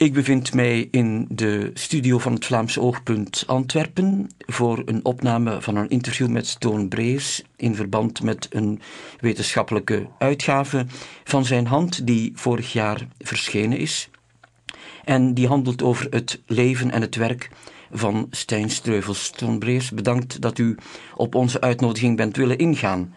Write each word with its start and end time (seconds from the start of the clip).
Ik 0.00 0.12
bevind 0.12 0.54
mij 0.54 0.88
in 0.90 1.26
de 1.28 1.70
studio 1.74 2.18
van 2.18 2.32
het 2.32 2.46
Vlaams 2.46 2.78
Oogpunt 2.78 3.44
Antwerpen 3.46 4.30
voor 4.38 4.82
een 4.84 5.04
opname 5.04 5.60
van 5.60 5.76
een 5.76 5.88
interview 5.88 6.28
met 6.28 6.46
Stoon 6.46 6.88
Brees 6.88 7.44
in 7.56 7.74
verband 7.74 8.22
met 8.22 8.46
een 8.50 8.80
wetenschappelijke 9.18 10.08
uitgave 10.18 10.86
van 11.24 11.44
zijn 11.44 11.66
hand 11.66 12.06
die 12.06 12.32
vorig 12.34 12.72
jaar 12.72 13.08
verschenen 13.18 13.78
is. 13.78 14.08
En 15.04 15.34
die 15.34 15.46
handelt 15.46 15.82
over 15.82 16.06
het 16.10 16.40
leven 16.46 16.90
en 16.90 17.00
het 17.00 17.16
werk 17.16 17.50
van 17.90 18.26
Stijn 18.30 18.70
Streuvels. 18.70 19.24
Stoon 19.24 19.58
Brees, 19.58 19.90
bedankt 19.90 20.40
dat 20.40 20.58
u 20.58 20.76
op 21.14 21.34
onze 21.34 21.60
uitnodiging 21.60 22.16
bent 22.16 22.36
willen 22.36 22.58
ingaan. 22.58 23.14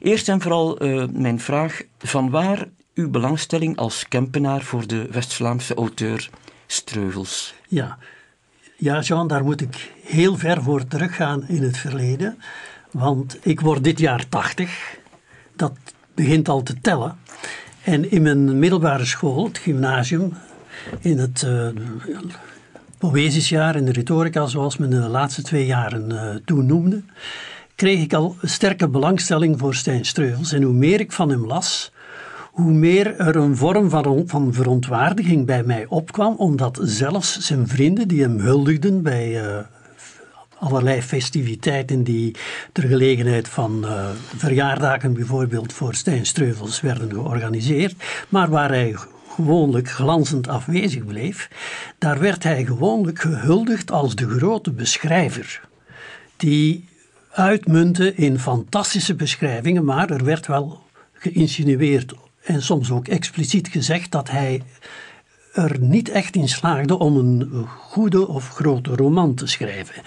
Eerst 0.00 0.28
en 0.28 0.40
vooral 0.40 0.84
uh, 0.84 1.04
mijn 1.12 1.40
vraag: 1.40 1.82
van 1.98 2.30
waar 2.30 2.68
uw 2.94 3.10
belangstelling 3.10 3.76
als 3.76 4.08
Kempenaar 4.08 4.62
voor 4.62 4.86
de 4.86 5.06
West-Vlaamse 5.10 5.74
auteur 5.74 6.30
Streuvels? 6.66 7.54
Ja. 7.68 7.98
ja, 8.76 9.00
Jean, 9.00 9.28
daar 9.28 9.44
moet 9.44 9.60
ik 9.60 9.92
heel 10.04 10.36
ver 10.36 10.62
voor 10.62 10.86
teruggaan 10.86 11.48
in 11.48 11.62
het 11.62 11.76
verleden. 11.76 12.38
Want 12.90 13.38
ik 13.42 13.60
word 13.60 13.84
dit 13.84 13.98
jaar 13.98 14.28
80. 14.28 14.98
Dat 15.56 15.72
begint 16.14 16.48
al 16.48 16.62
te 16.62 16.80
tellen. 16.80 17.18
En 17.82 18.10
in 18.10 18.22
mijn 18.22 18.58
middelbare 18.58 19.04
school, 19.04 19.44
het 19.44 19.58
gymnasium, 19.58 20.32
in 21.00 21.18
het 21.18 21.42
uh, 21.46 21.68
poëzisjaar 22.98 23.74
en 23.74 23.84
de 23.84 23.92
retorica, 23.92 24.46
zoals 24.46 24.76
men 24.76 24.90
de 24.90 24.96
laatste 24.96 25.42
twee 25.42 25.66
jaren 25.66 26.10
uh, 26.10 26.34
toen 26.44 26.66
noemde, 26.66 27.02
kreeg 27.74 28.00
ik 28.00 28.12
al 28.12 28.36
sterke 28.42 28.88
belangstelling 28.88 29.58
voor 29.58 29.74
Stijn 29.74 30.04
Streuvels. 30.04 30.52
En 30.52 30.62
hoe 30.62 30.74
meer 30.74 31.00
ik 31.00 31.12
van 31.12 31.28
hem 31.28 31.46
las, 31.46 31.91
hoe 32.52 32.72
meer 32.72 33.16
er 33.16 33.36
een 33.36 33.56
vorm 33.56 33.90
van, 33.90 34.22
van 34.26 34.52
verontwaardiging 34.52 35.46
bij 35.46 35.62
mij 35.62 35.86
opkwam, 35.88 36.34
omdat 36.36 36.78
zelfs 36.82 37.38
zijn 37.38 37.68
vrienden 37.68 38.08
die 38.08 38.22
hem 38.22 38.38
huldigden 38.38 39.02
bij 39.02 39.44
uh, 39.44 39.58
allerlei 40.58 41.02
festiviteiten 41.02 42.02
die 42.02 42.36
ter 42.72 42.82
gelegenheid 42.82 43.48
van 43.48 43.84
uh, 43.84 44.08
verjaardagen 44.36 45.12
bijvoorbeeld 45.12 45.72
voor 45.72 45.94
Stijn 45.94 46.26
Streuvels 46.26 46.80
werden 46.80 47.10
georganiseerd, 47.10 47.94
maar 48.28 48.50
waar 48.50 48.68
hij 48.68 48.96
gewoonlijk 49.34 49.90
glanzend 49.90 50.48
afwezig 50.48 51.04
bleef, 51.04 51.48
daar 51.98 52.18
werd 52.18 52.42
hij 52.42 52.64
gewoonlijk 52.64 53.20
gehuldigd 53.20 53.90
als 53.90 54.14
de 54.14 54.28
grote 54.28 54.70
beschrijver, 54.72 55.68
die 56.36 56.88
uitmuntte 57.30 58.14
in 58.14 58.38
fantastische 58.38 59.14
beschrijvingen, 59.14 59.84
maar 59.84 60.10
er 60.10 60.24
werd 60.24 60.46
wel 60.46 60.82
geïnsinueerd 61.12 62.14
en 62.42 62.62
soms 62.62 62.90
ook 62.90 63.08
expliciet 63.08 63.68
gezegd 63.68 64.10
dat 64.10 64.30
hij 64.30 64.62
er 65.52 65.78
niet 65.80 66.08
echt 66.08 66.36
in 66.36 66.48
slaagde 66.48 66.98
om 66.98 67.16
een 67.16 67.66
goede 67.66 68.28
of 68.28 68.48
grote 68.48 68.94
roman 68.94 69.34
te 69.34 69.46
schrijven. 69.46 70.02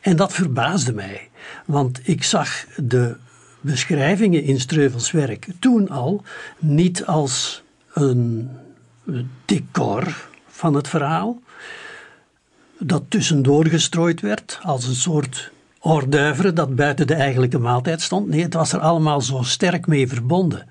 En 0.00 0.16
dat 0.16 0.32
verbaasde 0.32 0.92
mij, 0.92 1.28
want 1.64 2.00
ik 2.02 2.24
zag 2.24 2.66
de 2.76 3.16
beschrijvingen 3.60 4.42
in 4.42 4.60
Streuvels 4.60 5.10
werk 5.10 5.46
toen 5.58 5.88
al 5.88 6.22
niet 6.58 7.06
als 7.06 7.62
een 7.92 8.50
decor 9.44 10.28
van 10.46 10.74
het 10.74 10.88
verhaal, 10.88 11.40
dat 12.78 13.02
tussendoor 13.08 13.66
gestrooid 13.66 14.20
werd 14.20 14.58
als 14.62 14.86
een 14.86 14.94
soort 14.94 15.50
d'oeuvre 16.08 16.52
dat 16.52 16.74
buiten 16.74 17.06
de 17.06 17.14
eigenlijke 17.14 17.58
maaltijd 17.58 18.02
stond. 18.02 18.28
Nee, 18.28 18.42
het 18.42 18.54
was 18.54 18.72
er 18.72 18.80
allemaal 18.80 19.20
zo 19.20 19.42
sterk 19.42 19.86
mee 19.86 20.08
verbonden 20.08 20.66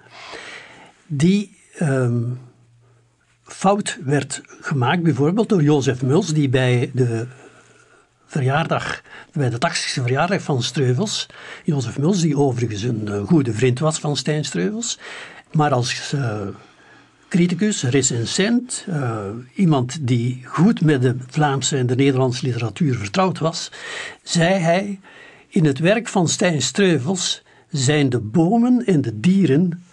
die 1.08 1.58
um, 1.81 2.39
fout 3.44 3.97
werd 4.03 4.41
gemaakt, 4.61 5.03
bijvoorbeeld 5.03 5.50
door 5.50 5.63
Jozef 5.63 6.02
Muls, 6.02 6.33
die 6.33 6.50
bij 6.50 6.91
de 6.94 7.27
verjaardag, 8.25 9.02
bij 9.33 9.50
de 9.50 9.55
80ste 9.55 10.02
verjaardag 10.02 10.41
van 10.41 10.63
Streuvels, 10.63 11.25
Jozef 11.63 11.97
Muls, 11.97 12.22
die 12.22 12.38
overigens 12.38 12.81
een 12.81 13.06
uh, 13.07 13.28
goede 13.28 13.53
vriend 13.53 13.79
was 13.79 14.00
van 14.00 14.17
Stijn 14.17 14.46
Streuvels, 14.46 15.00
maar 15.51 15.72
als 15.72 16.13
uh, 16.16 16.41
criticus, 17.28 17.84
recensent, 17.84 18.85
uh, 18.90 19.19
iemand 19.56 20.07
die 20.07 20.41
goed 20.46 20.81
met 20.81 21.01
de 21.01 21.16
Vlaamse 21.28 21.78
en 21.78 21.88
de 21.88 21.96
Nederlandse 21.96 22.46
literatuur 22.46 22.96
vertrouwd 22.96 23.40
was, 23.40 23.72
zei 24.23 24.53
hij: 24.53 25.00
In 25.47 25.66
het 25.66 25.79
werk 25.79 26.07
van 26.07 26.28
Stijn 26.28 26.62
Streuvels 26.62 27.44
zijn 27.69 28.09
de 28.09 28.19
bomen 28.19 28.85
en 28.85 29.01
de 29.01 29.19
dieren 29.19 29.84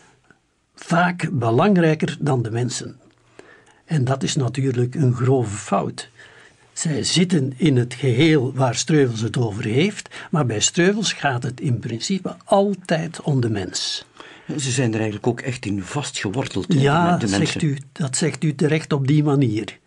vaak 0.74 1.28
belangrijker 1.32 2.16
dan 2.20 2.42
de 2.42 2.50
mensen. 2.50 2.96
En 3.84 4.04
dat 4.04 4.22
is 4.22 4.36
natuurlijk 4.36 4.94
een 4.94 5.14
grove 5.14 5.56
fout. 5.56 6.08
Zij 6.72 7.02
zitten 7.02 7.52
in 7.56 7.76
het 7.76 7.94
geheel 7.94 8.52
waar 8.54 8.74
Streuvels 8.74 9.20
het 9.20 9.36
over 9.36 9.64
heeft, 9.64 10.08
maar 10.30 10.46
bij 10.46 10.60
Streuvels 10.60 11.12
gaat 11.12 11.42
het 11.42 11.60
in 11.60 11.78
principe 11.78 12.36
altijd 12.44 13.20
om 13.20 13.40
de 13.40 13.50
mens. 13.50 14.04
Ze 14.58 14.70
zijn 14.70 14.88
er 14.88 14.94
eigenlijk 14.94 15.26
ook 15.26 15.40
echt 15.40 15.66
in 15.66 15.82
vastgeworteld 15.82 16.72
ja, 16.72 17.10
met 17.10 17.20
de 17.20 17.28
mensen. 17.28 17.60
Zegt 17.60 17.62
u, 17.62 17.78
dat 17.92 18.16
zegt 18.16 18.44
u 18.44 18.54
terecht 18.54 18.92
op 18.92 19.06
die 19.06 19.24
manier. 19.24 19.78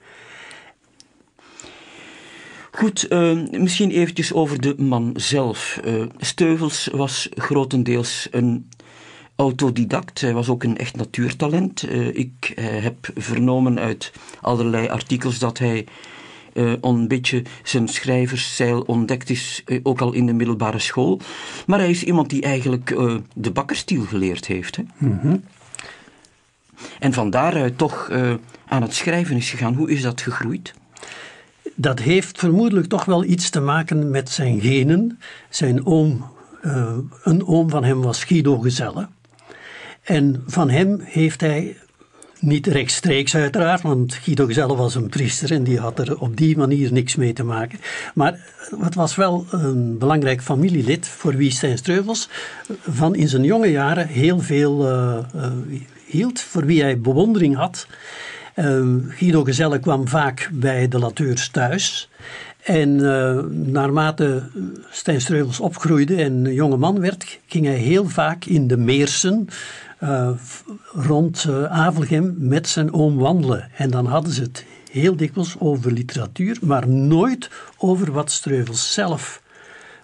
Goed, 2.72 3.06
uh, 3.10 3.38
misschien 3.52 3.92
eventjes 3.92 4.34
over 4.34 4.62
de 4.62 4.76
man 4.78 5.12
zelf. 5.16 5.80
Uh, 5.86 6.04
Steuvels 6.18 6.90
was 6.92 7.30
grotendeels 7.36 8.28
een 8.32 8.70
autodidact. 9.38 10.22
Hij 10.22 10.34
was 10.34 10.50
ook 10.50 10.64
een 10.64 10.78
echt 10.78 10.96
natuurtalent. 10.96 11.84
Uh, 11.84 12.08
ik 12.08 12.54
uh, 12.56 12.66
heb 12.66 13.10
vernomen 13.16 13.80
uit 13.80 14.12
allerlei 14.42 14.88
artikels 14.88 15.40
dat 15.40 15.58
hij 15.58 15.86
uh, 16.54 16.74
een 16.82 17.08
beetje 17.08 17.44
zijn 17.64 17.88
schrijverszeil 17.88 18.82
ontdekt 18.82 19.30
is, 19.30 19.64
ook 19.84 20.02
al 20.02 20.14
in 20.14 20.26
de 20.26 20.34
middelbare 20.34 20.80
school. 20.80 21.20
Maar 21.66 21.80
hij 21.80 21.90
is 21.90 22.04
iemand 22.04 22.30
die 22.30 22.42
eigenlijk 22.42 22.96
de 23.34 23.52
bakkerstiel 23.52 24.02
geleerd 24.02 24.46
heeft. 24.46 24.76
Hè? 24.76 24.84
Mm 24.98 25.20
-hmm. 25.22 25.44
En 27.00 27.14
van 27.14 27.30
daaruit 27.30 27.78
toch 27.78 28.10
aan 28.68 28.82
het 28.82 28.94
schrijven 28.94 29.36
is 29.36 29.50
gegaan. 29.50 29.74
Hoe 29.74 29.92
is 29.92 30.02
dat 30.02 30.22
gegroeid? 30.22 30.74
Dat 31.76 32.00
heeft 32.00 32.38
vermoedelijk 32.38 32.88
toch 32.88 33.06
wel 33.06 33.24
iets 33.24 33.50
te 33.50 33.60
maken 33.60 34.12
met 34.12 34.30
zijn 34.30 34.62
genen. 34.62 35.20
Zijn 35.50 35.86
oom, 35.86 36.26
een 37.24 37.48
oom 37.48 37.70
van 37.70 37.84
hem 37.84 38.02
was 38.02 38.24
Guido 38.24 38.58
Gezelle. 38.60 39.08
En 40.08 40.44
van 40.46 40.70
hem 40.70 41.00
heeft 41.04 41.42
hij 41.42 41.78
niet 42.40 42.68
rechtstreeks 42.68 43.36
uiteraard, 43.36 43.82
want 43.82 44.14
Guido 44.14 44.52
zelf 44.52 44.78
was 44.78 44.96
een 44.96 45.10
priester 45.10 45.52
en 45.52 45.64
die 45.64 45.80
had 45.80 46.00
er 46.00 46.20
op 46.20 46.38
die 46.38 46.58
manier 46.58 46.92
niks 46.92 47.16
mee 47.16 47.34
te 47.34 47.44
maken. 47.44 47.80
Maar 48.14 48.40
het 48.80 48.96
was 48.96 49.16
wel 49.16 49.46
een 49.52 49.98
belangrijk 49.98 50.42
familielid 50.42 51.08
voor 51.08 51.36
wie 51.36 51.52
Stijn 51.52 51.78
Streuvels 51.78 52.30
van 52.82 53.16
in 53.16 53.28
zijn 53.28 53.44
jonge 53.44 53.72
jaren 53.72 54.08
heel 54.08 54.40
veel 54.40 54.92
uh, 54.92 55.18
uh, 55.36 55.52
hield, 56.06 56.42
voor 56.42 56.66
wie 56.66 56.82
hij 56.82 57.00
bewondering 57.00 57.56
had. 57.56 57.88
Uh, 58.56 58.86
Guido 59.10 59.44
Gezelle 59.44 59.80
kwam 59.80 60.08
vaak 60.08 60.50
bij 60.54 60.88
de 60.88 61.00
Lateurs 61.00 61.50
thuis. 61.50 62.10
En 62.64 62.96
naarmate 63.72 64.44
Stijn 64.90 65.22
Streuvels 65.22 65.60
opgroeide 65.60 66.16
en 66.16 66.54
jonge 66.54 66.78
man 66.78 67.00
werd, 67.00 67.40
ging 67.46 67.66
hij 67.66 67.76
heel 67.76 68.10
vaak 68.10 68.46
in 68.46 68.68
de 68.68 68.78
Meersen, 68.78 69.48
uh, 70.04 70.30
rond 70.94 71.46
uh, 71.50 71.64
Avelgem 71.64 72.36
met 72.38 72.68
zijn 72.68 72.94
oom 72.94 73.18
wandelen. 73.18 73.70
En 73.76 73.90
dan 73.90 74.06
hadden 74.06 74.34
ze 74.34 74.42
het 74.42 74.66
heel 74.92 75.16
dikwijls 75.16 75.56
over 75.60 75.92
literatuur, 75.92 76.58
maar 76.62 76.88
nooit 76.88 77.50
over 77.78 78.12
wat 78.12 78.32
Streuvels 78.32 78.94
zelf 78.94 79.42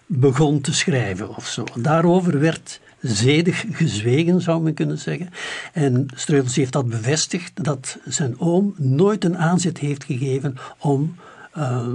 begon 0.06 0.62
te 0.62 0.74
schrijven 0.74 1.36
of 1.36 1.48
zo. 1.48 1.64
Daarover 1.76 2.40
werd 2.40 2.80
zedig 3.00 3.66
gezwegen, 3.72 4.42
zou 4.42 4.62
men 4.62 4.74
kunnen 4.74 4.98
zeggen. 4.98 5.30
En 5.74 6.08
Streuvels 6.16 6.56
heeft 6.56 6.72
dat 6.72 6.90
bevestigd, 6.90 7.64
dat 7.64 7.98
zijn 8.06 8.40
oom 8.40 8.74
nooit 8.78 9.24
een 9.24 9.38
aanzet 9.38 9.78
heeft 9.78 10.04
gegeven 10.04 10.58
om 10.78 11.16
uh, 11.58 11.88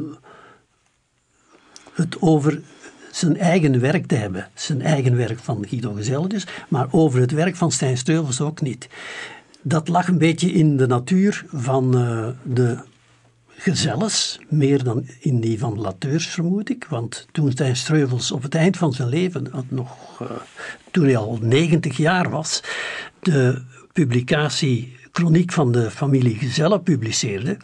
het 1.93 2.21
over 2.21 2.63
zijn 3.11 3.37
eigen 3.37 3.81
werk 3.81 4.07
te 4.07 4.15
hebben. 4.15 4.49
Zijn 4.55 4.83
eigen 4.83 5.17
werk 5.17 5.39
van 5.39 5.65
Guido 5.69 5.93
Gezelle 5.93 6.29
dus, 6.29 6.47
maar 6.69 6.87
over 6.91 7.21
het 7.21 7.31
werk 7.31 7.57
van 7.57 7.73
Stijn 7.73 7.99
Streuvels 7.99 8.41
ook 8.41 8.61
niet. 8.61 8.89
Dat 9.63 9.89
lag 9.89 10.09
een 10.09 10.19
beetje 10.19 10.53
in 10.53 10.77
de 10.77 10.87
natuur 10.87 11.45
van 11.53 11.99
uh, 11.99 12.29
de 12.43 12.79
gezelles, 13.49 14.41
meer 14.49 14.85
dan 14.85 15.07
in 15.21 15.41
die 15.41 15.59
van 15.59 15.81
Lateurs 15.81 16.27
vermoed 16.27 16.71
ik. 16.71 16.87
Want 16.89 17.27
toen 17.33 17.51
Stijn 17.51 17.77
Streuvels 17.77 18.33
op 18.33 18.43
het 18.43 18.55
eind 18.55 18.77
van 18.77 18.93
zijn 18.93 19.09
leven, 19.09 19.51
nog, 19.69 20.21
uh, 20.23 20.31
toen 20.91 21.05
hij 21.05 21.17
al 21.17 21.39
90 21.43 21.97
jaar 21.97 22.31
was, 22.31 22.63
de 23.21 23.63
publicatie 23.93 24.97
Chroniek 25.13 25.53
van 25.53 25.73
de 25.73 25.91
familie 25.91 26.35
Gezelle 26.35 26.81
publiceerde, 26.81 27.57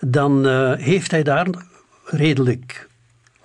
dan 0.00 0.46
heeft 0.76 1.10
hij 1.10 1.22
daar 1.22 1.46
redelijk 2.04 2.88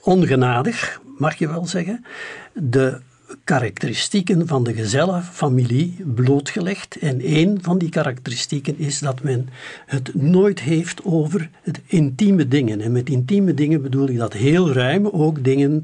ongenadig, 0.02 1.00
mag 1.18 1.36
je 1.36 1.48
wel 1.48 1.66
zeggen, 1.66 2.06
de 2.54 3.02
karakteristieken 3.44 4.48
van 4.48 4.64
de 4.64 4.74
gezellenfamilie 4.74 6.04
blootgelegd. 6.06 6.96
En 6.96 7.20
een 7.24 7.58
van 7.62 7.78
die 7.78 7.90
karakteristieken 7.90 8.78
is 8.80 9.00
dat 9.00 9.24
men 9.24 9.50
het 9.86 10.16
nooit 10.16 10.60
heeft 10.60 11.04
over 11.04 11.50
het 11.62 11.82
intieme 11.86 12.48
dingen. 12.48 12.82
En 12.82 12.92
met 12.92 13.10
intieme 13.10 13.54
dingen 13.54 13.82
bedoel 13.82 14.10
ik 14.10 14.18
dat 14.18 14.34
heel 14.34 14.72
ruim. 14.72 15.08
Ook 15.08 15.44
dingen 15.44 15.84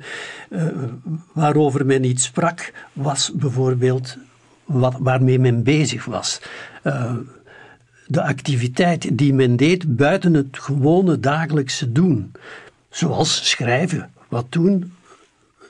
uh, 0.50 0.68
waarover 1.34 1.86
men 1.86 2.02
niet 2.02 2.22
sprak, 2.22 2.74
was 2.94 3.32
bijvoorbeeld 3.34 4.18
wat, 4.66 4.96
waarmee 5.00 5.40
men 5.40 5.64
bezig 5.64 6.06
was. 6.06 6.42
Uh, 6.84 7.16
de 8.08 8.24
activiteit 8.24 9.18
die 9.18 9.34
men 9.34 9.56
deed 9.56 9.96
buiten 9.96 10.34
het 10.34 10.60
gewone 10.60 11.20
dagelijkse 11.20 11.92
doen. 11.92 12.32
Zoals 12.90 13.50
schrijven, 13.50 14.10
wat 14.30 14.46
toen 14.50 14.94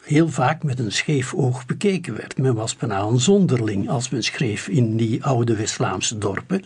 heel 0.03 0.29
vaak 0.29 0.63
met 0.63 0.79
een 0.79 0.91
scheef 0.91 1.33
oog 1.33 1.65
bekeken 1.65 2.15
werd. 2.15 2.37
Men 2.37 2.55
was 2.55 2.75
bijna 2.75 3.01
een 3.01 3.19
zonderling 3.19 3.89
als 3.89 4.09
men 4.09 4.23
schreef 4.23 4.67
in 4.67 4.97
die 4.97 5.23
oude 5.23 5.55
West-Vlaamse 5.55 6.17
dorpen. 6.17 6.63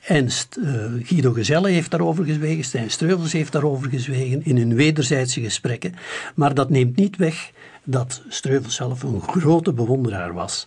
En 0.00 0.28
uh, 0.58 0.84
Guido 1.02 1.32
Gezelle 1.32 1.68
heeft 1.68 1.90
daarover 1.90 2.24
gezwegen, 2.24 2.64
Stijn 2.64 2.90
Streuvels 2.90 3.32
heeft 3.32 3.52
daarover 3.52 3.90
gezwegen 3.90 4.44
in 4.44 4.56
hun 4.56 4.74
wederzijdse 4.74 5.40
gesprekken. 5.40 5.94
Maar 6.34 6.54
dat 6.54 6.70
neemt 6.70 6.96
niet 6.96 7.16
weg 7.16 7.50
dat 7.84 8.22
Streuvels 8.28 8.74
zelf 8.74 9.02
een 9.02 9.22
grote 9.22 9.72
bewonderaar 9.72 10.32
was. 10.32 10.66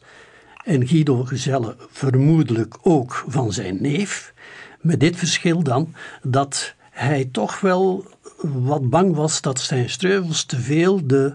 En 0.63 0.87
Guido 0.87 1.23
Gezelle 1.23 1.75
vermoedelijk 1.91 2.77
ook 2.81 3.23
van 3.27 3.53
zijn 3.53 3.81
neef. 3.81 4.33
Met 4.81 4.99
dit 4.99 5.15
verschil 5.15 5.63
dan 5.63 5.93
dat 6.21 6.73
hij 6.91 7.29
toch 7.31 7.59
wel 7.59 8.05
wat 8.41 8.89
bang 8.89 9.15
was 9.15 9.41
dat 9.41 9.59
Stijn 9.59 9.89
Streuvels 9.89 10.43
te 10.43 10.59
veel 10.59 11.07
de 11.07 11.33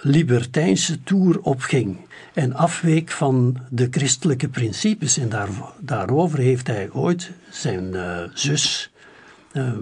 libertijnse 0.00 1.02
toer 1.02 1.40
opging 1.40 1.96
en 2.34 2.54
afweek 2.54 3.10
van 3.10 3.56
de 3.70 3.88
christelijke 3.90 4.48
principes. 4.48 5.18
En 5.18 5.28
daar, 5.28 5.48
daarover 5.80 6.38
heeft 6.38 6.66
hij 6.66 6.90
ooit 6.92 7.30
zijn 7.50 7.84
uh, 7.94 8.20
zus, 8.34 8.90
uh, 9.52 9.72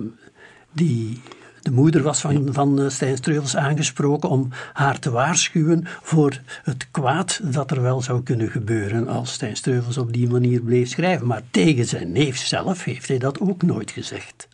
die 0.72 1.20
de 1.62 1.70
moeder 1.70 2.02
was 2.02 2.20
van, 2.20 2.48
van 2.52 2.80
uh, 2.80 2.88
Stijn 2.88 3.16
Streuvels, 3.16 3.56
aangesproken 3.56 4.28
om 4.28 4.48
haar 4.72 4.98
te 4.98 5.10
waarschuwen 5.10 5.84
voor 6.02 6.40
het 6.62 6.90
kwaad 6.90 7.40
dat 7.52 7.70
er 7.70 7.82
wel 7.82 8.02
zou 8.02 8.22
kunnen 8.22 8.50
gebeuren 8.50 9.08
als 9.08 9.32
Stijn 9.32 9.56
Streuvels 9.56 9.98
op 9.98 10.12
die 10.12 10.28
manier 10.28 10.60
bleef 10.60 10.88
schrijven. 10.88 11.26
Maar 11.26 11.42
tegen 11.50 11.86
zijn 11.86 12.12
neef 12.12 12.36
zelf 12.36 12.84
heeft 12.84 13.08
hij 13.08 13.18
dat 13.18 13.40
ook 13.40 13.62
nooit 13.62 13.90
gezegd. 13.90 14.48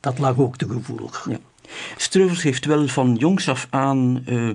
Dat 0.00 0.18
lag 0.18 0.38
ook 0.38 0.56
te 0.56 0.68
gevoelig. 0.68 1.26
Ja. 1.30 1.38
Streuvels 1.96 2.42
heeft 2.42 2.64
wel 2.64 2.88
van 2.88 3.14
jongs 3.14 3.48
af 3.48 3.66
aan 3.70 4.22
uh, 4.28 4.50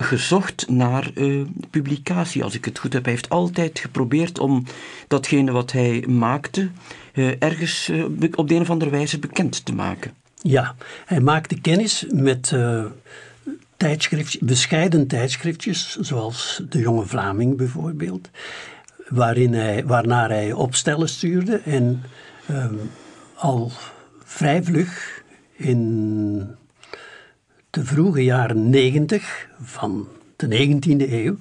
gezocht 0.00 0.68
naar 0.68 1.10
uh, 1.14 1.46
publicatie, 1.70 2.44
als 2.44 2.54
ik 2.54 2.64
het 2.64 2.78
goed 2.78 2.92
heb. 2.92 3.04
Hij 3.04 3.12
heeft 3.12 3.28
altijd 3.28 3.78
geprobeerd 3.78 4.38
om 4.38 4.64
datgene 5.08 5.52
wat 5.52 5.72
hij 5.72 6.04
maakte 6.08 6.70
uh, 7.14 7.32
ergens 7.38 7.90
op 8.34 8.48
de 8.48 8.54
een 8.54 8.60
of 8.60 8.70
andere 8.70 8.90
wijze 8.90 9.18
bekend 9.18 9.64
te 9.64 9.74
maken. 9.74 10.12
Ja, 10.42 10.74
hij 11.04 11.20
maakte 11.20 11.60
kennis 11.60 12.04
met 12.08 12.52
tijdschriftjes, 13.76 14.40
bescheiden 14.40 15.06
tijdschriftjes, 15.06 15.96
zoals 15.96 16.62
De 16.68 16.78
Jonge 16.78 17.06
Vlaming 17.06 17.56
bijvoorbeeld, 17.56 18.30
waarin 19.08 19.54
hij, 19.54 19.86
waarnaar 19.86 20.28
hij 20.28 20.52
opstellen 20.52 21.08
stuurde 21.08 21.60
en 21.64 22.02
ehm, 22.46 22.74
al 23.34 23.72
vrij 24.24 24.62
vlug 24.62 25.22
in 25.56 26.56
de 27.70 27.84
vroege 27.84 28.24
jaren 28.24 28.70
90 28.70 29.48
van 29.60 30.08
de 30.36 30.76
19e 30.76 31.10
eeuw 31.12 31.36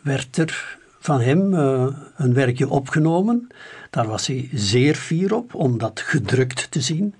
werd 0.00 0.36
er 0.36 0.78
van 1.00 1.20
hem 1.20 1.54
uh, 1.54 1.86
een 2.16 2.34
werkje 2.34 2.68
opgenomen. 2.68 3.48
Daar 3.90 4.06
was 4.06 4.26
hij 4.26 4.48
zeer 4.52 4.94
fier 4.94 5.34
op 5.34 5.54
om 5.54 5.78
dat 5.78 6.00
gedrukt 6.00 6.70
te 6.70 6.80
zien. 6.80 7.14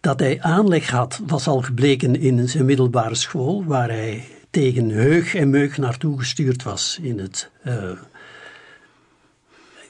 Dat 0.00 0.20
hij 0.20 0.42
aanleg 0.42 0.90
had, 0.90 1.20
was 1.26 1.46
al 1.46 1.62
gebleken 1.62 2.16
in 2.16 2.48
zijn 2.48 2.64
middelbare 2.64 3.14
school, 3.14 3.64
waar 3.64 3.88
hij 3.88 4.24
tegen 4.50 4.88
heug 4.88 5.34
en 5.34 5.50
meug 5.50 5.78
naartoe 5.78 6.18
gestuurd 6.18 6.62
was 6.62 6.98
in 7.02 7.18
het 7.18 7.50
uh, 7.66 7.90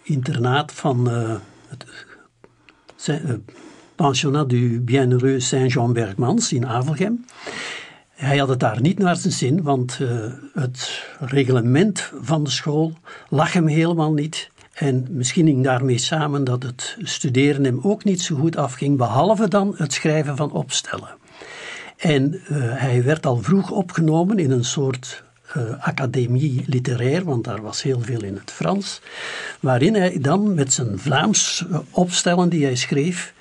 internaat 0.03 0.73
van 0.73 1.09
uh, 1.11 1.35
het 1.69 1.85
pensionnat 3.94 4.49
du 4.49 4.81
Bienheureux 4.81 5.49
Saint-Jean-Bergmans 5.49 6.52
in 6.52 6.67
Avelgem. 6.67 7.25
Hij 8.14 8.37
had 8.37 8.49
het 8.49 8.61
daar 8.61 8.81
niet 8.81 8.99
naar 8.99 9.17
zijn 9.17 9.32
zin, 9.32 9.62
want 9.62 9.99
uh, 10.02 10.08
het 10.55 11.05
reglement 11.20 12.12
van 12.20 12.44
de 12.44 12.50
school 12.50 12.93
lag 13.29 13.52
hem 13.52 13.67
helemaal 13.67 14.12
niet. 14.12 14.50
En 14.75 15.06
misschien 15.11 15.46
ging 15.46 15.64
daarmee 15.64 15.99
samen 15.99 16.44
dat 16.44 16.62
het 16.62 16.96
studeren 17.02 17.64
hem 17.64 17.81
ook 17.82 18.05
niet 18.05 18.20
zo 18.20 18.37
goed 18.37 18.56
afging, 18.56 18.96
behalve 18.96 19.49
dan 19.49 19.75
het 19.76 19.93
schrijven 19.93 20.37
van 20.37 20.52
opstellen. 20.52 21.17
En 21.96 22.35
uh, 22.35 22.41
hij 22.58 23.02
werd 23.02 23.26
al 23.26 23.43
vroeg 23.43 23.70
opgenomen 23.70 24.38
in 24.38 24.50
een 24.50 24.64
soort 24.64 25.23
uh, 25.56 25.62
academie 25.81 26.64
literair, 26.67 27.25
want 27.25 27.44
daar 27.44 27.62
was 27.62 27.82
heel 27.82 28.00
veel 28.00 28.23
in 28.23 28.35
het 28.35 28.50
Frans, 28.50 29.00
waarin 29.61 29.94
hij 29.94 30.19
dan 30.20 30.55
met 30.55 30.73
zijn 30.73 30.99
Vlaams 30.99 31.64
opstellen 31.91 32.49
die 32.49 32.64
hij 32.64 32.75
schreef, 32.75 33.35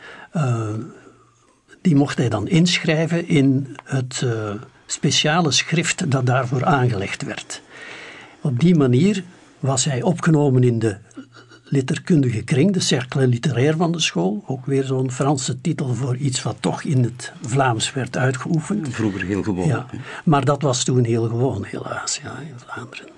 die 1.81 1.95
mocht 1.95 2.17
hij 2.17 2.29
dan 2.29 2.47
inschrijven 2.47 3.27
in 3.27 3.75
het 3.83 4.21
uh, 4.23 4.53
speciale 4.85 5.51
schrift 5.51 6.11
dat 6.11 6.25
daarvoor 6.25 6.65
aangelegd 6.65 7.23
werd. 7.23 7.61
Op 8.41 8.59
die 8.59 8.75
manier 8.75 9.23
was 9.59 9.85
hij 9.85 10.01
opgenomen 10.01 10.63
in 10.63 10.79
de 10.79 10.97
letterkundige 11.63 12.43
kring, 12.43 12.73
de 12.73 12.79
cercle 12.79 13.27
literair 13.27 13.75
van 13.77 13.91
de 13.91 13.99
school. 13.99 14.43
Ook 14.47 14.65
weer 14.65 14.83
zo'n 14.83 15.11
Franse 15.11 15.61
titel 15.61 15.93
voor 15.93 16.15
iets 16.15 16.41
wat 16.41 16.55
toch 16.59 16.83
in 16.83 17.03
het 17.03 17.31
Vlaams 17.41 17.93
werd 17.93 18.17
uitgeoefend. 18.17 18.89
Vroeger 18.89 19.21
heel 19.25 19.43
gewoon. 19.43 19.67
Ja, 19.67 19.85
maar 20.23 20.45
dat 20.45 20.61
was 20.61 20.83
toen 20.83 21.03
heel 21.03 21.27
gewoon, 21.27 21.63
helaas, 21.63 22.19
ja, 22.23 22.39
in 22.39 22.59
Vlaanderen. 22.65 23.09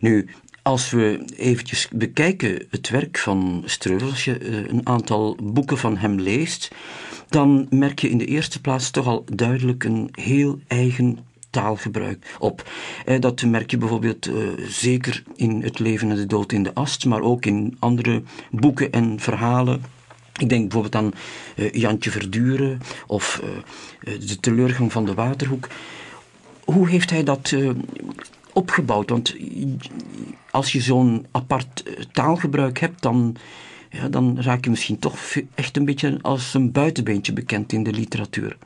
Nu, 0.00 0.28
als 0.62 0.90
we 0.90 1.24
eventjes 1.36 1.88
bekijken 1.92 2.66
het 2.70 2.88
werk 2.88 3.18
van 3.18 3.62
Streuvels, 3.66 4.10
als 4.10 4.24
je 4.24 4.38
eh, 4.38 4.68
een 4.68 4.86
aantal 4.86 5.36
boeken 5.42 5.78
van 5.78 5.96
hem 5.96 6.20
leest, 6.20 6.70
dan 7.28 7.66
merk 7.70 7.98
je 7.98 8.10
in 8.10 8.18
de 8.18 8.24
eerste 8.24 8.60
plaats 8.60 8.90
toch 8.90 9.06
al 9.06 9.24
duidelijk 9.34 9.84
een 9.84 10.08
heel 10.12 10.58
eigen 10.66 11.18
taalgebruik 11.50 12.36
op. 12.38 12.70
Eh, 13.04 13.20
dat 13.20 13.42
merk 13.42 13.70
je 13.70 13.78
bijvoorbeeld 13.78 14.26
uh, 14.26 14.48
zeker 14.68 15.22
in 15.36 15.62
Het 15.62 15.78
leven 15.78 16.10
en 16.10 16.16
de 16.16 16.26
dood 16.26 16.52
in 16.52 16.62
de 16.62 16.74
ast, 16.74 17.06
maar 17.06 17.20
ook 17.20 17.46
in 17.46 17.76
andere 17.78 18.22
boeken 18.50 18.92
en 18.92 19.20
verhalen. 19.20 19.82
Ik 20.38 20.48
denk 20.48 20.62
bijvoorbeeld 20.62 20.94
aan 20.94 21.12
Jantje 21.72 22.10
Verduren 22.10 22.80
of 23.06 23.42
De 24.04 24.40
teleurgang 24.40 24.92
van 24.92 25.04
de 25.04 25.14
Waterhoek. 25.14 25.68
Hoe 26.64 26.88
heeft 26.88 27.10
hij 27.10 27.24
dat 27.24 27.54
opgebouwd? 28.52 29.10
Want 29.10 29.36
als 30.50 30.72
je 30.72 30.80
zo'n 30.80 31.26
apart 31.30 31.82
eh, 31.82 32.04
taalgebruik 32.12 32.78
hebt, 32.78 33.02
dan, 33.02 33.36
ja, 33.90 34.08
dan 34.08 34.40
raak 34.40 34.64
je 34.64 34.70
misschien 34.70 34.98
toch 34.98 35.16
echt 35.54 35.76
een 35.76 35.84
beetje 35.84 36.18
als 36.22 36.54
een 36.54 36.72
buitenbeentje 36.72 37.32
bekend 37.32 37.72
in 37.72 37.82
de 37.82 37.92
literatuur. 37.92 38.56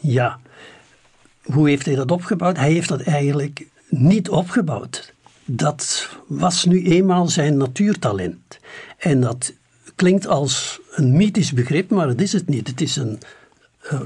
Ja, 0.00 0.38
hoe 1.42 1.68
heeft 1.68 1.86
hij 1.86 1.94
dat 1.94 2.10
opgebouwd? 2.10 2.56
Hij 2.56 2.72
heeft 2.72 2.88
dat 2.88 3.00
eigenlijk 3.00 3.66
niet 3.88 4.28
opgebouwd. 4.28 5.12
Dat 5.44 6.10
was 6.26 6.64
nu 6.64 6.84
eenmaal 6.84 7.28
zijn 7.28 7.56
natuurtalent. 7.56 8.58
En 8.98 9.20
dat 9.20 9.52
klinkt 9.94 10.26
als 10.26 10.80
een 10.90 11.16
mythisch 11.16 11.52
begrip, 11.52 11.90
maar 11.90 12.08
het 12.08 12.20
is 12.20 12.32
het 12.32 12.48
niet. 12.48 12.68
Het 12.68 12.80
is 12.80 12.96
een, 12.96 13.18
eh, 13.82 14.00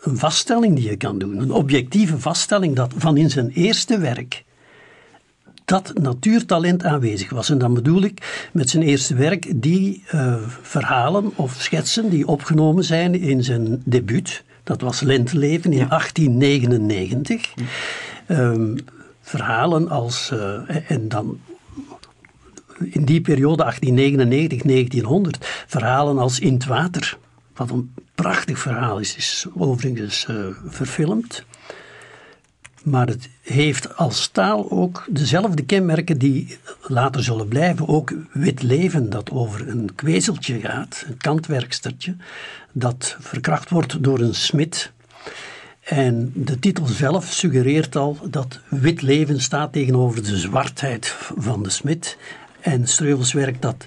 een 0.00 0.18
vaststelling 0.18 0.74
die 0.76 0.88
je 0.88 0.96
kan 0.96 1.18
doen, 1.18 1.38
een 1.38 1.52
objectieve 1.52 2.18
vaststelling 2.18 2.76
dat 2.76 2.92
van 2.96 3.16
in 3.16 3.30
zijn 3.30 3.50
eerste 3.50 3.98
werk 3.98 4.44
dat 5.70 5.92
natuurtalent 6.00 6.84
aanwezig 6.84 7.30
was. 7.30 7.50
En 7.50 7.58
dan 7.58 7.74
bedoel 7.74 8.02
ik 8.02 8.48
met 8.52 8.70
zijn 8.70 8.82
eerste 8.82 9.14
werk 9.14 9.62
die 9.62 10.04
uh, 10.14 10.34
verhalen 10.62 11.32
of 11.34 11.54
schetsen 11.58 12.10
die 12.10 12.26
opgenomen 12.26 12.84
zijn 12.84 13.14
in 13.14 13.44
zijn 13.44 13.82
debuut. 13.84 14.44
Dat 14.64 14.80
was 14.80 15.00
Lenteleven 15.00 15.72
in 15.72 15.78
ja. 15.78 15.86
1899. 15.86 17.54
Um, 18.28 18.76
verhalen 19.20 19.88
als, 19.88 20.30
uh, 20.32 20.90
en 20.90 21.08
dan 21.08 21.40
in 22.78 23.04
die 23.04 23.20
periode 23.20 23.74
1899-1900, 25.34 25.46
verhalen 25.66 26.18
als 26.18 26.38
In 26.38 26.52
het 26.52 26.66
Water. 26.66 27.18
Wat 27.60 27.70
een 27.70 27.94
prachtig 28.14 28.58
verhaal 28.58 28.98
is, 28.98 29.16
is 29.16 29.46
overigens 29.54 30.26
uh, 30.30 30.46
verfilmd. 30.66 31.44
Maar 32.82 33.06
het 33.06 33.28
heeft 33.42 33.96
als 33.96 34.28
taal 34.28 34.70
ook 34.70 35.06
dezelfde 35.10 35.64
kenmerken 35.64 36.18
die 36.18 36.58
later 36.82 37.22
zullen 37.22 37.48
blijven. 37.48 37.88
Ook 37.88 38.12
wit 38.32 38.62
leven, 38.62 39.10
dat 39.10 39.30
over 39.30 39.68
een 39.68 39.90
kwezeltje 39.94 40.60
gaat, 40.60 41.04
een 41.08 41.16
kantwerkstertje, 41.16 42.16
dat 42.72 43.16
verkracht 43.20 43.70
wordt 43.70 44.02
door 44.02 44.20
een 44.20 44.34
smid. 44.34 44.92
En 45.80 46.32
de 46.34 46.58
titel 46.58 46.86
zelf 46.86 47.24
suggereert 47.24 47.96
al 47.96 48.18
dat 48.30 48.60
wit 48.68 49.02
leven 49.02 49.40
staat 49.40 49.72
tegenover 49.72 50.22
de 50.22 50.36
zwartheid 50.36 51.06
van 51.36 51.62
de 51.62 51.70
smid. 51.70 52.16
En 52.60 52.88
Streuvels 52.88 53.32
werkt 53.32 53.62
dat 53.62 53.86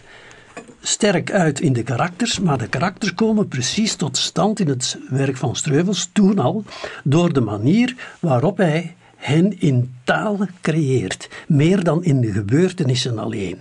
sterk 0.81 1.31
uit 1.31 1.59
in 1.59 1.73
de 1.73 1.83
karakters, 1.83 2.39
maar 2.39 2.57
de 2.57 2.67
karakters 2.67 3.13
komen 3.13 3.47
precies 3.47 3.95
tot 3.95 4.17
stand 4.17 4.59
in 4.59 4.67
het 4.67 4.97
werk 5.09 5.37
van 5.37 5.55
Streuvels 5.55 6.09
toen 6.11 6.39
al 6.39 6.63
door 7.03 7.33
de 7.33 7.41
manier 7.41 8.15
waarop 8.19 8.57
hij 8.57 8.95
hen 9.15 9.59
in 9.59 9.95
taal 10.03 10.47
creëert, 10.61 11.29
meer 11.47 11.83
dan 11.83 12.03
in 12.03 12.21
de 12.21 12.31
gebeurtenissen 12.31 13.19
alleen. 13.19 13.57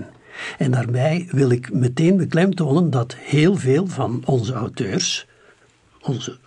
En 0.58 0.70
daarbij 0.70 1.28
wil 1.30 1.50
ik 1.50 1.72
meteen 1.72 2.16
beklemtonen 2.16 2.90
dat 2.90 3.14
heel 3.18 3.56
veel 3.56 3.86
van 3.86 4.22
onze 4.24 4.52
auteurs, 4.52 5.26
onze, 6.00 6.38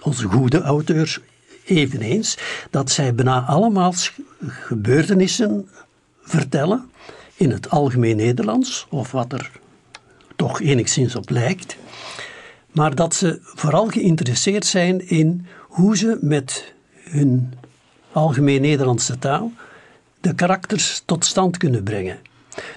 onze 0.00 0.26
goede 0.26 0.60
auteurs 0.60 1.20
eveneens, 1.64 2.38
dat 2.70 2.90
zij 2.90 3.14
bijna 3.14 3.40
allemaal 3.40 3.94
gebeurtenissen 4.46 5.68
vertellen 6.22 6.90
in 7.36 7.50
het 7.50 7.70
algemeen 7.70 8.16
Nederlands, 8.16 8.86
of 8.90 9.12
wat 9.12 9.32
er 9.32 9.50
toch 10.38 10.60
enigszins 10.60 11.16
op 11.16 11.30
lijkt, 11.30 11.76
maar 12.72 12.94
dat 12.94 13.14
ze 13.14 13.38
vooral 13.42 13.86
geïnteresseerd 13.86 14.66
zijn 14.66 15.08
in 15.08 15.46
hoe 15.60 15.96
ze 15.96 16.18
met 16.20 16.74
hun 17.10 17.52
algemeen 18.12 18.60
Nederlandse 18.60 19.18
taal 19.18 19.52
de 20.20 20.34
karakters 20.34 21.02
tot 21.04 21.24
stand 21.24 21.56
kunnen 21.56 21.82
brengen. 21.82 22.18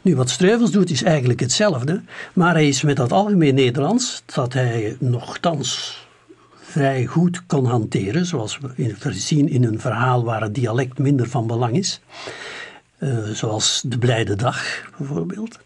Nu, 0.02 0.16
wat 0.16 0.30
Streuvels 0.30 0.72
doet 0.72 0.90
is 0.90 1.04
eigenlijk 1.04 1.40
hetzelfde, 1.40 2.02
maar 2.34 2.54
hij 2.54 2.68
is 2.68 2.82
met 2.82 2.96
dat 2.96 3.12
algemeen 3.12 3.56
Nederlands, 3.56 4.24
dat 4.26 4.54
hij 4.54 4.96
nogthans 5.00 6.00
vrij 6.56 7.06
goed 7.06 7.46
kon 7.46 7.66
hanteren, 7.66 8.26
zoals 8.26 8.60
we 8.60 9.14
zien 9.14 9.50
in 9.50 9.64
een 9.64 9.80
verhaal 9.80 10.24
waar 10.24 10.42
het 10.42 10.56
dialect 10.56 10.98
minder 10.98 11.30
van 11.30 11.48
belang 11.48 11.78
is, 11.78 12.02
uh, 13.00 13.24
zoals 13.24 13.84
De 13.86 13.98
Blijde 13.98 14.36
Dag 14.36 14.90
bijvoorbeeld. 14.98 15.60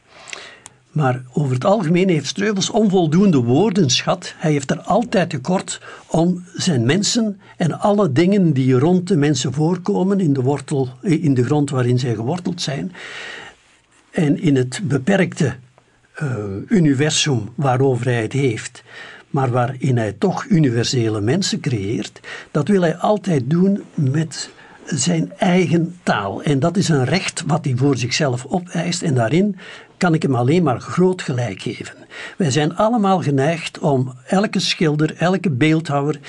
Maar 0.95 1.21
over 1.33 1.53
het 1.53 1.65
algemeen 1.65 2.09
heeft 2.09 2.27
Streuvels 2.27 2.69
onvoldoende 2.69 3.37
woordenschat. 3.37 4.33
Hij 4.37 4.51
heeft 4.51 4.71
er 4.71 4.79
altijd 4.79 5.29
tekort 5.29 5.81
om 6.07 6.43
zijn 6.53 6.85
mensen 6.85 7.39
en 7.57 7.79
alle 7.79 8.11
dingen 8.11 8.53
die 8.53 8.79
rond 8.79 9.07
de 9.07 9.17
mensen 9.17 9.53
voorkomen 9.53 10.19
in 10.19 10.33
de, 10.33 10.41
wortel, 10.41 10.89
in 11.01 11.33
de 11.33 11.43
grond 11.43 11.69
waarin 11.69 11.99
zij 11.99 12.15
geworteld 12.15 12.61
zijn. 12.61 12.91
En 14.11 14.41
in 14.41 14.55
het 14.55 14.81
beperkte 14.83 15.55
uh, 16.21 16.35
universum 16.67 17.49
waarover 17.55 18.05
hij 18.05 18.21
het 18.21 18.33
heeft, 18.33 18.83
maar 19.29 19.49
waarin 19.49 19.97
hij 19.97 20.11
toch 20.11 20.45
universele 20.49 21.21
mensen 21.21 21.59
creëert, 21.59 22.19
dat 22.51 22.67
wil 22.67 22.81
hij 22.81 22.95
altijd 22.95 23.49
doen 23.49 23.83
met 23.93 24.49
zijn 24.85 25.33
eigen 25.37 25.99
taal. 26.03 26.43
En 26.43 26.59
dat 26.59 26.77
is 26.77 26.89
een 26.89 27.05
recht 27.05 27.43
wat 27.47 27.65
hij 27.65 27.75
voor 27.75 27.97
zichzelf 27.97 28.45
opeist. 28.45 29.01
En 29.01 29.13
daarin 29.13 29.57
kan 29.97 30.13
ik 30.13 30.21
hem 30.21 30.35
alleen 30.35 30.63
maar 30.63 30.79
groot 30.79 31.21
gelijk 31.21 31.61
geven. 31.61 31.95
Wij 32.37 32.51
zijn 32.51 32.75
allemaal 32.75 33.21
geneigd 33.21 33.79
om 33.79 34.13
elke 34.27 34.59
schilder, 34.59 35.15
elke 35.17 35.49
beeldhouwer, 35.49 36.19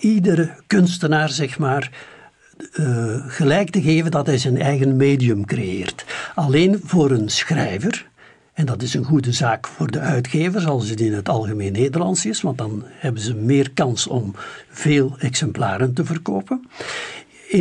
iedere 0.00 0.50
kunstenaar, 0.66 1.28
zeg 1.28 1.58
maar, 1.58 1.90
uh, 2.72 3.16
gelijk 3.26 3.70
te 3.70 3.82
geven 3.82 4.10
dat 4.10 4.26
hij 4.26 4.38
zijn 4.38 4.60
eigen 4.60 4.96
medium 4.96 5.44
creëert. 5.44 6.04
Alleen 6.34 6.80
voor 6.84 7.10
een 7.10 7.28
schrijver, 7.28 8.06
en 8.54 8.66
dat 8.66 8.82
is 8.82 8.94
een 8.94 9.04
goede 9.04 9.32
zaak 9.32 9.66
voor 9.66 9.90
de 9.90 9.98
uitgevers 9.98 10.66
als 10.66 10.88
het 10.88 11.00
in 11.00 11.12
het 11.12 11.28
algemeen 11.28 11.72
Nederlands 11.72 12.26
is, 12.26 12.40
want 12.40 12.58
dan 12.58 12.84
hebben 12.86 13.22
ze 13.22 13.34
meer 13.34 13.70
kans 13.70 14.06
om 14.06 14.34
veel 14.68 15.14
exemplaren 15.18 15.94
te 15.94 16.04
verkopen. 16.04 16.68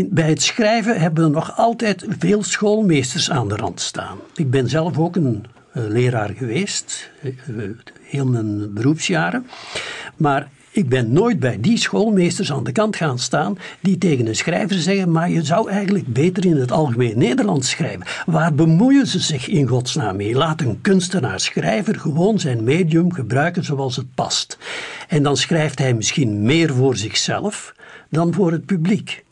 Bij 0.02 0.30
het 0.30 0.42
schrijven 0.42 1.00
hebben 1.00 1.24
we 1.24 1.30
nog 1.30 1.58
altijd 1.58 2.06
veel 2.20 2.44
schoolmeesters 2.44 3.32
aan 3.32 3.48
de 3.48 3.56
rand 3.56 3.82
staan. 3.82 4.18
Ik 4.36 4.52
ben 4.52 4.70
zelf 4.70 4.98
ook 4.98 5.16
een 5.16 5.46
uh, 5.74 5.84
leraar 5.88 6.30
geweest, 6.30 7.12
uh, 7.22 7.64
heel 8.02 8.26
mijn 8.26 8.74
beroepsjaren. 8.74 9.48
Maar 10.18 10.50
ik 10.72 10.90
ben 10.90 11.12
nooit 11.12 11.40
bij 11.40 11.58
die 11.60 11.78
schoolmeesters 11.78 12.52
aan 12.52 12.64
de 12.64 12.72
kant 12.72 12.96
gaan 12.96 13.20
staan 13.20 13.58
die 13.82 13.98
tegen 13.98 14.28
een 14.28 14.36
schrijver 14.36 14.76
zeggen: 14.76 15.12
Maar 15.12 15.30
je 15.30 15.44
zou 15.44 15.70
eigenlijk 15.70 16.08
beter 16.08 16.46
in 16.46 16.58
het 16.58 16.72
algemeen 16.72 17.18
Nederlands 17.18 17.70
schrijven. 17.70 18.06
Waar 18.26 18.54
bemoeien 18.54 19.08
ze 19.08 19.20
zich 19.20 19.48
in 19.48 19.68
godsnaam 19.68 20.16
mee? 20.16 20.36
Laat 20.36 20.62
een 20.62 20.82
kunstenaar-schrijver 20.82 22.00
gewoon 22.00 22.40
zijn 22.40 22.64
medium 22.64 23.14
gebruiken 23.14 23.64
zoals 23.64 23.96
het 23.96 24.16
past. 24.16 24.58
En 25.08 25.24
dan 25.24 25.38
schrijft 25.38 25.80
hij 25.80 25.94
misschien 25.94 26.42
meer 26.42 26.74
voor 26.74 26.96
zichzelf 26.98 27.76
dan 28.10 28.34
voor 28.34 28.52
het 28.52 28.66
publiek. 28.66 29.24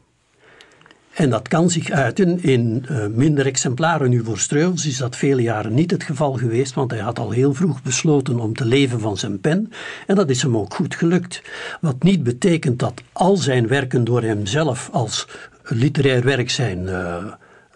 En 1.22 1.30
dat 1.30 1.48
kan 1.48 1.70
zich 1.70 1.90
uiten 1.90 2.44
in 2.44 2.86
uh, 2.92 3.06
minder 3.08 3.46
exemplaren. 3.46 4.10
Nu 4.10 4.24
voor 4.24 4.38
Streuvels 4.38 4.86
is 4.86 4.98
dat 4.98 5.16
vele 5.16 5.42
jaren 5.42 5.74
niet 5.74 5.92
het 5.92 6.04
geval 6.04 6.34
geweest, 6.34 6.74
want 6.74 6.92
hij 6.92 7.00
had 7.00 7.20
al 7.20 7.32
heel 7.32 7.54
vroeg 7.54 7.82
besloten 7.82 8.40
om 8.40 8.56
te 8.56 8.66
leven 8.66 9.00
van 9.00 9.18
zijn 9.18 9.40
pen. 9.40 9.72
En 10.08 10.16
dat 10.16 10.30
is 10.30 10.42
hem 10.42 10.58
ook 10.58 10.74
goed 10.74 10.96
gelukt. 10.96 11.42
Wat 11.82 12.04
niet 12.04 12.24
betekent 12.24 12.80
dat 12.80 13.02
al 13.12 13.38
zijn 13.38 13.68
werken 13.68 14.04
door 14.04 14.22
hemzelf 14.22 14.90
als 14.92 15.28
literair 15.64 16.24
werk 16.24 16.50
zijn 16.50 16.80
uh, 16.84 17.16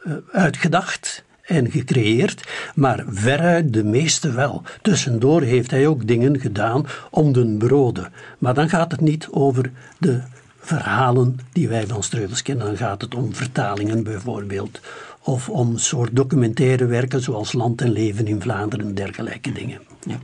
uh, 0.04 0.14
uitgedacht 0.32 1.24
en 1.42 1.72
gecreëerd, 1.72 2.48
maar 2.76 3.04
veruit 3.08 3.74
de 3.74 3.84
meeste 3.84 4.32
wel. 4.32 4.62
Tussendoor 4.82 5.42
heeft 5.42 5.72
hij 5.72 5.88
ook 5.88 6.08
dingen 6.08 6.40
gedaan 6.40 6.86
om 7.10 7.34
de 7.34 7.56
broden. 7.58 8.12
Maar 8.38 8.54
dan 8.54 8.70
gaat 8.70 8.92
het 8.92 9.02
niet 9.02 9.28
over 9.32 9.72
de 9.98 10.22
verhalen 10.66 11.40
die 11.52 11.68
wij 11.68 11.88
van 11.88 12.04
Streuvels 12.04 12.42
kennen. 12.42 12.66
Dan 12.66 12.78
gaat 12.78 13.02
het 13.02 13.16
om 13.16 13.34
vertalingen 13.34 14.04
bijvoorbeeld. 14.04 14.80
Of 15.22 15.50
om 15.50 15.78
soort 15.78 16.16
documentaire 16.16 16.86
werken 16.86 17.22
zoals 17.22 17.54
Land 17.54 17.82
en 17.82 17.92
Leven 17.92 18.28
in 18.28 18.42
Vlaanderen 18.42 18.86
en 18.86 18.96
dergelijke 18.96 19.52
dingen. 19.52 19.82
Ja. 20.08 20.20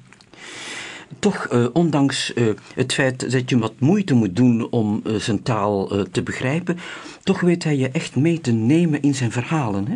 Toch, 1.19 1.47
uh, 1.53 1.65
ondanks 1.73 2.31
uh, 2.35 2.53
het 2.75 2.93
feit 2.93 3.31
dat 3.31 3.49
je 3.49 3.57
wat 3.57 3.79
moeite 3.79 4.13
moet 4.13 4.35
doen 4.35 4.71
om 4.71 5.01
uh, 5.03 5.15
zijn 5.15 5.43
taal 5.43 6.05
te 6.11 6.23
begrijpen, 6.23 6.77
toch 7.23 7.39
weet 7.39 7.63
hij 7.63 7.77
je 7.77 7.89
echt 7.89 8.15
mee 8.15 8.41
te 8.41 8.51
nemen 8.51 9.01
in 9.01 9.15
zijn 9.15 9.31
verhalen. 9.31 9.87
Hè? 9.87 9.95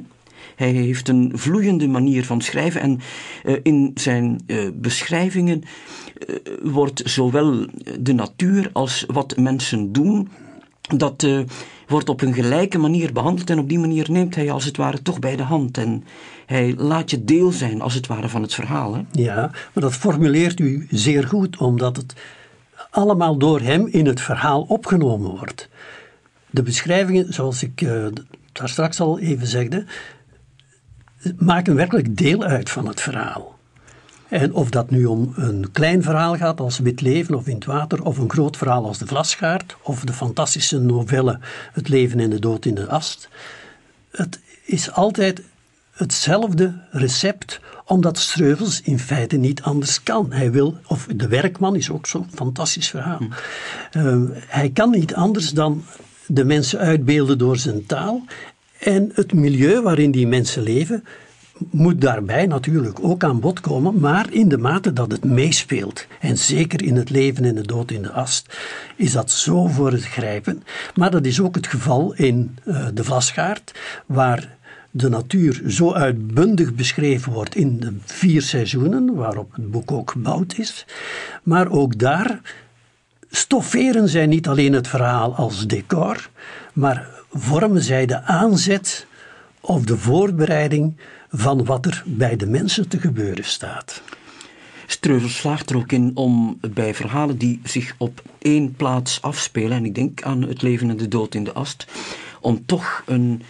Hij 0.56 0.72
heeft 0.72 1.08
een 1.08 1.32
vloeiende 1.34 1.88
manier 1.88 2.26
van 2.26 2.42
schrijven 2.42 2.82
en 2.82 3.00
in 3.64 3.92
zijn 3.96 4.42
beschrijvingen 4.74 5.62
eh, 6.28 6.36
wordt 6.64 7.02
zowel 7.06 7.66
de 8.00 8.14
natuur 8.14 8.70
als 8.74 9.06
wat 9.08 9.38
mensen 9.38 9.92
doen, 9.92 10.30
dat 10.96 11.28
wordt 11.88 12.10
op 12.10 12.22
een 12.22 12.34
gelijke 12.34 12.78
manier 12.78 13.14
behandeld 13.14 13.50
en 13.50 13.60
op 13.60 13.70
die 13.70 13.80
manier 13.80 14.12
neemt 14.12 14.36
hij 14.36 14.52
als 14.52 14.66
het 14.66 14.78
ware 14.78 15.02
toch 15.02 15.20
bij 15.20 15.36
de 15.36 15.44
hand 15.44 15.78
en 15.78 16.04
hij 16.46 16.74
laat 16.78 17.10
je 17.10 17.24
deel 17.24 17.52
zijn 17.52 17.82
als 17.82 17.94
het 17.94 18.08
ware 18.08 18.30
van 18.30 18.42
het 18.42 18.54
verhaal. 18.54 18.94
Hè? 18.94 19.02
Ja, 19.12 19.52
maar 19.74 19.84
dat 19.84 19.94
formuleert 19.94 20.60
u 20.60 20.88
zeer 20.90 21.28
goed, 21.28 21.58
omdat 21.58 21.96
het 21.96 22.14
allemaal 22.90 23.38
door 23.38 23.62
hem 23.62 23.88
in 23.88 24.06
het 24.06 24.22
verhaal 24.22 24.62
opgenomen 24.62 25.30
wordt. 25.30 25.70
De 26.50 26.64
beschrijvingen, 26.64 27.34
zoals 27.34 27.64
ik 27.64 27.88
daar 28.52 28.70
straks 28.70 29.00
al 29.00 29.20
even 29.20 29.48
zegde, 29.48 29.86
maken 31.38 31.75
werkelijk 31.75 32.17
deel 32.17 32.44
uit 32.44 32.70
van 32.70 32.88
het 32.88 33.01
verhaal. 33.01 33.55
En 34.29 34.53
of 34.53 34.70
dat 34.70 34.89
nu 34.89 35.05
om 35.05 35.34
een 35.36 35.72
klein 35.72 36.03
verhaal 36.03 36.36
gaat 36.36 36.60
als 36.60 36.79
Wit 36.79 37.01
Leven 37.01 37.36
of 37.36 37.48
In 37.48 37.55
het 37.55 37.65
Water, 37.65 38.03
of 38.03 38.17
een 38.17 38.29
groot 38.29 38.58
verhaal 38.58 38.86
als 38.86 38.98
De 38.98 39.08
Vlasgaard, 39.08 39.75
of 39.82 40.03
de 40.03 40.13
fantastische 40.13 40.79
novelle 40.79 41.39
Het 41.72 41.89
Leven 41.89 42.20
en 42.20 42.29
de 42.29 42.39
Dood 42.39 42.65
in 42.65 42.75
de 42.75 42.88
Ast. 42.88 43.29
Het 44.12 44.39
is 44.65 44.91
altijd 44.91 45.41
hetzelfde 45.91 46.74
recept, 46.91 47.60
omdat 47.86 48.17
Streuvels 48.17 48.82
in 48.82 49.00
feite 49.00 49.38
niet 49.38 49.62
anders 49.62 50.03
kan. 50.03 50.32
Hij 50.32 50.51
wil, 50.51 50.77
of 50.88 51.08
De 51.15 51.27
Werkman 51.27 51.75
is 51.75 51.89
ook 51.89 52.08
zo'n 52.08 52.27
fantastisch 52.34 52.89
verhaal. 52.89 53.22
Uh, 53.98 54.22
hij 54.48 54.70
kan 54.70 54.89
niet 54.89 55.15
anders 55.15 55.51
dan 55.51 55.84
de 56.27 56.46
mensen 56.46 56.79
uitbeelden 56.79 57.38
door 57.38 57.58
zijn 57.58 57.86
taal 57.86 58.24
en 58.86 59.12
het 59.13 59.34
milieu 59.34 59.82
waarin 59.82 60.12
die 60.12 60.27
mensen 60.27 60.63
leven 60.63 61.04
moet 61.70 62.01
daarbij 62.01 62.46
natuurlijk 62.46 63.00
ook 63.01 63.24
aan 63.24 63.39
bod 63.39 63.60
komen, 63.60 64.00
maar 64.00 64.34
in 64.34 64.50
de 64.50 64.58
mate 64.58 64.94
dat 64.94 65.12
het 65.12 65.24
meespeelt. 65.24 66.08
En 66.20 66.38
zeker 66.38 66.84
in 66.84 66.96
het 66.96 67.10
leven 67.10 67.46
en 67.46 67.56
de 67.56 67.68
dood 67.68 67.92
in 67.92 68.01
de 68.01 68.12
ast 68.12 68.58
is 68.96 69.12
dat 69.12 69.32
zo 69.32 69.68
voor 69.68 69.92
het 69.92 70.06
grijpen. 70.06 70.63
Maar 70.96 71.12
dat 71.12 71.25
is 71.25 71.39
ook 71.39 71.56
het 71.56 71.68
geval 71.68 72.13
in 72.13 72.58
uh, 72.65 72.88
de 72.94 73.04
Vlasgaard, 73.04 73.80
waar 74.06 74.58
de 74.92 75.10
natuur 75.10 75.62
zo 75.68 75.94
uitbundig 75.94 76.74
beschreven 76.74 77.32
wordt 77.32 77.56
in 77.56 77.80
de 77.80 77.94
vier 78.06 78.42
seizoenen, 78.42 79.15
waarop 79.15 79.54
het 79.56 79.72
boek 79.72 79.92
ook 79.92 80.12
gebouwd 80.12 80.58
is. 80.58 80.86
Maar 81.44 81.70
ook 81.70 82.00
daar 82.00 82.42
stofferen 83.30 84.10
zij 84.10 84.25
niet 84.25 84.48
alleen 84.48 84.74
het 84.74 84.88
verhaal 84.88 85.36
als 85.36 85.68
decor, 85.68 86.30
maar 86.74 87.15
vormen 87.38 87.82
zij 87.82 88.06
de 88.06 88.22
aanzet 88.22 89.08
of 89.62 89.84
de 89.84 89.98
voorbereiding 89.98 90.98
van 91.30 91.65
wat 91.65 91.86
er 91.86 92.04
bij 92.06 92.36
de 92.36 92.46
mensen 92.46 92.88
te 92.88 93.00
gebeuren 93.00 93.44
staat. 93.44 94.01
Streuvels 94.88 95.38
slaagt 95.38 95.70
er 95.70 95.77
ook 95.77 95.92
in 95.92 96.12
om 96.13 96.60
bij 96.74 96.94
verhalen 96.94 97.38
die 97.38 97.60
zich 97.63 97.96
op 97.98 98.22
één 98.39 98.75
plaats 98.75 99.22
afspelen, 99.22 99.77
en 99.77 99.86
ik 99.86 99.96
denk 99.96 100.24
aan 100.24 100.42
het 100.42 100.62
leven 100.62 100.89
en 100.89 100.98
de 100.98 101.08
dood 101.08 101.36
in 101.36 101.44
de 101.44 101.54
ast, 101.54 101.86
om 102.42 102.65
toch 102.65 103.04
een 103.06 103.42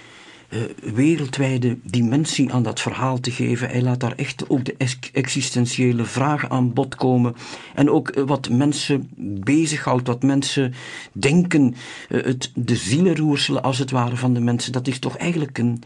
wereldwijde 0.93 1.77
dimensie 1.83 2.53
aan 2.53 2.63
dat 2.63 2.79
verhaal 2.79 3.19
te 3.19 3.31
geven. 3.31 3.69
Hij 3.69 3.81
laat 3.81 3.99
daar 3.99 4.15
echt 4.15 4.49
ook 4.49 4.65
de 4.65 4.75
existentiële 5.11 6.05
vragen 6.05 6.49
aan 6.49 6.73
bod 6.73 6.95
komen. 6.95 7.35
En 7.75 7.89
ook 7.89 8.15
uh, 8.15 8.23
wat 8.23 8.49
mensen 8.49 9.09
bezighoudt, 9.43 10.07
wat 10.07 10.23
mensen 10.23 10.73
denken. 11.11 11.75
Uh, 12.09 12.23
het, 12.23 12.51
de 12.55 12.75
zielenroerselen 12.75 13.63
als 13.63 13.77
het 13.77 13.91
ware 13.91 14.15
van 14.15 14.33
de 14.33 14.39
mensen. 14.39 14.71
Dat 14.71 14.87
is 14.87 14.99
toch 14.99 15.17
eigenlijk 15.17 15.57
een 15.57 15.83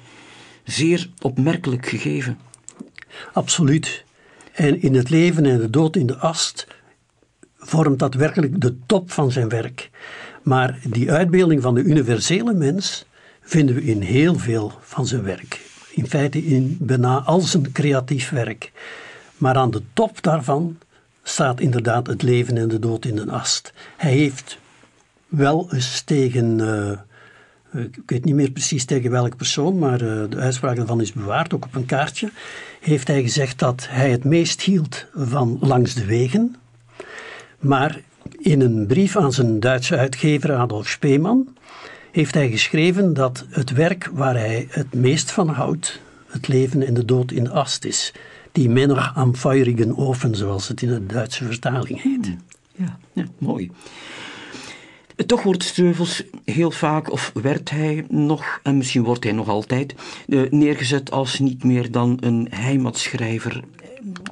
zeer 0.64 1.10
opmerkelijk 1.22 1.88
gegeven. 1.88 2.38
Absoluut. 3.34 4.04
En 4.54 4.82
in 4.82 4.96
het 4.96 5.10
leven 5.10 5.46
en 5.46 5.58
de 5.58 5.70
dood 5.70 5.96
in 5.96 6.08
de 6.08 6.18
ast 6.18 6.68
vormt 7.58 8.00
dat 8.00 8.14
werkelijk 8.14 8.62
de 8.62 8.76
top 8.86 9.12
van 9.12 9.32
zijn 9.32 9.50
werk. 9.50 9.90
Maar 10.44 10.80
die 10.84 11.12
uitbeelding 11.12 11.62
van 11.62 11.76
de 11.76 11.82
universele 11.82 12.54
mens 12.54 13.06
vinden 13.50 13.76
we 13.76 13.84
in 13.84 14.02
heel 14.02 14.40
veel 14.40 14.74
van 14.82 15.08
zijn 15.08 15.24
werk. 15.24 15.62
In 15.90 16.08
feite 16.08 16.46
in 16.46 16.78
bijna 16.80 17.18
al 17.18 17.42
zijn 17.42 17.72
creatief 17.72 18.30
werk. 18.30 18.72
Maar 19.38 19.56
aan 19.56 19.72
de 19.72 19.82
top 19.94 20.22
daarvan 20.22 20.78
staat 21.24 21.60
inderdaad 21.60 22.08
het 22.08 22.22
leven 22.22 22.58
en 22.58 22.68
de 22.68 22.80
dood 22.80 23.06
in 23.06 23.18
een 23.18 23.30
ast. 23.30 23.74
Hij 23.98 24.12
heeft 24.12 24.60
wel 25.28 25.74
eens 25.74 26.02
tegen, 26.02 26.60
uh, 27.72 27.84
ik 27.84 28.02
weet 28.06 28.26
niet 28.26 28.36
meer 28.36 28.52
precies 28.52 28.86
tegen 28.86 29.12
welke 29.12 29.36
persoon, 29.36 29.80
maar 29.80 30.02
uh, 30.02 30.24
de 30.30 30.38
uitspraak 30.38 30.76
daarvan 30.76 31.02
is 31.02 31.14
bewaard, 31.14 31.54
ook 31.54 31.66
op 31.66 31.76
een 31.76 31.86
kaartje, 31.86 32.32
heeft 32.80 33.08
hij 33.08 33.22
gezegd 33.22 33.60
dat 33.60 33.88
hij 33.90 34.12
het 34.12 34.24
meest 34.24 34.62
hield 34.62 35.06
van 35.16 35.58
Langs 35.62 35.94
de 35.94 36.06
Wegen. 36.06 36.56
Maar 37.60 38.02
in 38.40 38.62
een 38.62 38.88
brief 38.88 39.18
aan 39.18 39.34
zijn 39.34 39.60
Duitse 39.60 39.98
uitgever 39.98 40.56
Adolf 40.56 40.88
Speeman 40.88 41.58
heeft 42.12 42.34
hij 42.34 42.50
geschreven 42.50 43.14
dat 43.14 43.46
het 43.50 43.72
werk 43.72 44.10
waar 44.14 44.36
hij 44.36 44.68
het 44.70 44.94
meest 44.94 45.32
van 45.32 45.48
houdt, 45.50 46.00
het 46.28 46.48
leven 46.48 46.88
en 46.88 46.94
de 46.94 47.06
dood 47.06 47.32
in 47.32 47.44
de 47.44 47.50
ast 47.50 47.86
is. 47.86 48.14
Die 48.52 48.70
Männer 48.70 49.12
am 49.16 49.36
feurigen 49.36 49.98
Ofen, 49.98 50.36
zoals 50.36 50.68
het 50.68 50.82
in 50.82 50.90
de 50.90 51.06
Duitse 51.06 51.46
vertaling 51.46 52.02
heet. 52.02 52.26
Hmm. 52.26 52.42
Ja, 52.76 52.98
ja 53.14 53.26
mooi. 53.38 53.72
Toch 55.26 55.44
wordt 55.44 55.64
Streuvels 55.64 56.24
heel 56.46 56.72
vaak, 56.72 57.12
of 57.12 57.32
werd 57.34 57.70
hij 57.70 58.06
nog, 58.10 58.60
en 58.64 58.78
misschien 58.78 59.04
wordt 59.04 59.24
hij 59.24 59.34
nog 59.34 59.48
altijd, 59.48 59.96
eh, 60.28 60.42
neergezet 60.50 61.12
als 61.12 61.40
niet 61.40 61.64
meer 61.64 61.92
dan 61.92 62.18
een 62.20 62.48
heimatschrijver. 62.50 63.64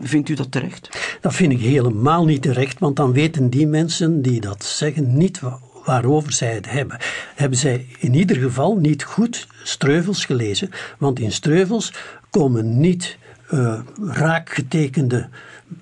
Vindt 0.02 0.30
u 0.30 0.34
dat 0.34 0.52
terecht? 0.52 1.18
Dat 1.22 1.36
vind 1.36 1.52
ik 1.52 1.60
helemaal 1.60 2.26
niet 2.26 2.42
terecht, 2.42 2.80
want 2.80 2.96
dan 2.96 3.12
weten 3.12 3.50
die 3.50 3.68
mensen 3.68 4.22
die 4.22 4.42
dat 4.42 4.66
zeggen 4.66 5.18
niet 5.18 5.40
waarover 5.88 6.34
zij 6.34 6.54
het 6.54 6.70
hebben. 6.70 6.98
Hebben 7.36 7.58
zij 7.58 7.86
in 8.00 8.14
ieder 8.14 8.38
geval 8.38 8.76
niet 8.76 9.04
goed 9.04 9.48
Streuvels 9.64 10.26
gelezen, 10.26 10.70
want 10.98 11.20
in 11.20 11.32
Streuvels 11.32 11.94
komen 12.30 12.80
niet 12.80 13.18
uh, 13.52 13.80
raak 14.02 14.50
getekende, 14.50 15.30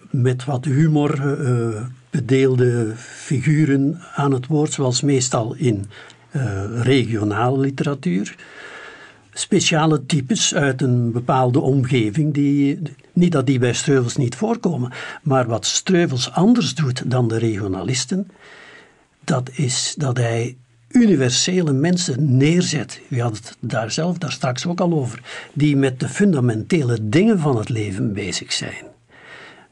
met 0.10 0.46
wat 0.46 0.66
humor 0.66 1.42
uh, 1.42 1.82
bedeelde 2.10 2.94
figuren 2.98 4.02
aan 4.16 4.32
het 4.32 4.48
woord, 4.48 4.74
zoals 4.74 5.02
meestal 5.02 5.56
in 5.56 5.86
uh, 6.32 6.64
regionale 6.82 7.60
literatuur. 7.60 8.36
Speciale 9.34 10.06
types 10.06 10.56
uit 10.56 10.82
een 10.82 11.12
bepaalde 11.12 11.60
omgeving, 11.60 12.34
die, 12.34 12.82
niet 13.14 13.32
dat 13.32 13.46
die 13.46 13.60
bij 13.60 13.74
Streuvels 13.74 14.16
niet 14.16 14.36
voorkomen, 14.36 14.92
maar 15.24 15.48
wat 15.48 15.66
Streuvels 15.66 16.32
anders 16.32 16.76
doet 16.76 17.12
dan 17.12 17.28
de 17.28 17.38
regionalisten, 17.38 18.28
dat 19.26 19.50
is 19.54 19.96
dat 19.98 20.18
hij 20.18 20.58
universele 20.88 21.74
mensen 21.74 22.38
neerzet. 22.38 23.02
U 23.08 23.22
had 23.22 23.38
het 23.38 23.58
daar 23.60 23.92
zelf 23.92 24.18
daar 24.18 24.32
straks 24.32 24.66
ook 24.66 24.80
al 24.80 24.94
over. 24.94 25.22
Die 25.54 25.76
met 25.76 26.00
de 26.00 26.10
fundamentele 26.10 27.10
dingen 27.10 27.40
van 27.40 27.58
het 27.58 27.70
leven 27.70 28.14
bezig 28.14 28.54
zijn. 28.54 28.84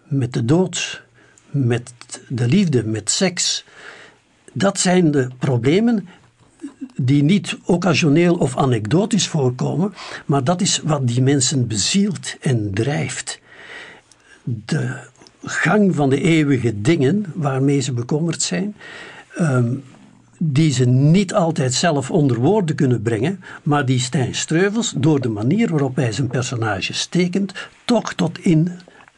Met 0.07 0.33
de 0.33 0.45
dood, 0.45 1.03
met 1.49 1.93
de 2.27 2.47
liefde, 2.47 2.83
met 2.83 3.09
seks. 3.09 3.65
Dat 4.53 4.79
zijn 4.79 5.11
de 5.11 5.27
problemen 5.39 6.07
die 6.95 7.23
niet 7.23 7.57
occasioneel 7.65 8.35
of 8.35 8.57
anekdotisch 8.57 9.27
voorkomen, 9.27 9.93
maar 10.25 10.43
dat 10.43 10.61
is 10.61 10.81
wat 10.83 11.07
die 11.07 11.21
mensen 11.21 11.67
bezielt 11.67 12.35
en 12.41 12.73
drijft. 12.73 13.39
De 14.43 14.97
gang 15.43 15.95
van 15.95 16.09
de 16.09 16.21
eeuwige 16.21 16.81
dingen 16.81 17.25
waarmee 17.35 17.79
ze 17.79 17.93
bekommerd 17.93 18.41
zijn, 18.41 18.75
um, 19.39 19.83
die 20.39 20.71
ze 20.71 20.85
niet 20.85 21.33
altijd 21.33 21.73
zelf 21.73 22.11
onder 22.11 22.37
woorden 22.37 22.75
kunnen 22.75 23.01
brengen, 23.01 23.43
maar 23.63 23.85
die 23.85 23.99
Stijn 23.99 24.35
Streuvels, 24.35 24.93
door 24.97 25.21
de 25.21 25.29
manier 25.29 25.69
waarop 25.69 25.95
hij 25.95 26.11
zijn 26.11 26.27
personage 26.27 26.93
stekent, 26.93 27.53
toch 27.85 28.13
tot 28.13 28.39
in 28.39 28.71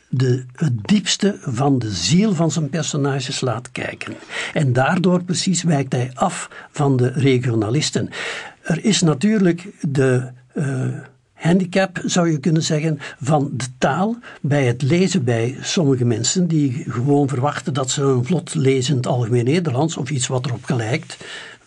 de, 0.10 0.46
het 0.56 0.88
diepste 0.88 1.38
van 1.42 1.80
de 1.80 1.92
ziel 1.92 2.34
van 2.34 2.52
zijn 2.52 2.70
personages 2.70 3.42
laat 3.42 3.72
kijken. 3.72 4.14
En 4.54 4.74
daardoor 4.74 5.24
precies 5.24 5.64
wijkt 5.64 5.94
hij 5.94 6.12
af 6.14 6.50
van 6.72 6.98
de 6.98 7.08
regionalisten. 7.08 8.10
Er 8.62 8.86
is 8.86 9.02
natuurlijk 9.02 9.68
de. 9.82 10.32
Uh, 10.54 10.88
handicap, 11.46 12.02
zou 12.06 12.32
je 12.32 12.40
kunnen 12.40 12.64
zeggen, 12.64 13.00
van 13.22 13.50
de 13.54 13.66
taal 13.78 14.18
bij 14.42 14.66
het 14.66 14.82
lezen 14.82 15.24
bij 15.24 15.58
sommige 15.62 16.06
mensen 16.06 16.48
die 16.48 16.86
gewoon 16.88 17.28
verwachten 17.28 17.74
dat 17.74 17.90
ze 17.90 18.02
een 18.02 18.26
vlot 18.26 18.56
lezend 18.56 19.08
algemeen 19.08 19.46
Nederlands 19.46 19.98
of 19.98 20.10
iets 20.10 20.28
wat 20.28 20.46
erop 20.46 20.64
gelijkt. 20.64 21.18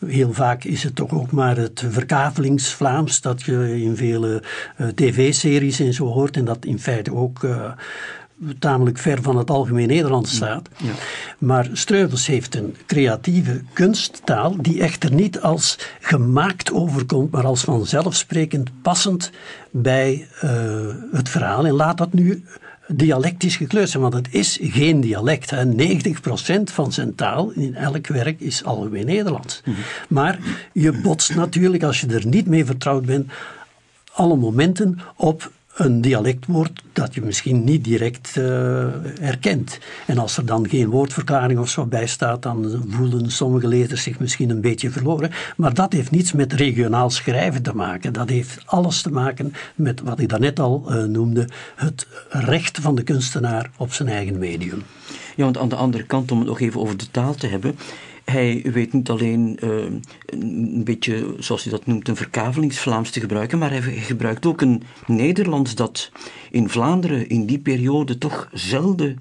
Heel 0.06 0.32
vaak 0.32 0.64
is 0.64 0.82
het 0.82 0.94
toch 0.94 1.12
ook 1.12 1.30
maar 1.30 1.56
het 1.56 1.84
verkavelingsvlaams 1.88 3.20
dat 3.20 3.42
je 3.42 3.82
in 3.82 3.96
vele 3.96 4.42
uh, 4.80 4.88
tv-series 4.88 5.80
en 5.80 5.94
zo 5.94 6.06
hoort 6.06 6.36
en 6.36 6.44
dat 6.44 6.64
in 6.64 6.78
feite 6.78 7.14
ook 7.14 7.42
uh, 7.42 7.72
tamelijk 8.58 8.98
ver 8.98 9.22
van 9.22 9.36
het 9.36 9.50
algemeen 9.50 9.88
Nederlands 9.88 10.34
staat. 10.34 10.68
Ja. 10.76 10.92
Maar 11.38 11.68
Streuvels 11.72 12.26
heeft 12.26 12.54
een 12.54 12.76
creatieve 12.86 13.62
kunsttaal 13.72 14.62
die 14.62 14.80
echter 14.80 15.12
niet 15.12 15.40
als 15.40 15.78
gemaakt 16.00 16.72
overkomt, 16.72 17.30
maar 17.30 17.44
als 17.44 17.62
vanzelfsprekend 17.62 18.70
passend 18.82 19.30
bij 19.70 20.28
uh, 20.44 20.50
het 21.12 21.28
verhaal. 21.28 21.66
En 21.66 21.72
laat 21.72 21.98
dat 21.98 22.12
nu 22.12 22.44
dialectisch 22.88 23.56
gekleurd 23.56 23.88
zijn, 23.88 24.02
want 24.02 24.14
het 24.14 24.28
is 24.30 24.58
geen 24.62 25.00
dialect. 25.00 25.50
Hè. 25.50 25.64
90% 25.64 26.62
van 26.64 26.92
zijn 26.92 27.14
taal 27.14 27.50
in 27.50 27.74
elk 27.74 28.06
werk 28.06 28.40
is 28.40 28.64
algemeen 28.64 29.06
Nederlands. 29.06 29.62
Mm 29.64 29.74
-hmm. 29.74 29.82
Maar 30.08 30.38
je 30.72 30.92
botst 30.92 31.34
natuurlijk, 31.34 31.82
als 31.82 32.00
je 32.00 32.06
er 32.06 32.26
niet 32.26 32.46
mee 32.46 32.64
vertrouwd 32.64 33.06
bent, 33.06 33.30
alle 34.12 34.36
momenten 34.36 34.98
op 35.16 35.50
een 35.78 36.00
dialectwoord 36.00 36.82
dat 36.92 37.14
je 37.14 37.22
misschien 37.22 37.64
niet 37.64 37.84
direct 37.84 38.36
uh, 38.38 38.44
herkent. 39.20 39.78
En 40.06 40.18
als 40.18 40.36
er 40.36 40.46
dan 40.46 40.68
geen 40.68 40.88
woordverklaring 40.88 41.58
of 41.58 41.68
zo 41.68 41.86
bij 41.86 42.06
staat, 42.06 42.42
dan 42.42 42.84
voelen 42.88 43.30
sommige 43.30 43.68
lezers 43.68 44.02
zich 44.02 44.18
misschien 44.18 44.50
een 44.50 44.60
beetje 44.60 44.90
verloren. 44.90 45.30
Maar 45.56 45.74
dat 45.74 45.92
heeft 45.92 46.10
niets 46.10 46.32
met 46.32 46.52
regionaal 46.52 47.10
schrijven 47.10 47.62
te 47.62 47.74
maken. 47.74 48.12
Dat 48.12 48.28
heeft 48.28 48.62
alles 48.64 49.02
te 49.02 49.10
maken 49.10 49.52
met 49.74 50.00
wat 50.00 50.20
ik 50.20 50.28
daarnet 50.28 50.60
al 50.60 50.84
uh, 50.88 51.04
noemde: 51.04 51.48
het 51.76 52.06
recht 52.28 52.78
van 52.78 52.94
de 52.94 53.02
kunstenaar 53.02 53.70
op 53.76 53.92
zijn 53.92 54.08
eigen 54.08 54.38
medium. 54.38 54.82
Ja, 55.36 55.44
want 55.44 55.58
aan 55.58 55.68
de 55.68 55.76
andere 55.76 56.04
kant, 56.04 56.30
om 56.30 56.38
het 56.38 56.48
nog 56.48 56.60
even 56.60 56.80
over 56.80 56.96
de 56.96 57.10
taal 57.10 57.34
te 57.34 57.46
hebben 57.46 57.76
hij 58.30 58.64
weet 58.72 58.92
niet 58.92 59.10
alleen 59.10 59.58
uh, 59.64 59.84
een 60.26 60.84
beetje, 60.84 61.34
zoals 61.38 61.62
hij 61.62 61.72
dat 61.72 61.86
noemt, 61.86 62.08
een 62.08 62.16
verkavelingsvlaams 62.16 63.10
te 63.10 63.20
gebruiken, 63.20 63.58
maar 63.58 63.70
hij 63.70 63.82
gebruikt 63.82 64.46
ook 64.46 64.60
een 64.60 64.82
Nederlands 65.06 65.74
dat 65.74 66.10
in 66.50 66.68
Vlaanderen 66.68 67.28
in 67.28 67.46
die 67.46 67.58
periode 67.58 68.18
toch 68.18 68.48
zelden 68.52 69.18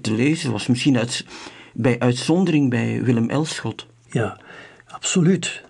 te 0.00 0.12
lezen 0.12 0.52
was. 0.52 0.66
Misschien 0.66 0.98
uit, 0.98 1.24
bij 1.72 1.98
uitzondering 1.98 2.70
bij 2.70 3.02
Willem 3.02 3.30
Elschot. 3.30 3.86
Ja, 4.10 4.40
absoluut. 4.86 5.62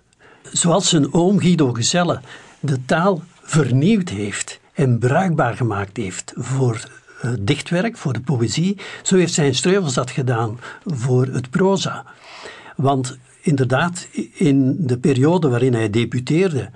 Zoals 0.53 0.89
zijn 0.89 1.13
oom 1.13 1.41
Guido 1.41 1.73
Gezelle 1.73 2.21
de 2.61 2.85
taal 2.85 3.23
vernieuwd 3.43 4.09
heeft 4.09 4.61
en 4.75 4.99
bruikbaar 4.99 5.57
gemaakt 5.57 5.97
heeft 5.97 6.33
voor 6.37 6.89
uh, 7.25 7.33
dichtwerk, 7.41 7.97
voor 7.97 8.13
de 8.13 8.21
poëzie, 8.21 8.79
zo 9.03 9.17
heeft 9.17 9.33
zijn 9.33 9.55
Streuvels 9.55 9.95
dat 9.95 10.11
gedaan 10.11 10.59
voor 10.85 11.27
het 11.27 11.51
proza. 11.51 12.05
Want 12.79 13.19
inderdaad, 13.41 14.09
in 14.33 14.77
de 14.87 14.99
periode 14.99 15.49
waarin 15.49 15.75
hij 15.75 15.91
debuteerde, 15.91 16.71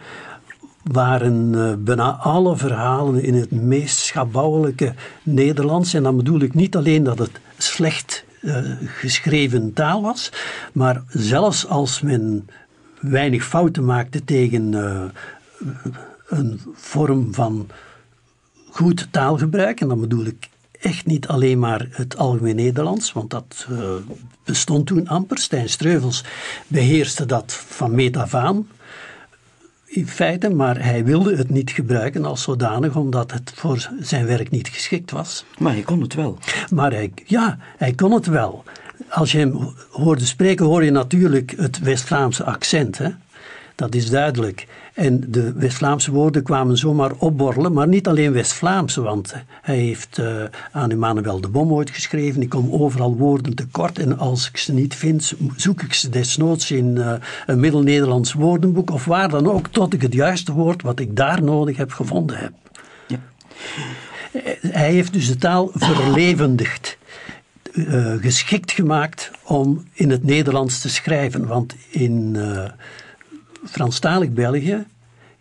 waren 0.82 1.52
uh, 1.52 1.72
bijna 1.78 2.10
alle 2.10 2.56
verhalen 2.56 3.22
in 3.22 3.34
het 3.34 3.50
meest 3.50 3.96
schabouwelijke 3.96 4.94
Nederlands. 5.22 5.94
En 5.94 6.02
dan 6.02 6.16
bedoel 6.16 6.40
ik 6.40 6.54
niet 6.54 6.76
alleen 6.76 7.02
dat 7.02 7.18
het 7.18 7.40
slecht 7.58 8.24
uh, 8.40 8.56
geschreven 8.86 9.72
taal 9.72 10.02
was, 10.02 10.32
maar 10.72 11.02
zelfs 11.08 11.66
als 11.66 12.00
men 12.00 12.48
weinig 13.00 13.44
fouten 13.44 13.84
maakte 13.84 14.24
tegen 14.24 14.72
uh, 14.72 15.04
een 16.28 16.60
vorm 16.74 17.34
van 17.34 17.68
goed 18.70 19.08
taalgebruik, 19.10 19.80
en 19.80 19.88
dan 19.88 20.00
bedoel 20.00 20.24
ik 20.24 20.48
echt 20.80 21.06
niet 21.06 21.26
alleen 21.26 21.58
maar 21.58 21.88
het 21.90 22.16
algemeen 22.16 22.56
Nederlands, 22.56 23.12
want 23.12 23.30
dat 23.30 23.66
bestond 24.44 24.86
toen 24.86 25.08
amper. 25.08 25.38
Stijn 25.38 25.68
Streuvels 25.68 26.24
beheerste 26.66 27.26
dat 27.26 27.52
van 27.52 27.94
meet 27.94 28.16
af 28.16 28.34
aan 28.34 28.66
in 29.92 30.08
feite, 30.08 30.50
maar 30.50 30.84
hij 30.84 31.04
wilde 31.04 31.36
het 31.36 31.50
niet 31.50 31.70
gebruiken 31.70 32.24
als 32.24 32.42
zodanig, 32.42 32.96
omdat 32.96 33.32
het 33.32 33.52
voor 33.54 33.88
zijn 34.00 34.26
werk 34.26 34.50
niet 34.50 34.68
geschikt 34.68 35.10
was. 35.10 35.44
Maar 35.58 35.72
hij 35.72 35.82
kon 35.82 36.00
het 36.00 36.14
wel. 36.14 36.38
Maar 36.70 36.92
hij, 36.92 37.12
ja, 37.26 37.58
hij 37.76 37.92
kon 37.92 38.12
het 38.12 38.26
wel. 38.26 38.64
Als 39.08 39.32
je 39.32 39.38
hem 39.38 39.74
hoorde 39.90 40.26
spreken, 40.26 40.66
hoor 40.66 40.84
je 40.84 40.90
natuurlijk 40.90 41.54
het 41.56 41.78
West-Vlaamse 41.78 42.44
accent. 42.44 42.98
Hè? 42.98 43.08
Dat 43.74 43.94
is 43.94 44.10
duidelijk. 44.10 44.66
En 44.94 45.24
de 45.28 45.52
West-Vlaamse 45.52 46.10
woorden 46.10 46.42
kwamen 46.42 46.78
zomaar 46.78 47.12
opborrelen, 47.18 47.72
maar 47.72 47.88
niet 47.88 48.08
alleen 48.08 48.32
West-Vlaamse, 48.32 49.00
want 49.02 49.34
hij 49.62 49.76
heeft 49.76 50.18
uh, 50.18 50.42
aan 50.72 50.90
Emmanuel 50.90 51.40
de 51.40 51.48
Bom 51.48 51.72
ooit 51.72 51.90
geschreven. 51.90 52.42
Ik 52.42 52.48
kom 52.48 52.72
overal 52.72 53.16
woorden 53.16 53.54
tekort 53.54 53.98
en 53.98 54.18
als 54.18 54.48
ik 54.48 54.56
ze 54.56 54.72
niet 54.72 54.94
vind, 54.94 55.34
zoek 55.56 55.82
ik 55.82 55.94
ze 55.94 56.08
desnoods 56.08 56.70
in 56.70 56.96
uh, 56.96 57.12
een 57.46 57.60
Middel-Nederlands 57.60 58.32
woordenboek 58.32 58.90
of 58.90 59.04
waar 59.04 59.28
dan 59.28 59.50
ook, 59.50 59.68
tot 59.68 59.94
ik 59.94 60.02
het 60.02 60.12
juiste 60.12 60.52
woord 60.52 60.82
wat 60.82 61.00
ik 61.00 61.16
daar 61.16 61.42
nodig 61.42 61.76
heb 61.76 61.92
gevonden 61.92 62.38
heb. 62.38 62.52
Ja. 63.06 63.18
Hij 64.60 64.90
heeft 64.92 65.12
dus 65.12 65.26
de 65.26 65.36
taal 65.36 65.70
verlevendigd. 65.74 66.98
Uh, 67.72 68.12
geschikt 68.20 68.72
gemaakt 68.72 69.30
om 69.44 69.84
in 69.92 70.10
het 70.10 70.24
Nederlands 70.24 70.80
te 70.80 70.88
schrijven. 70.88 71.46
Want 71.46 71.74
in 71.90 72.36
Franstalig 73.64 74.30
België 74.30 74.84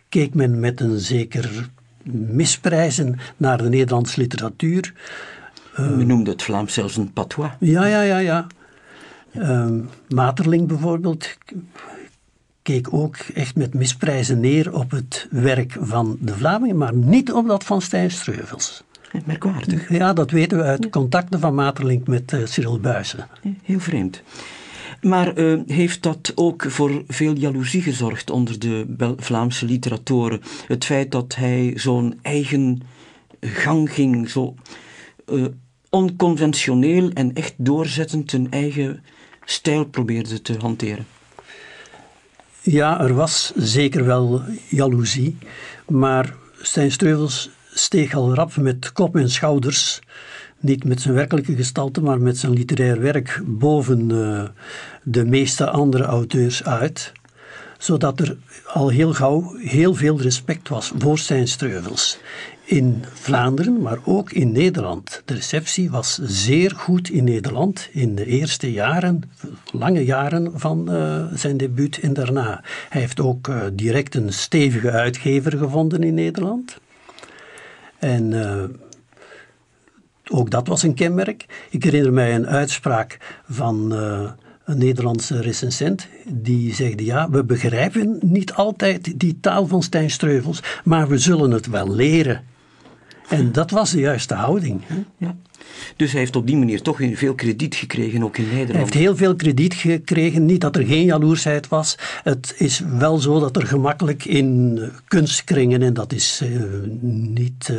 keek 0.08 0.34
men 0.34 0.60
met 0.60 0.80
een 0.80 0.98
zeker 0.98 1.68
misprijzen 2.12 3.18
naar 3.36 3.58
de 3.58 3.68
Nederlandse 3.68 4.20
literatuur. 4.20 4.92
Uh, 5.78 5.90
men 5.90 6.06
noemde 6.06 6.30
het 6.30 6.42
Vlaams 6.42 6.72
zelfs 6.72 6.96
een 6.96 7.12
patois. 7.12 7.50
Ja, 7.58 7.86
ja, 7.86 8.02
ja, 8.02 8.18
ja. 8.18 8.46
Uh, 9.32 9.70
Materling 10.08 10.68
bijvoorbeeld 10.68 11.36
keek 12.62 12.92
ook 12.92 13.16
echt 13.16 13.56
met 13.56 13.74
misprijzen 13.74 14.40
neer 14.40 14.74
op 14.74 14.90
het 14.90 15.26
werk 15.30 15.76
van 15.80 16.16
de 16.20 16.34
Vlamingen, 16.34 16.76
maar 16.76 16.94
niet 16.94 17.32
op 17.32 17.48
dat 17.48 17.64
van 17.64 17.82
Stijn 17.82 18.10
Streuvels. 18.10 18.82
Merkwaardig. 19.24 19.88
Ja, 19.88 20.12
dat 20.12 20.30
weten 20.30 20.58
we 20.58 20.64
uit 20.64 20.90
contacten 20.90 21.40
van 21.40 21.54
Materlink 21.54 22.06
met 22.06 22.32
uh, 22.32 22.46
Cyril 22.46 22.80
Buijsen. 22.80 23.26
Heel 23.62 23.80
vreemd. 23.80 24.22
Maar 25.02 25.38
uh, 25.38 25.60
heeft 25.66 26.02
dat 26.02 26.32
ook 26.34 26.64
voor 26.68 27.02
veel 27.08 27.34
jaloezie 27.34 27.82
gezorgd 27.82 28.30
onder 28.30 28.58
de 28.58 29.14
Vlaamse 29.16 29.66
literatoren? 29.66 30.40
Het 30.66 30.84
feit 30.84 31.10
dat 31.10 31.34
hij 31.34 31.72
zo'n 31.76 32.18
eigen 32.22 32.80
gang 33.40 33.92
ging, 33.92 34.30
zo 34.30 34.54
uh, 35.30 35.46
onconventioneel 35.90 37.10
en 37.10 37.34
echt 37.34 37.54
doorzettend 37.56 38.32
een 38.32 38.50
eigen 38.50 39.02
stijl 39.44 39.84
probeerde 39.84 40.42
te 40.42 40.56
hanteren? 40.58 41.06
Ja, 42.60 43.00
er 43.00 43.14
was 43.14 43.52
zeker 43.56 44.04
wel 44.04 44.42
jaloezie, 44.68 45.36
maar 45.88 46.34
Stijn 46.60 46.92
Streuvels 46.92 47.50
steeg 47.72 48.14
al 48.14 48.34
rap 48.34 48.56
met 48.56 48.92
kop 48.92 49.16
en 49.16 49.30
schouders 49.30 50.00
niet 50.62 50.84
met 50.84 51.00
zijn 51.00 51.14
werkelijke 51.14 51.54
gestalte, 51.54 52.02
maar 52.02 52.20
met 52.20 52.38
zijn 52.38 52.52
literair 52.52 53.00
werk 53.00 53.42
boven 53.44 54.10
uh, 54.10 54.42
de 55.02 55.24
meeste 55.24 55.70
andere 55.70 56.04
auteurs 56.04 56.64
uit. 56.64 57.12
Zodat 57.78 58.20
er 58.20 58.36
al 58.66 58.88
heel 58.88 59.12
gauw 59.12 59.56
heel 59.58 59.94
veel 59.94 60.20
respect 60.20 60.68
was 60.68 60.92
voor 60.98 61.18
zijn 61.18 61.48
streuvels. 61.48 62.18
In 62.64 63.04
Vlaanderen, 63.12 63.80
maar 63.80 63.98
ook 64.04 64.32
in 64.32 64.52
Nederland. 64.52 65.22
De 65.24 65.34
receptie 65.34 65.90
was 65.90 66.18
zeer 66.22 66.70
goed 66.70 67.10
in 67.10 67.24
Nederland 67.24 67.88
in 67.92 68.14
de 68.14 68.26
eerste 68.26 68.72
jaren, 68.72 69.22
lange 69.72 70.04
jaren 70.04 70.52
van 70.54 70.94
uh, 70.94 71.24
zijn 71.34 71.56
debuut 71.56 71.98
en 71.98 72.12
daarna. 72.12 72.64
Hij 72.88 73.00
heeft 73.00 73.20
ook 73.20 73.48
uh, 73.48 73.62
direct 73.72 74.14
een 74.14 74.32
stevige 74.32 74.90
uitgever 74.90 75.58
gevonden 75.58 76.02
in 76.02 76.14
Nederland. 76.14 76.76
En 77.98 78.32
ook 80.30 80.50
dat 80.50 80.68
was 80.68 80.82
een 80.82 80.94
kenmerk. 80.94 81.46
Ik 81.70 81.84
herinner 81.84 82.12
mij 82.12 82.34
een 82.34 82.46
uitspraak 82.46 83.40
van 83.48 83.92
uh, 83.92 84.30
een 84.64 84.78
Nederlandse 84.78 85.40
recensent. 85.40 86.08
Die 86.26 86.74
zegde, 86.74 87.04
ja, 87.04 87.30
we 87.30 87.44
begrijpen 87.44 88.18
niet 88.20 88.52
altijd 88.52 89.20
die 89.20 89.38
taal 89.40 89.66
van 89.66 89.82
Stijn 89.82 90.10
Streuvels, 90.10 90.62
maar 90.84 91.08
we 91.08 91.18
zullen 91.18 91.50
het 91.50 91.66
wel 91.66 91.90
leren. 91.90 92.44
En 93.28 93.52
dat 93.52 93.70
was 93.70 93.90
de 93.90 94.00
juiste 94.00 94.34
houding. 94.34 94.80
Hè? 94.86 95.02
Ja. 95.16 95.36
Dus 95.96 96.10
hij 96.10 96.20
heeft 96.20 96.36
op 96.36 96.46
die 96.46 96.56
manier 96.56 96.82
toch 96.82 96.98
veel 97.12 97.34
krediet 97.34 97.74
gekregen, 97.74 98.22
ook 98.22 98.36
in 98.36 98.44
Nederland. 98.44 98.70
Hij 98.72 98.80
heeft 98.80 98.94
heel 98.94 99.16
veel 99.16 99.36
krediet 99.36 99.74
gekregen. 99.74 100.44
Niet 100.44 100.60
dat 100.60 100.76
er 100.76 100.86
geen 100.86 101.04
jaloersheid 101.04 101.68
was. 101.68 101.98
Het 102.22 102.54
is 102.56 102.82
wel 102.98 103.18
zo 103.18 103.40
dat 103.40 103.56
er 103.56 103.66
gemakkelijk 103.66 104.24
in 104.24 104.80
kunstkringen, 105.08 105.82
en 105.82 105.94
dat 105.94 106.12
is 106.12 106.40
uh, 106.44 106.62
niet. 107.00 107.68
Uh, 107.70 107.78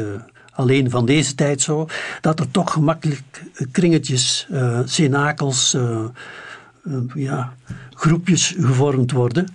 alleen 0.53 0.89
van 0.89 1.05
deze 1.05 1.35
tijd 1.35 1.61
zo, 1.61 1.87
dat 2.21 2.39
er 2.39 2.51
toch 2.51 2.71
gemakkelijk 2.71 3.43
kringetjes, 3.71 4.47
uh, 4.51 4.79
cenakels, 4.85 5.73
uh, 5.73 5.99
uh, 6.83 6.97
ja, 7.15 7.53
groepjes 7.93 8.55
gevormd 8.59 9.11
worden, 9.11 9.47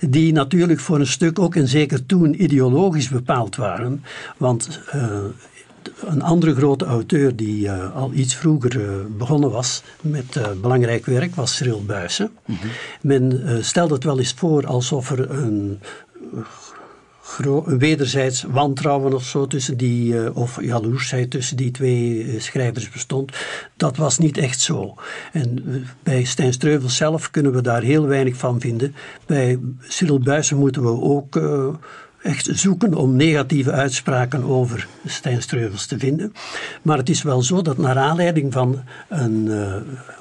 die 0.00 0.32
natuurlijk 0.32 0.80
voor 0.80 1.00
een 1.00 1.06
stuk 1.06 1.38
ook 1.38 1.54
en 1.54 1.68
zeker 1.68 2.06
toen 2.06 2.42
ideologisch 2.42 3.08
bepaald 3.08 3.56
waren. 3.56 4.04
Want 4.36 4.80
een 6.00 6.22
andere 6.22 6.54
grote 6.54 6.84
auteur 6.84 7.36
die 7.36 7.64
uh, 7.64 7.94
al 7.94 8.12
iets 8.12 8.34
vroeger 8.34 8.76
uh, 8.76 8.88
begonnen 9.18 9.50
was 9.50 9.82
met 10.00 10.36
uh, 10.36 10.46
belangrijk 10.60 11.06
werk 11.06 11.34
was 11.34 11.56
Cyril 11.56 11.84
Buijsen. 11.84 12.30
Mm 12.46 12.56
-hmm. 12.60 12.70
Men 13.02 13.58
stelde 13.64 13.94
het 13.94 14.04
wel 14.04 14.18
eens 14.18 14.34
voor 14.36 14.66
alsof 14.66 15.10
er 15.10 15.30
een 15.30 15.80
wederzijds 17.64 18.42
wantrouwen 18.42 19.12
of 19.12 19.24
zo 19.24 19.46
tussen 19.46 19.76
die, 19.76 20.14
uh, 20.14 20.36
of 20.36 20.62
jaloersheid 20.62 21.30
tussen 21.30 21.56
die 21.56 21.70
twee 21.70 22.24
uh, 22.24 22.40
schrijvers 22.40 22.90
bestond. 22.90 23.32
Dat 23.76 23.96
was 23.96 24.18
niet 24.18 24.38
echt 24.38 24.60
zo. 24.60 24.94
En 25.32 25.62
uh, 25.66 25.76
bij 26.02 26.24
Stijn 26.24 26.52
Streuvel 26.52 26.88
zelf 26.88 27.30
kunnen 27.30 27.52
we 27.52 27.62
daar 27.62 27.82
heel 27.82 28.06
weinig 28.06 28.36
van 28.36 28.60
vinden. 28.60 28.94
Bij 29.26 29.58
Cyril 29.80 30.18
Buijsen 30.18 30.56
moeten 30.56 30.82
we 30.82 31.00
ook 31.00 31.40
echt 32.22 32.48
zoeken 32.52 32.94
om 32.94 33.16
negatieve 33.16 33.72
uitspraken 33.72 34.42
over 34.42 34.88
Stijn 35.06 35.42
Streuvels 35.42 35.86
te 35.86 35.98
vinden. 35.98 36.32
Maar 36.82 36.98
het 36.98 37.08
is 37.08 37.22
wel 37.22 37.42
zo 37.42 37.62
dat 37.62 37.78
naar 37.78 37.98
aanleiding 37.98 38.52
van 38.52 38.82
een 39.08 39.50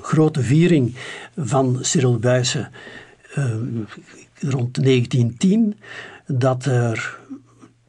grote 0.01 0.41
viering 0.41 0.95
van 1.37 1.77
Cyril 1.81 2.19
Buijsen 2.19 2.71
rond 4.39 4.83
1910 4.83 5.75
dat 6.27 6.65
er 6.65 7.21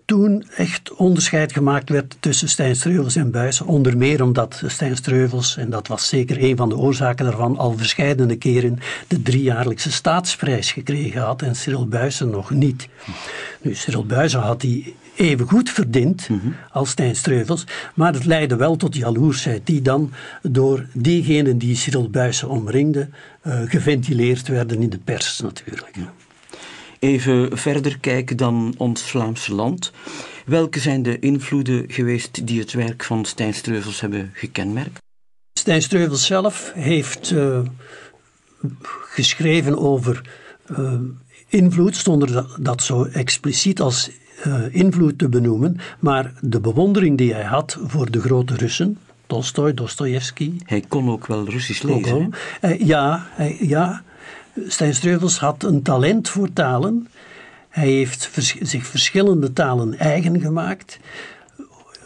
toen 0.05 0.45
echt 0.57 0.95
onderscheid 0.95 1.53
gemaakt 1.53 1.89
werd 1.89 2.17
tussen 2.21 2.49
Stijn 2.49 2.77
Streuvels 2.77 3.17
en 3.17 3.31
Buijsen. 3.31 3.67
Onder 3.67 3.97
meer 3.97 4.23
omdat 4.23 4.63
Stijn 4.67 4.97
Streuvels, 4.97 5.57
en 5.57 5.71
dat 5.71 5.89
was 5.89 6.09
zeker 6.09 6.43
een 6.43 6.57
van 6.57 6.69
de 6.69 6.77
oorzaken 6.77 7.25
daarvan, 7.25 7.59
al 7.59 7.77
verschillende 7.77 8.37
keren 8.37 8.79
de 9.09 9.23
driejaarlijkse 9.23 9.93
staatsprijs 9.93 10.73
gekregen 10.73 11.21
had 11.21 11.43
en 11.43 11.57
Cyril 11.57 11.87
Buijsen 11.87 12.31
nog 12.31 12.51
niet. 12.51 12.89
Nu, 13.63 13.75
Cyril 13.75 14.07
Buijsen 14.07 14.41
had 14.41 14.61
die 14.61 14.97
even 15.17 15.49
goed 15.49 15.71
verdiend 15.71 16.29
mm 16.29 16.41
-hmm. 16.41 16.55
als 16.71 16.91
Stijn 16.91 17.17
Streuvels, 17.17 17.65
maar 17.95 18.13
het 18.13 18.25
leidde 18.25 18.57
wel 18.57 18.77
tot 18.77 18.97
jaloersheid 18.97 19.67
die 19.67 19.83
dan 19.83 20.13
door 20.43 20.87
diegenen 20.93 21.59
die 21.59 21.77
Cyril 21.77 22.11
Buijsen 22.11 22.49
omringden 22.49 23.15
uh, 23.47 23.61
geventileerd 23.65 24.49
werden 24.49 24.83
in 24.83 24.91
de 24.91 24.99
pers 24.99 25.41
natuurlijk 25.41 25.97
even 27.05 27.59
verder 27.59 27.99
kijken 27.99 28.37
dan 28.37 28.75
ons 28.77 29.03
Vlaamse 29.03 29.55
land. 29.55 29.93
Welke 30.47 30.79
zijn 30.81 31.03
de 31.03 31.19
invloeden 31.19 31.85
geweest 31.89 32.47
die 32.47 32.61
het 32.61 32.73
werk 32.73 33.05
van 33.05 33.25
Stijn 33.25 33.55
Streuvels 33.55 34.01
hebben 34.01 34.31
gekenmerkt? 34.33 34.99
Stijn 35.59 35.83
Streuvels 35.83 36.27
zelf 36.27 36.73
heeft 36.75 37.31
uh, 37.31 37.59
geschreven 39.03 39.79
over 39.79 40.31
uh, 40.79 40.93
invloed, 41.49 41.97
zonder 41.97 42.47
dat, 42.61 42.83
zo 42.83 43.05
expliciet 43.05 43.81
als 43.81 44.11
uh, 44.47 44.75
invloed 44.75 45.19
te 45.19 45.29
benoemen, 45.29 45.77
maar 45.99 46.33
de 46.41 46.61
bewondering 46.61 47.19
die 47.19 47.33
hij 47.33 47.45
had 47.45 47.79
voor 47.87 48.11
de 48.11 48.21
grote 48.21 48.55
Russen, 48.55 48.99
Tolstoy, 49.27 49.75
Dostoevsky. 49.75 50.53
Hij 50.65 50.85
kon 50.89 51.11
ook 51.11 51.27
wel 51.27 51.49
Russisch 51.49 51.83
lezen. 51.83 52.31
ja, 52.79 53.27
hij, 53.31 53.57
ja, 53.61 54.03
Stijn 54.67 54.95
Streuvels 54.95 55.39
had 55.39 55.63
een 55.63 55.83
talent 55.83 56.29
voor 56.29 56.53
talen. 56.53 57.09
Hij 57.69 57.89
heeft 57.89 58.31
zich 58.61 58.87
verschillende 58.87 59.53
talen 59.53 59.99
eigen 59.99 60.41
gemaakt. 60.41 60.99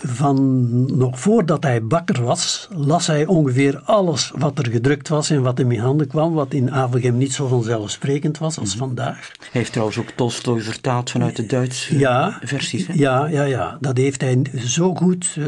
Van 0.00 0.98
nog 0.98 1.20
voordat 1.20 1.62
hij 1.62 1.82
bakker 1.82 2.22
was, 2.22 2.68
las 2.70 3.06
hij 3.06 3.26
ongeveer 3.26 3.80
alles 3.84 4.32
wat 4.36 4.58
er 4.58 4.70
gedrukt 4.70 5.08
was 5.08 5.30
en 5.30 5.42
wat 5.42 5.58
hem 5.58 5.72
in 5.72 5.80
handen 5.80 6.06
kwam, 6.06 6.32
wat 6.32 6.52
in 6.52 6.70
Avelgem 6.70 7.16
niet 7.16 7.32
zo 7.32 7.46
vanzelfsprekend 7.46 8.38
was 8.38 8.58
als 8.58 8.70
mhm. 8.70 8.78
vandaag. 8.78 9.30
Hij 9.38 9.48
heeft 9.52 9.72
trouwens 9.72 9.98
ook 9.98 10.10
Tolstoy 10.10 10.60
vertaald 10.60 11.10
vanuit 11.10 11.36
de 11.36 11.46
Duitse 11.46 11.98
ja, 11.98 12.38
versies. 12.42 12.86
Hè? 12.86 12.92
Ja, 12.96 13.26
ja, 13.26 13.42
ja, 13.42 13.78
dat 13.80 13.96
heeft 13.96 14.20
hij 14.20 14.42
zo 14.54 14.94
goed 14.94 15.34
uh, 15.38 15.46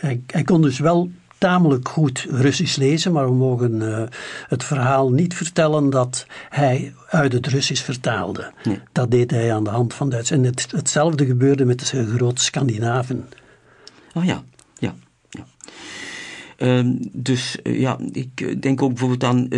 hij, 0.00 0.22
hij 0.26 0.42
kon 0.42 0.62
dus 0.62 0.78
wel 0.78 1.10
tamelijk 1.42 1.88
goed 1.88 2.26
Russisch 2.30 2.76
lezen, 2.76 3.12
maar 3.12 3.26
we 3.26 3.34
mogen 3.34 3.74
uh, 3.74 4.02
het 4.48 4.64
verhaal 4.64 5.10
niet 5.10 5.34
vertellen 5.34 5.90
dat 5.90 6.26
hij 6.48 6.94
uit 7.08 7.32
het 7.32 7.46
Russisch 7.46 7.84
vertaalde. 7.84 8.52
Nee. 8.64 8.78
Dat 8.92 9.10
deed 9.10 9.30
hij 9.30 9.54
aan 9.54 9.64
de 9.64 9.70
hand 9.70 9.94
van 9.94 10.08
Duits. 10.08 10.30
En 10.30 10.44
het, 10.44 10.66
hetzelfde 10.70 11.26
gebeurde 11.26 11.64
met 11.64 11.90
de 11.90 12.06
grote 12.06 12.42
Scandinaven. 12.42 13.28
Oh 14.14 14.24
ja, 14.24 14.42
ja. 14.78 14.94
ja. 15.30 15.44
Uh, 16.58 16.96
dus 17.12 17.58
uh, 17.62 17.80
ja, 17.80 17.98
ik 18.12 18.62
denk 18.62 18.82
ook 18.82 18.88
bijvoorbeeld 18.88 19.24
aan 19.24 19.48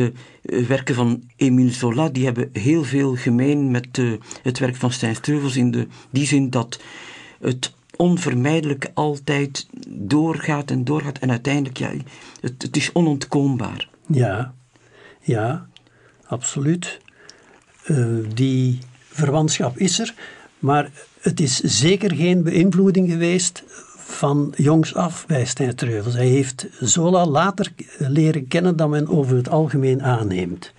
werken 0.43 0.95
van 0.95 1.23
Emile 1.37 1.73
Zola. 1.73 2.09
Die 2.09 2.25
hebben 2.25 2.49
heel 2.53 2.85
veel 2.85 3.17
gemeen 3.17 3.71
met 3.71 4.01
het 4.43 4.59
werk 4.59 4.77
van 4.77 4.93
Stijn 4.93 5.15
Streuvels 5.15 5.57
in 5.57 5.71
de, 5.71 5.87
die 6.11 6.27
zin 6.27 6.51
dat 6.51 6.81
het 7.41 7.73
onvermijdelijk 7.97 8.91
altijd 8.95 9.67
doorgaat 9.89 10.71
en 10.71 10.85
doorgaat. 10.85 11.19
En 11.19 11.31
uiteindelijk, 11.31 11.79
ja, 11.79 11.91
het, 12.41 12.63
het 12.63 12.77
is 12.77 12.93
onontkoombaar. 12.93 13.89
Ja, 14.07 14.55
ja, 15.21 15.67
absoluut. 16.27 17.01
Uh, 17.87 18.07
die 18.35 18.79
verwantschap 19.09 19.79
is 19.79 19.99
er, 19.99 20.15
maar 20.59 20.91
het 21.21 21.41
is 21.41 21.61
zeker 21.61 22.15
geen 22.15 22.43
beïnvloeding 22.43 23.11
geweest 23.11 23.63
van 23.97 24.53
jongs 24.57 24.95
af 24.95 25.27
bij 25.27 25.45
Stijn 25.45 25.75
Treuvels. 25.75 26.15
Hij 26.15 26.27
heeft 26.27 26.67
Zola 26.81 27.27
later 27.27 27.73
leren 27.99 28.49
kennen 28.49 28.77
dan 28.77 28.91
men 28.91 29.09
over 29.09 29.37
het 29.37 29.49
algemeen 29.49 30.03
aanneemt. 30.03 30.73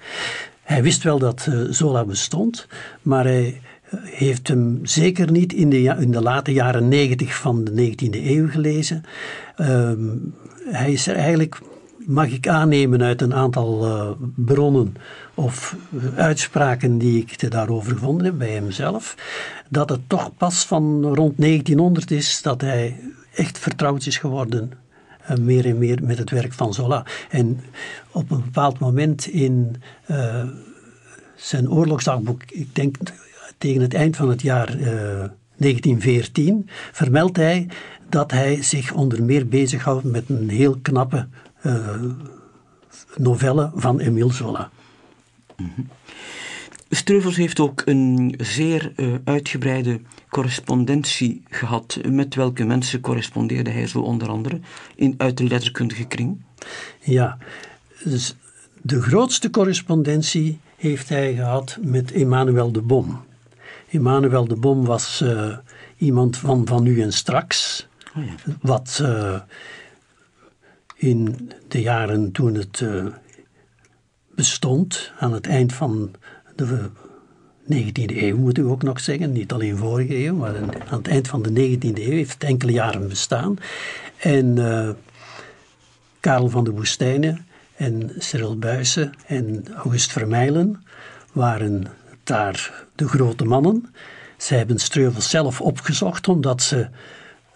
Hij 0.61 0.83
wist 0.83 1.03
wel 1.03 1.19
dat 1.19 1.45
uh, 1.49 1.61
Zola 1.69 2.05
bestond, 2.05 2.67
maar 3.01 3.23
hij 3.23 3.61
heeft 3.93 4.47
hem 4.47 4.79
zeker 4.83 5.31
niet 5.31 5.53
in 5.53 5.69
de, 5.69 5.81
in 5.99 6.11
de 6.11 6.21
late 6.21 6.53
jaren 6.53 6.87
negentig 6.87 7.35
van 7.35 7.63
de 7.63 7.71
19e 7.71 8.25
eeuw 8.25 8.49
gelezen. 8.49 9.03
Ehm, 9.55 9.99
hij 10.65 10.91
is 10.91 11.07
er 11.07 11.15
eigenlijk, 11.15 11.61
mag 11.97 12.27
ik 12.27 12.47
aannemen 12.47 13.03
uit 13.03 13.21
een 13.21 13.33
aantal 13.33 13.85
uh, 13.87 14.09
bronnen 14.35 14.95
of 15.33 15.75
uitspraken 16.15 16.97
die 16.97 17.21
ik 17.27 17.51
daarover 17.51 17.91
gevonden 17.91 18.25
heb 18.25 18.37
bij 18.37 18.51
hemzelf, 18.51 19.15
dat 19.69 19.89
het 19.89 20.01
toch 20.07 20.37
pas 20.37 20.65
van 20.65 21.03
rond 21.03 21.37
1900 21.37 22.11
is 22.11 22.41
dat 22.41 22.61
hij 22.61 22.99
echt 23.33 23.59
vertrouwd 23.59 24.05
is 24.05 24.17
geworden 24.17 24.71
uh, 25.31 25.37
meer 25.37 25.65
en 25.65 25.77
meer 25.77 26.03
met 26.03 26.17
het 26.17 26.29
werk 26.29 26.53
van 26.53 26.73
Zola. 26.73 27.05
En 27.29 27.59
op 28.11 28.31
een 28.31 28.43
bepaald 28.43 28.79
moment 28.79 29.27
in 29.27 29.81
zijn 31.35 31.71
oorlogsdagboek, 31.71 32.43
ik 32.43 32.75
denk 32.75 32.97
tegen 33.57 33.81
het 33.81 33.93
eind 33.93 34.15
van 34.15 34.29
het 34.29 34.41
jaar 34.41 34.77
1914 34.77 36.63
eh, 36.67 36.73
vermeldt 36.91 37.37
hij 37.37 37.67
dat 38.09 38.31
hij 38.31 38.63
zich 38.63 38.93
onder 38.93 39.23
meer 39.23 39.47
bezighoudt 39.47 40.03
met 40.03 40.29
een 40.29 40.49
heel 40.49 40.77
knappe 40.81 41.27
uh, 41.63 42.03
novelle 43.17 43.71
van 43.75 43.99
Emile 43.99 44.33
Zola. 44.33 44.69
Mm 45.57 45.87
Streuvels 46.89 47.35
heeft 47.35 47.59
ook 47.59 47.81
een 47.85 48.35
zeer 48.37 48.91
uh, 48.95 49.13
uitgebreide 49.23 49.99
correspondentie 50.29 51.43
gehad. 51.49 51.99
Met 52.09 52.35
welke 52.35 52.63
mensen 52.63 53.01
correspondeerde 53.01 53.69
hij 53.69 53.87
zo 53.87 53.99
onder 53.99 54.29
andere 54.29 54.59
in, 54.95 55.13
uit 55.17 55.37
de 55.37 55.43
letterkundige 55.43 56.03
kring? 56.05 56.41
Ja, 57.01 57.37
dus 58.03 58.35
de 58.81 59.01
grootste 59.01 59.49
correspondentie 59.49 60.59
heeft 60.75 61.09
hij 61.09 61.35
gehad 61.35 61.77
met 61.81 62.11
Emmanuel 62.11 62.71
de 62.71 62.81
Bom. 62.81 63.24
Emmanuel 63.89 64.47
de 64.47 64.55
Bom 64.55 64.85
was 64.85 65.21
uh, 65.21 65.57
iemand 65.97 66.37
van, 66.37 66.67
van 66.67 66.83
nu 66.83 67.01
en 67.01 67.13
straks. 67.13 67.87
Oh 68.17 68.25
ja. 68.25 68.53
Wat 68.61 68.99
uh, 69.01 69.39
in 70.95 71.51
de 71.67 71.81
jaren 71.81 72.31
toen 72.31 72.55
het 72.55 72.79
uh, 72.79 73.05
bestond, 74.35 75.11
aan 75.19 75.33
het 75.33 75.47
eind 75.47 75.73
van 75.73 76.11
de 76.55 76.89
19e 77.73 78.15
eeuw 78.15 78.37
moet 78.37 78.57
u 78.57 78.63
ook 78.63 78.83
nog 78.83 78.99
zeggen, 78.99 79.31
niet 79.31 79.51
alleen 79.51 79.77
vorige 79.77 80.15
eeuw, 80.25 80.35
maar 80.35 80.55
aan 80.87 80.97
het 80.97 81.07
eind 81.07 81.27
van 81.27 81.41
de 81.41 81.49
19e 81.49 81.79
eeuw 81.81 82.11
heeft 82.11 82.33
het 82.33 82.43
enkele 82.43 82.71
jaren 82.71 83.07
bestaan. 83.07 83.57
En 84.17 84.57
Karel 86.19 86.49
van 86.49 86.63
de 86.63 86.71
Woestijnen 86.71 87.45
en 87.75 88.11
Cyril 88.17 88.57
Buysse 88.57 89.09
en 89.27 89.65
August 89.75 90.11
Vermeilen 90.11 90.83
waren 91.31 91.87
daar 92.25 92.85
de 92.95 93.07
grote 93.07 93.45
mannen. 93.45 93.93
Zij 94.37 94.57
hebben 94.57 94.79
Streuvels 94.79 95.29
zelf 95.29 95.61
opgezocht 95.61 96.27
omdat 96.27 96.61
ze 96.61 96.87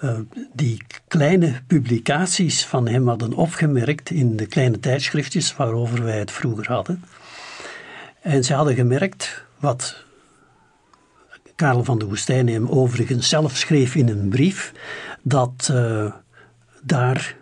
uh, 0.04 0.20
die 0.54 0.84
kleine 1.08 1.62
publicaties 1.68 2.66
van 2.66 2.88
hem 2.88 3.08
hadden 3.08 3.34
opgemerkt 3.34 4.10
in 4.10 4.36
de 4.36 4.46
kleine 4.46 4.80
tijdschriftjes 4.80 5.56
waarover 5.56 6.04
wij 6.04 6.20
het 6.20 6.32
vroeger 6.32 6.68
hadden. 6.68 7.04
En 8.22 8.44
ze 8.44 8.54
hadden 8.54 8.76
gemerkt 8.76 9.44
wat 9.60 10.04
Karel 11.56 11.84
van 11.84 12.00
de 12.00 12.06
Woestijn 12.06 12.48
hem 12.48 12.68
overigens 12.68 13.30
zelf 13.30 13.58
schreef 13.58 13.96
in 13.96 14.10
een 14.10 14.30
brief, 14.30 14.74
dat 15.22 15.70
uh, 15.72 16.14
daar 16.82 17.36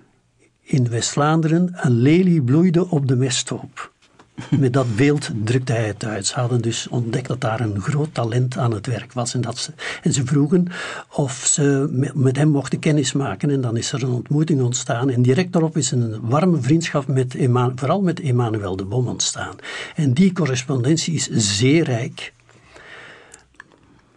in 0.61 0.89
West-Vlaanderen 0.89 1.69
een 1.73 1.91
lelie 1.91 2.41
bloeide 2.41 2.89
op 2.89 3.07
de 3.07 3.15
mesthoop. 3.15 3.91
Met 4.59 4.73
dat 4.73 4.95
beeld 4.95 5.29
drukte 5.43 5.73
hij 5.73 5.87
het 5.87 6.05
uit. 6.05 6.25
Ze 6.25 6.39
hadden 6.39 6.61
dus 6.61 6.87
ontdekt 6.87 7.27
dat 7.27 7.41
daar 7.41 7.59
een 7.59 7.81
groot 7.81 8.13
talent 8.13 8.57
aan 8.57 8.73
het 8.73 8.85
werk 8.85 9.13
was. 9.13 9.33
En, 9.33 9.41
dat 9.41 9.57
ze, 9.57 9.71
en 10.01 10.13
ze 10.13 10.25
vroegen 10.25 10.67
of 11.11 11.33
ze 11.33 11.89
met, 12.13 12.37
hem 12.37 12.49
mochten 12.49 12.79
kennismaken. 12.79 13.49
En 13.49 13.61
dan 13.61 13.77
is 13.77 13.91
er 13.91 14.03
een 14.03 14.09
ontmoeting 14.09 14.61
ontstaan. 14.61 15.09
En 15.09 15.21
direct 15.21 15.53
daarop 15.53 15.77
is 15.77 15.91
een 15.91 16.19
warme 16.21 16.61
vriendschap 16.61 17.07
met 17.07 17.35
vooral 17.75 18.01
met 18.01 18.19
Emmanuel 18.19 18.75
de 18.75 18.85
Bom 18.85 19.07
ontstaan. 19.07 19.55
En 19.95 20.13
die 20.13 20.33
correspondentie 20.33 21.13
is 21.13 21.29
zeer 21.31 21.83
rijk. 21.83 22.33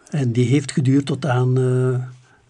En 0.09 0.31
die 0.31 0.47
heeft 0.47 0.71
geduurd 0.71 1.05
tot 1.05 1.25
aan... 1.25 1.59
Uh, 1.59 1.95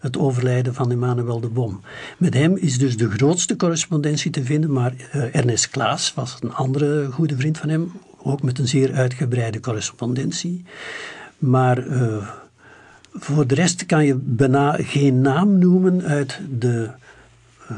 het 0.02 0.18
overlijden 0.18 0.74
van 0.74 0.90
Emmanuel 0.90 1.40
de 1.40 1.48
Bom. 1.48 1.80
Met 2.18 2.34
hem 2.34 2.56
is 2.56 2.78
dus 2.78 2.96
de 2.96 3.10
grootste 3.10 3.56
correspondentie 3.56 4.30
te 4.30 4.44
vinden, 4.44 4.72
maar 4.72 4.94
uh, 4.94 5.34
Ernest 5.34 5.68
Klaas 5.68 6.14
was 6.14 6.36
een 6.40 6.52
andere 6.52 7.08
goede 7.10 7.36
vriend 7.36 7.58
van 7.58 7.68
hem, 7.68 7.92
ook 8.22 8.42
met 8.42 8.58
een 8.58 8.68
zeer 8.68 8.92
uitgebreide 8.92 9.60
correspondentie. 9.60 10.64
Maar 11.38 11.86
uh, 11.86 12.28
voor 13.12 13.46
de 13.46 13.54
rest 13.54 13.86
kan 13.86 14.04
je 14.04 14.14
bijna 14.14 14.76
geen 14.78 15.20
naam 15.20 15.58
noemen 15.58 16.02
uit 16.02 16.40
de 16.58 16.90
uh, 17.70 17.76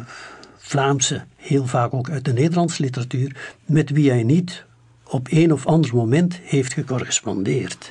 Vlaamse, 0.56 1.22
heel 1.36 1.66
vaak 1.66 1.94
ook 1.94 2.10
uit 2.10 2.24
de 2.24 2.32
Nederlandse 2.32 2.82
literatuur, 2.82 3.54
met 3.64 3.90
wie 3.90 4.10
hij 4.10 4.22
niet 4.22 4.64
op 5.04 5.26
een 5.30 5.52
of 5.52 5.66
ander 5.66 5.94
moment 5.94 6.38
heeft 6.42 6.72
gecorrespondeerd. 6.72 7.90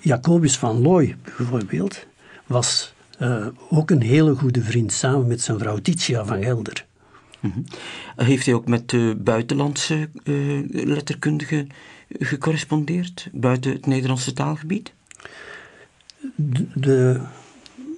Jacobus 0.00 0.58
van 0.58 0.82
Looy 0.82 1.16
bijvoorbeeld 1.36 2.06
was 2.46 2.96
uh, 3.20 3.46
ook 3.70 3.90
een 3.90 4.02
hele 4.02 4.34
goede 4.34 4.62
vriend, 4.62 4.92
samen 4.92 5.26
met 5.26 5.40
zijn 5.40 5.58
vrouw 5.58 5.78
Titia 5.78 6.24
van 6.24 6.42
Gelder. 6.42 6.86
-hmm. 7.40 7.64
Heeft 8.16 8.46
hij 8.46 8.54
ook 8.54 8.66
met 8.66 8.90
de 8.90 9.16
buitenlandse 9.18 10.08
uh, 10.24 10.68
letterkundigen 10.70 11.68
gecorrespondeerd, 12.18 13.28
buiten 13.32 13.72
het 13.72 13.86
Nederlandse 13.86 14.32
taalgebied? 14.32 14.92
De, 16.34 16.66
de, 16.74 17.20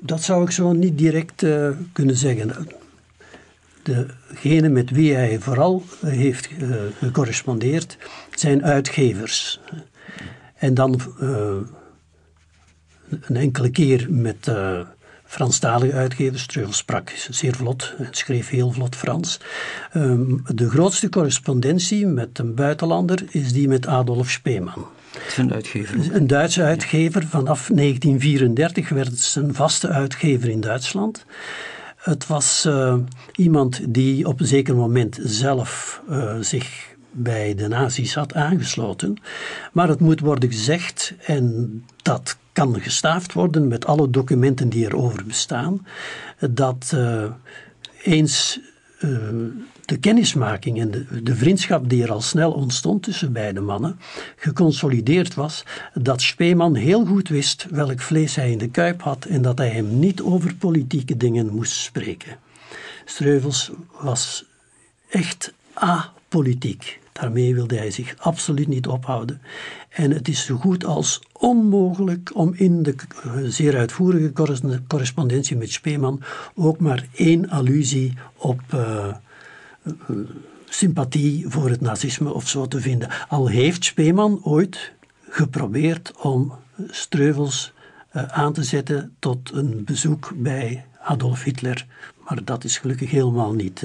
dat 0.00 0.22
zou 0.22 0.44
ik 0.44 0.50
zo 0.50 0.72
niet 0.72 0.98
direct 0.98 1.42
uh, 1.42 1.70
kunnen 1.92 2.16
zeggen. 2.16 2.68
Degene 3.83 4.68
met 4.68 4.90
wie 4.90 5.14
hij 5.14 5.38
vooral 5.40 5.83
heeft 6.00 6.48
gecorrespondeerd 6.98 7.96
zijn 8.35 8.64
uitgevers. 8.64 9.61
En 10.54 10.74
dan 10.74 11.00
een 13.20 13.37
enkele 13.37 13.70
keer 13.70 14.06
met 14.11 14.52
Franstalige 15.31 15.93
uitgevers. 15.93 16.47
Treugel 16.47 16.73
sprak 16.73 17.12
zeer 17.31 17.55
vlot 17.55 17.95
en 17.99 18.09
schreef 18.11 18.49
heel 18.49 18.71
vlot 18.71 18.97
Frans. 18.97 19.40
Um, 19.97 20.43
de 20.55 20.71
grootste 20.71 21.09
correspondentie 21.09 22.07
met 22.07 22.38
een 22.38 22.55
buitenlander 22.55 23.23
is 23.29 23.53
die 23.53 23.69
met 23.69 23.87
Adolf 23.87 24.31
Speeman. 24.31 24.87
Een 25.37 25.53
uitgever. 25.53 26.14
Een 26.14 26.27
Duitse 26.27 26.62
uitgever. 26.62 27.27
Vanaf 27.27 27.71
1934 27.75 28.88
werd 28.88 29.09
het 29.09 29.35
een 29.38 29.55
vaste 29.55 29.88
uitgever 29.88 30.49
in 30.49 30.61
Duitsland. 30.61 31.25
Het 31.97 32.27
was 32.27 32.64
uh, 32.66 32.95
iemand 33.35 33.81
die 33.88 34.27
op 34.27 34.40
een 34.40 34.47
zeker 34.47 34.77
moment 34.77 35.19
zelf 35.23 36.03
uh, 36.11 36.35
zich 36.40 36.95
bij 37.11 37.55
de 37.55 37.69
nazi's 37.69 38.14
had 38.14 38.35
aangesloten. 38.35 39.21
Maar 39.73 39.88
het 39.88 40.01
moet 40.01 40.21
worden 40.21 40.51
gezegd, 40.51 41.14
en 41.25 41.85
dat 42.03 42.37
kan 42.61 42.81
gestaafd 42.81 43.33
worden 43.33 43.68
met 43.68 43.87
alle 43.87 44.11
documenten 44.11 44.68
die 44.68 44.85
erover 44.85 45.25
bestaan, 45.27 45.87
dat 46.51 46.92
uh, 46.94 47.25
eens 48.03 48.61
uh, 49.01 49.11
de 49.85 49.99
kennismaking 50.01 50.81
en 50.81 50.90
de, 50.90 51.23
de, 51.23 51.35
vriendschap 51.35 51.88
die 51.88 52.03
er 52.03 52.12
al 52.12 52.20
snel 52.20 52.53
ontstond 52.53 53.03
tussen 53.03 53.33
beide 53.33 53.61
mannen, 53.61 53.99
geconsolideerd 54.37 55.35
was, 55.35 55.64
dat 55.94 56.23
Speeman 56.23 56.75
heel 56.75 57.07
goed 57.07 57.29
wist 57.29 57.66
welk 57.70 58.01
vlees 58.01 58.35
hij 58.35 58.51
in 58.51 58.59
de 58.59 58.70
kuip 58.70 59.03
had 59.03 59.25
en 59.25 59.42
dat 59.42 59.59
hij 59.59 59.70
hem 59.70 59.99
niet 59.99 60.20
over 60.23 60.55
politieke 60.55 61.16
dingen 61.16 61.55
moest 61.55 61.73
spreken. 61.73 62.37
Streuvels 63.05 63.70
was 64.01 64.44
echt 65.09 65.53
apolitiek. 65.73 67.01
Daarmee 67.12 67.55
wilde 67.55 67.77
hij 67.77 67.90
zich 67.90 68.14
absoluut 68.18 68.68
niet 68.68 68.87
ophouden. 68.87 69.40
En 69.90 70.11
het 70.11 70.29
is 70.29 70.44
zo 70.44 70.57
goed 70.57 70.85
als 70.85 71.22
onmogelijk 71.33 72.31
om 72.35 72.55
in 72.55 72.83
de 72.83 72.94
zeer 73.48 73.76
uitvoerige 73.76 74.33
correspondentie 74.87 75.57
met 75.57 75.70
Speeman 75.70 76.22
ook 76.55 76.81
maar 76.81 77.07
één 77.14 77.48
allusie 77.48 78.14
op 78.37 78.61
uh, 78.74 79.14
sympathie 80.68 81.48
voor 81.48 81.70
het 81.70 81.81
nazisme 81.81 82.33
of 82.33 82.48
zo 82.48 82.66
te 82.66 82.81
vinden. 82.81 83.09
Al 83.29 83.46
heeft 83.46 83.85
Speeman 83.85 84.40
ooit 84.42 84.92
geprobeerd 85.29 86.12
om 86.16 86.53
Streuvels 86.88 87.72
uh, 88.12 88.22
aan 88.22 88.53
te 88.53 88.62
zetten 88.62 89.14
tot 89.18 89.53
een 89.53 89.85
bezoek 89.85 90.33
bij 90.37 90.85
Adolf 91.03 91.42
Hitler. 91.42 91.87
Maar 92.29 92.44
dat 92.44 92.64
is 92.64 92.79
gelukkig 92.79 93.11
helemaal 93.11 93.53
niet 93.53 93.85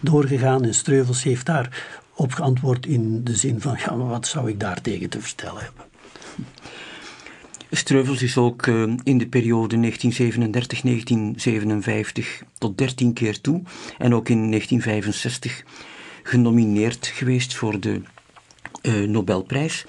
doorgegaan. 0.00 0.64
En 0.64 0.74
Streuvels 0.74 1.22
heeft 1.22 1.46
daar 1.46 2.02
op 2.14 2.32
geantwoord 2.32 2.86
in 2.86 3.24
de 3.24 3.36
zin 3.36 3.60
van: 3.60 3.76
ja, 3.78 3.94
maar 3.94 4.08
wat 4.08 4.26
zou 4.26 4.48
ik 4.48 4.60
daar 4.60 4.80
tegen 4.80 5.08
te 5.08 5.20
vertellen 5.20 5.62
hebben? 5.62 5.84
Streuvels 7.70 8.22
is 8.22 8.36
ook 8.36 8.66
uh, 8.66 8.92
in 9.02 9.18
de 9.18 9.26
periode 9.26 9.92
1937-1957 12.42 12.46
tot 12.58 12.78
13 12.78 13.12
keer 13.12 13.40
toe 13.40 13.62
en 13.98 14.14
ook 14.14 14.28
in 14.28 14.50
1965 14.50 15.64
genomineerd 16.22 17.06
geweest 17.06 17.54
voor 17.54 17.80
de 17.80 18.00
uh, 18.82 19.08
Nobelprijs. 19.08 19.84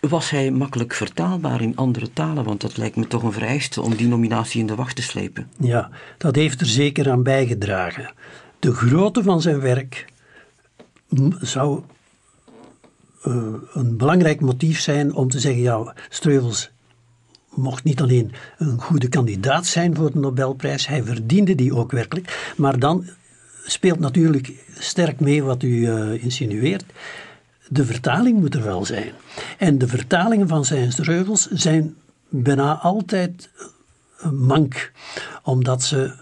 Was 0.00 0.30
hij 0.30 0.50
makkelijk 0.50 0.94
vertaalbaar 0.94 1.60
in 1.60 1.76
andere 1.76 2.12
talen? 2.12 2.44
Want 2.44 2.60
dat 2.60 2.76
lijkt 2.76 2.96
me 2.96 3.06
toch 3.06 3.22
een 3.22 3.32
vereiste 3.32 3.80
om 3.80 3.96
die 3.96 4.08
nominatie 4.08 4.60
in 4.60 4.66
de 4.66 4.74
wacht 4.74 4.96
te 4.96 5.02
slepen. 5.02 5.50
Ja, 5.58 5.90
dat 6.18 6.34
heeft 6.34 6.60
er 6.60 6.66
zeker 6.66 7.10
aan 7.10 7.22
bijgedragen. 7.22 8.12
De 8.58 8.72
grootte 8.72 9.22
van 9.22 9.40
zijn 9.40 9.60
werk 9.60 10.06
zou 11.40 11.82
uh, 13.26 13.54
een 13.72 13.96
belangrijk 13.96 14.40
motief 14.40 14.80
zijn 14.80 15.14
om 15.14 15.28
te 15.28 15.40
zeggen: 15.40 15.62
ja, 15.62 15.94
Streuvels 16.08 16.70
mocht 17.54 17.84
niet 17.84 18.00
alleen 18.00 18.32
een 18.58 18.80
goede 18.80 19.08
kandidaat 19.08 19.66
zijn 19.66 19.94
voor 19.96 20.12
de 20.12 20.18
Nobelprijs, 20.18 20.86
hij 20.86 21.02
verdiende 21.02 21.54
die 21.54 21.74
ook 21.74 21.92
werkelijk. 21.92 22.52
Maar 22.56 22.78
dan 22.78 23.06
speelt 23.64 23.98
natuurlijk 23.98 24.52
sterk 24.78 25.20
mee 25.20 25.42
wat 25.42 25.62
u 25.62 25.68
uh, 25.68 26.22
insinueert. 26.24 26.84
De 27.68 27.84
vertaling 27.84 28.40
moet 28.40 28.54
er 28.54 28.64
wel 28.64 28.84
zijn. 28.84 29.12
En 29.58 29.78
de 29.78 29.88
vertalingen 29.88 30.48
van 30.48 30.64
zijn 30.64 30.92
Streuvels 30.92 31.48
zijn 31.50 31.96
bijna 32.28 32.74
altijd 32.74 33.50
mank, 34.32 34.92
omdat 35.42 35.82
ze 35.82 36.14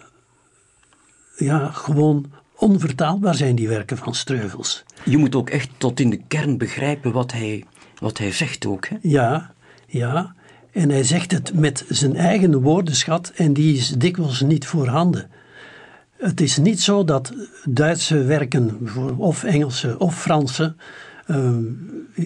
ja, 1.37 1.71
gewoon 1.71 2.33
onvertaalbaar 2.65 3.35
zijn, 3.35 3.55
die 3.55 3.69
werken 3.69 3.97
van 3.97 4.15
Streuvels. 4.15 4.85
Je 5.05 5.17
moet 5.17 5.35
ook 5.35 5.51
echt 5.51 5.69
tot 5.77 6.01
in 6.01 6.11
de 6.11 6.21
kern 6.29 6.59
begrijpen 6.59 7.13
wat 7.13 7.33
hij, 7.33 7.65
wat 7.99 8.19
hij 8.19 8.33
zegt 8.33 8.67
ook. 8.67 8.87
Hè? 8.87 8.97
Ja, 9.03 9.53
ja. 9.87 10.35
En 10.73 10.91
hij 10.91 11.05
zegt 11.05 11.31
het 11.31 11.55
met 11.55 11.85
zijn 11.89 12.17
eigen 12.17 12.61
woordenschat 12.61 13.33
en 13.35 13.53
die 13.53 13.77
is 13.77 13.89
dikwijls 13.89 14.41
niet 14.41 14.67
voorhanden. 14.67 15.31
Het 16.17 16.41
is 16.41 16.57
niet 16.57 16.81
zo 16.81 17.05
dat 17.05 17.33
Duitse 17.65 18.25
werken, 18.25 18.89
of 19.17 19.45
Engelse 19.45 19.99
of 19.99 20.21
Franse, 20.21 20.75
uh, 21.27 21.57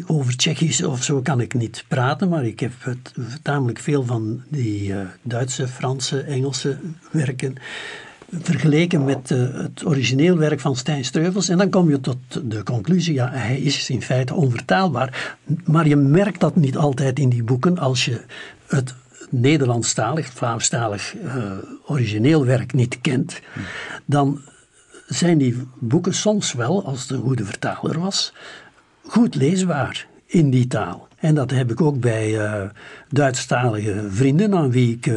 over 0.06 0.36
Tsjechisch 0.36 0.82
of 0.82 1.04
zo 1.04 1.20
kan 1.22 1.40
ik 1.40 1.54
niet 1.54 1.84
praten, 1.88 2.28
maar 2.28 2.44
ik 2.44 2.60
heb 2.60 2.72
het, 2.78 3.14
tamelijk 3.42 3.78
veel 3.78 4.04
van 4.04 4.42
die 4.48 4.88
uh, 4.88 5.00
Duitse, 5.22 5.68
Franse, 5.68 6.20
Engelse 6.20 6.78
werken 7.10 7.54
vergeleken 8.30 9.04
met 9.04 9.30
uh, 9.30 9.38
het 9.52 9.86
origineel 9.86 10.36
werk 10.36 10.60
van 10.60 10.76
Stijn 10.76 11.04
Streuvels. 11.04 11.48
En 11.48 11.58
dan 11.58 11.70
kom 11.70 11.90
je 11.90 12.00
tot 12.00 12.16
de 12.44 12.62
conclusie, 12.62 13.14
ja, 13.14 13.30
hij 13.32 13.58
is 13.58 13.90
in 13.90 14.02
feite 14.02 14.34
onvertaalbaar. 14.34 15.36
Maar 15.64 15.88
je 15.88 15.96
merkt 15.96 16.40
dat 16.40 16.56
niet 16.56 16.76
altijd 16.76 17.18
in 17.18 17.28
die 17.28 17.42
boeken 17.42 17.78
als 17.78 18.04
je 18.04 18.20
het 18.66 18.94
Nederlandstalig, 19.30 20.26
Vlaamstalig 20.26 21.14
uh, 21.16 21.52
origineel 21.86 22.44
werk 22.44 22.72
niet 22.72 23.00
kent. 23.00 23.40
Dan 24.04 24.40
zijn 25.06 25.38
die 25.38 25.62
boeken 25.78 26.14
soms 26.14 26.52
wel, 26.52 26.84
als 26.84 27.10
een 27.10 27.20
goede 27.20 27.44
vertaler 27.44 28.00
was, 28.00 28.32
goed 29.06 29.34
leesbaar 29.34 30.06
in 30.26 30.50
die 30.50 30.66
taal. 30.66 31.08
En 31.16 31.34
dat 31.34 31.50
heb 31.50 31.70
ik 31.70 31.80
ook 31.80 32.00
bij 32.00 32.30
uh, 32.30 32.62
Duitsstalige 33.08 34.06
vrienden 34.08 34.54
aan 34.54 34.70
wie 34.70 34.94
ik 34.94 35.12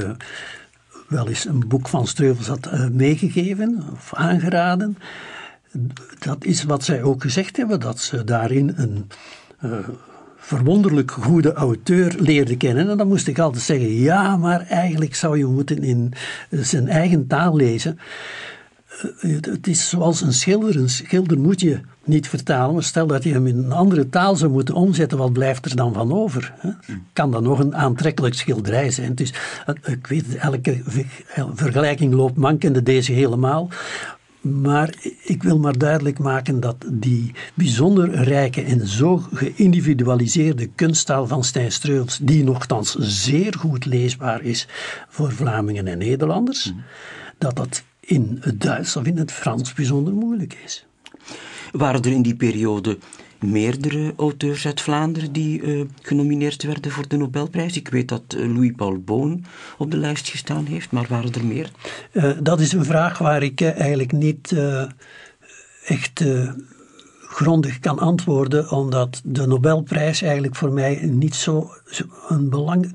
wel 1.11 1.27
eens 1.27 1.45
een 1.45 1.67
boek 1.67 1.87
van 1.87 2.07
Streuvels 2.07 2.47
had 2.47 2.67
uh, 2.73 2.87
meegegeven 2.87 3.83
of 3.93 4.13
aangeraden. 4.13 4.97
Dat 6.19 6.45
is 6.45 6.63
wat 6.63 6.83
zij 6.83 7.03
ook 7.03 7.21
gezegd 7.21 7.57
hebben, 7.57 7.79
dat 7.79 7.99
ze 7.99 8.23
daarin 8.23 8.73
een 8.75 9.07
verwonderlijk 10.37 11.11
goede 11.11 11.53
auteur 11.53 12.15
leerde 12.17 12.57
kennen. 12.57 12.89
En 12.89 12.97
dan 12.97 13.07
moest 13.07 13.27
ik 13.27 13.39
altijd 13.39 13.63
zeggen: 13.63 13.93
ja, 13.93 14.37
maar 14.37 14.61
eigenlijk 14.67 15.15
zou 15.15 15.37
je 15.37 15.45
moeten 15.45 15.83
in 15.83 16.13
zijn 16.49 16.87
eigen 16.87 17.27
taal 17.27 17.55
lezen. 17.55 17.99
Het 19.17 19.67
is 19.67 19.89
zoals 19.89 20.21
een 20.21 20.33
schilder. 20.33 20.75
Een 20.75 20.89
schilder 20.89 21.39
moet 21.39 21.61
je 21.61 21.79
niet 22.03 22.29
vertalen, 22.29 22.73
maar 22.73 22.83
stel 22.83 23.07
dat 23.07 23.23
je 23.23 23.33
hem 23.33 23.47
in 23.47 23.57
een 23.57 23.71
andere 23.71 24.09
taal 24.09 24.35
zou 24.35 24.51
moeten 24.51 24.75
omzetten, 24.75 25.17
wat 25.17 25.33
blijft 25.33 25.65
er 25.65 25.75
dan 25.75 25.93
van 25.93 26.13
over? 26.13 26.53
Hè? 26.57 26.69
Kan 27.13 27.31
dat 27.31 27.41
nog 27.41 27.59
een 27.59 27.75
aantrekkelijk 27.75 28.35
schilderij 28.35 28.91
zijn? 28.91 29.15
Dus, 29.15 29.33
ik 29.83 30.07
weet, 30.07 30.35
elke 30.35 30.81
vergelijking 31.53 32.13
loopt 32.13 32.37
mankende 32.37 32.83
deze 32.83 33.11
helemaal. 33.11 33.69
Maar 34.41 34.93
ik 35.23 35.43
wil 35.43 35.59
maar 35.59 35.77
duidelijk 35.77 36.19
maken 36.19 36.59
dat 36.59 36.75
die 36.91 37.31
bijzonder 37.53 38.23
rijke 38.23 38.61
en 38.61 38.87
zo 38.87 39.17
geïndividualiseerde 39.33 40.67
kunsttaal 40.67 41.27
van 41.27 41.43
Stijn 41.43 41.71
Streuvels, 41.71 42.19
die 42.21 42.43
nogthans 42.43 42.95
zeer 42.99 43.53
goed 43.59 43.85
leesbaar 43.85 44.41
is 44.41 44.67
voor 45.07 45.31
Vlamingen 45.31 45.87
en 45.87 45.97
Nederlanders, 45.97 46.71
mm. 46.71 46.83
dat 47.37 47.55
dat 47.55 47.83
in 48.01 48.37
het 48.41 48.61
Duits 48.61 48.95
of 48.95 49.05
in 49.05 49.17
het 49.17 49.31
Frans 49.31 49.73
bijzonder 49.73 50.13
moeilijk 50.13 50.57
is. 50.65 50.85
Waren 51.71 52.01
er 52.01 52.11
in 52.11 52.21
die 52.21 52.35
periode 52.35 52.97
meerdere 53.39 54.13
auteurs 54.17 54.65
uit 54.65 54.81
Vlaanderen 54.81 55.31
die 55.31 55.61
uh, 55.61 55.85
genomineerd 56.01 56.63
werden 56.63 56.91
voor 56.91 57.07
de 57.07 57.17
Nobelprijs. 57.17 57.75
Ik 57.75 57.87
weet 57.87 58.07
dat 58.07 58.35
uh, 58.37 58.53
Louis-Paul 58.53 58.97
Boon 58.97 59.45
op 59.77 59.91
de 59.91 59.97
lijst 59.97 60.29
gestaan 60.29 60.65
heeft, 60.65 60.91
maar 60.91 61.05
waren 61.09 61.33
er 61.33 61.45
meer? 61.45 61.71
Uh, 62.11 62.31
dat 62.41 62.59
is 62.59 62.71
een 62.71 62.85
vraag 62.85 63.17
waar 63.17 63.43
ik 63.43 63.61
eigenlijk 63.61 64.11
niet 64.11 64.55
echt 65.85 66.25
grondig 67.21 67.79
kan 67.79 67.99
antwoorden, 67.99 68.71
omdat 68.71 69.21
de 69.23 69.47
Nobelprijs 69.47 70.21
eigenlijk 70.21 70.55
voor 70.55 70.71
mij 70.71 70.99
niet 71.03 71.35
zo 71.35 71.71
een 72.27 72.49
belang. 72.49 72.93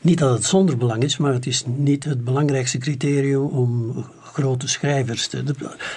Niet 0.00 0.18
dat 0.18 0.34
het 0.34 0.44
zonder 0.44 0.76
belang 0.76 1.02
is, 1.02 1.16
maar 1.16 1.32
het 1.32 1.46
is 1.46 1.64
niet 1.66 2.04
het 2.04 2.24
belangrijkste 2.24 2.78
criterium 2.78 3.42
om 3.42 3.94
grote 4.34 4.68
schrijvers. 4.68 5.28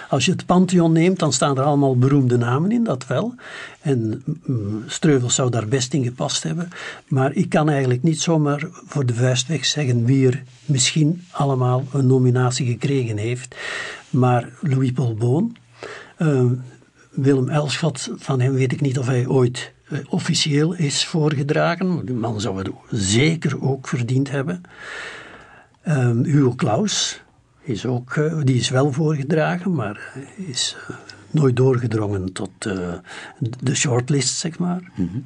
Als 0.09 0.25
je 0.25 0.31
het 0.31 0.45
Pantheon 0.45 0.91
neemt, 0.91 1.19
dan 1.19 1.33
staan 1.33 1.57
er 1.57 1.63
allemaal 1.63 1.97
beroemde 1.97 2.37
namen 2.37 2.71
in, 2.71 2.83
dat 2.83 3.07
wel. 3.07 3.35
En 3.81 4.23
mm, 4.45 4.83
Streuvels 4.87 5.35
zou 5.35 5.49
daar 5.49 5.67
best 5.67 5.93
in 5.93 6.03
gepast 6.03 6.43
hebben. 6.43 6.69
Maar 7.07 7.33
ik 7.33 7.49
kan 7.49 7.69
eigenlijk 7.69 8.03
niet 8.03 8.21
zomaar 8.21 8.67
voor 8.71 9.05
de 9.05 9.13
vuist 9.13 9.47
weg 9.47 9.65
zeggen 9.65 10.05
wie 10.05 10.27
er 10.27 10.43
misschien 10.65 11.23
allemaal 11.31 11.85
een 11.93 12.07
nominatie 12.07 12.67
gekregen 12.67 13.17
heeft. 13.17 13.55
Maar 14.09 14.49
Louis 14.61 14.91
Paul 14.91 15.13
Boon, 15.13 15.55
uh, 16.17 16.51
Willem 17.09 17.49
Elschot, 17.49 18.09
van 18.15 18.41
hem 18.41 18.53
weet 18.53 18.71
ik 18.71 18.81
niet 18.81 18.99
of 18.99 19.05
hij 19.05 19.27
ooit 19.27 19.73
uh, 19.89 19.99
officieel 20.09 20.73
is 20.73 21.05
voorgedragen. 21.05 22.05
Die 22.05 22.15
man 22.15 22.41
zou 22.41 22.57
het 22.57 22.69
zeker 22.89 23.61
ook 23.61 23.87
verdiend 23.87 24.29
hebben. 24.29 24.61
Um, 25.87 26.23
Hugo 26.23 26.55
Claus, 26.55 27.21
is 27.67 27.85
ook, 27.85 28.15
uh, 28.15 28.41
die 28.43 28.55
is 28.55 28.69
wel 28.69 28.91
voorgedragen, 28.91 29.73
maar 29.73 30.13
is 30.35 30.75
uh, 30.89 30.95
nooit 31.31 31.55
doorgedrongen 31.55 32.33
tot 32.33 32.65
uh, 32.67 32.93
de 33.39 33.75
shortlist, 33.75 34.37
zeg 34.37 34.59
maar. 34.59 34.91
Mm 34.95 35.09
-hmm. 35.11 35.25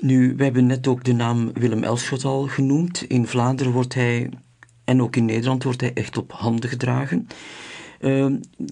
Nu, 0.00 0.34
we 0.36 0.44
hebben 0.44 0.66
net 0.66 0.86
ook 0.86 1.04
de 1.04 1.12
naam 1.12 1.52
Willem 1.52 1.82
Elschot 1.82 2.24
al 2.24 2.46
genoemd. 2.46 3.02
In 3.02 3.26
Vlaanderen 3.26 3.72
wordt 3.72 3.94
hij, 3.94 4.30
en 4.84 5.02
ook 5.02 5.16
in 5.16 5.24
Nederland, 5.24 5.62
wordt 5.62 5.80
hij 5.80 5.92
echt 5.92 6.16
op 6.16 6.32
handen 6.32 6.70
gedragen. 6.70 7.26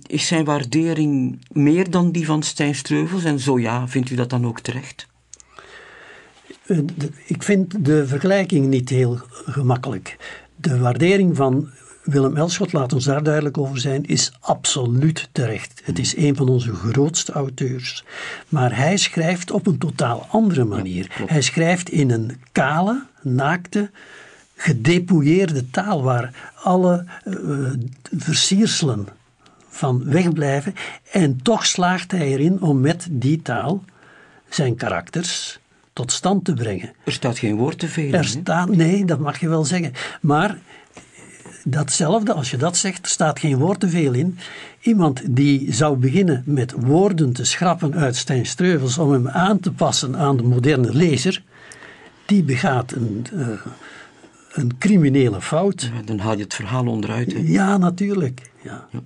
is 0.07 0.27
zijn 0.27 0.45
waardering 0.45 1.39
meer 1.53 1.91
dan 1.91 2.13
die 2.13 2.27
van 2.27 2.43
Stijn 2.43 2.75
Streuvels? 2.75 3.25
En 3.25 3.39
zo 3.39 3.59
ja, 3.59 3.89
vindt 3.89 4.11
u 4.11 4.15
dat 4.15 4.31
dan 4.31 4.47
ook 4.47 4.61
terecht? 4.61 5.07
Ik 7.27 7.43
vind 7.43 7.85
de 7.85 8.07
vergelijking 8.07 8.67
niet 8.67 8.89
heel 8.89 9.19
gemakkelijk. 9.45 10.17
De 10.57 10.79
waardering 10.79 11.37
van 11.37 11.71
Willem 12.05 12.37
Elschot, 12.37 12.73
laat 12.73 12.93
ons 12.93 13.05
daar 13.05 13.23
duidelijk 13.23 13.59
over 13.59 13.79
zijn, 13.79 14.05
is 14.05 14.33
absoluut 14.41 15.29
terecht. 15.33 15.81
Het 15.85 15.99
is 15.99 16.17
een 16.17 16.37
van 16.37 16.49
onze 16.49 16.75
grootste 16.75 17.33
auteurs. 17.33 18.05
Maar 18.49 18.77
hij 18.77 18.97
schrijft 18.97 19.51
op 19.51 19.67
een 19.67 19.79
totaal 19.79 20.27
andere 20.31 20.65
manier. 20.65 21.11
hij 21.27 21.41
schrijft 21.41 21.89
in 21.91 22.11
een 22.11 22.41
kale, 22.53 23.07
naakte, 23.23 23.91
gedepouilleerde 24.57 25.71
taal 25.71 26.03
waar 26.03 26.53
alle 26.63 27.05
uh, 27.25 27.71
versierselen 28.17 29.07
van 29.69 30.05
wegblijven. 30.05 30.75
En 31.13 31.43
toch 31.43 31.67
slaagt 31.67 32.11
hij 32.11 32.27
erin 32.27 32.63
om 32.63 32.81
met 32.81 33.07
die 33.11 33.43
taal 33.43 33.85
zijn 34.49 34.77
karakters 34.77 35.59
tot 35.93 36.13
stand 36.13 36.45
te 36.45 36.55
brengen. 36.55 36.93
Er 37.05 37.13
staat 37.13 37.39
geen 37.39 37.57
woord 37.57 37.79
te 37.79 37.89
veel. 37.89 38.13
Er 38.13 38.25
staat, 38.25 38.69
nee, 38.69 39.05
dat 39.05 39.19
mag 39.19 39.41
je 39.41 39.49
wel 39.49 39.65
zeggen. 39.65 39.93
Maar 40.21 40.59
datzelfde, 41.65 42.33
als 42.33 42.51
je 42.51 42.57
dat 42.57 42.77
zegt, 42.77 43.05
er 43.05 43.11
staat 43.11 43.39
geen 43.39 43.59
woord 43.59 43.81
te 43.81 43.89
veel 43.89 44.13
in. 44.13 44.39
Iemand 44.81 45.37
die 45.37 45.73
zou 45.73 45.97
beginnen 45.97 46.43
met 46.47 46.75
woorden 46.77 47.33
te 47.33 47.45
schrappen 47.45 47.95
uit 47.95 48.17
Stijn 48.17 48.47
Streuvels 48.47 48.99
om 48.99 49.13
hem 49.13 49.29
aan 49.29 49.61
te 49.61 49.73
passen 49.73 50.17
aan 50.17 50.37
de 50.37 50.43
moderne 50.43 50.95
lezer, 50.95 51.43
die 52.27 52.43
begaat 52.43 52.93
een, 52.93 53.27
uh, 53.33 53.49
een 54.53 54.79
criminele 54.79 55.41
fout. 55.41 55.91
dan 56.05 56.19
haal 56.19 56.37
je 56.37 56.43
het 56.43 56.55
verhaal 56.55 56.87
onderuit. 56.87 57.33
Hè? 57.33 57.39
Ja, 57.43 57.77
natuurlijk. 57.77 58.51
Ja. 58.63 58.87
ja. 58.91 59.01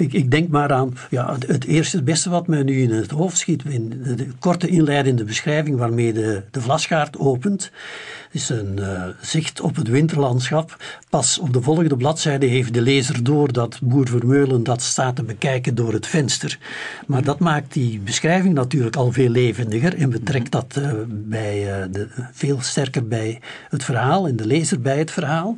Ik, 0.00 0.12
ik, 0.12 0.30
denk 0.30 0.48
maar 0.48 0.72
aan 0.72 0.96
ja, 1.10 1.36
het 1.46 1.64
eerste, 1.64 1.96
het 1.96 2.04
beste 2.04 2.30
wat 2.30 2.46
mij 2.46 2.62
nu 2.62 2.82
in 2.82 2.90
het 2.90 3.10
hoofd 3.10 3.38
schiet, 3.38 3.64
in 3.64 4.02
de, 4.16 4.26
korte 4.38 4.68
inleidende 4.68 5.24
beschrijving 5.24 5.76
waarmee 5.76 6.12
de, 6.12 6.42
de 6.50 6.60
vlasgaard 6.60 7.18
opent, 7.18 7.70
is 8.30 8.48
een 8.48 8.76
uh, 8.78 9.02
zicht 9.20 9.60
op 9.60 9.76
het 9.76 9.88
winterlandschap. 9.88 10.76
Pas 11.10 11.38
op 11.38 11.52
de 11.52 11.62
volgende 11.62 11.96
bladzijde 11.96 12.46
heeft 12.46 12.74
de 12.74 12.80
lezer 12.80 13.24
door 13.24 13.52
dat 13.52 13.78
boer 13.82 14.08
Vermeulen 14.08 14.62
dat 14.62 14.82
staat 14.82 15.16
te 15.16 15.22
bekijken 15.22 15.74
door 15.74 15.92
het 15.92 16.06
venster. 16.06 16.58
Maar 17.06 17.24
dat 17.24 17.38
maakt 17.38 17.72
die 17.72 17.98
beschrijving 17.98 18.54
natuurlijk 18.54 18.96
al 18.96 19.12
veel 19.12 19.28
levendiger 19.28 19.96
en 19.96 20.10
betrekt 20.10 20.52
dat 20.52 20.76
uh, 20.78 20.92
bij, 21.08 21.80
uh, 21.80 21.92
de, 21.92 22.08
veel 22.32 22.60
sterker 22.60 23.08
bij 23.08 23.40
het 23.68 23.84
verhaal 23.84 24.26
en 24.26 24.36
de 24.36 24.46
lezer 24.46 24.80
bij 24.80 24.98
het 24.98 25.10
verhaal. 25.10 25.56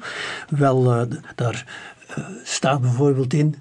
Wel, 0.48 1.08
daar 1.34 1.64
staat 2.44 2.80
bijvoorbeeld 2.80 3.32
in 3.32 3.54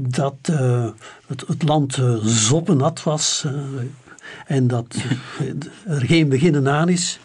dat 0.00 0.34
uh, 0.50 0.86
het, 1.26 1.44
het, 1.46 1.62
land 1.62 1.96
uh, 1.96 2.16
zoppenat 2.22 3.02
was. 3.02 3.42
Uh, 3.46 3.52
en 4.46 4.66
dat 4.66 4.96
er 5.86 6.00
geen 6.06 6.28
beginnen 6.28 6.68
aan 6.68 6.88
is. 6.88 7.18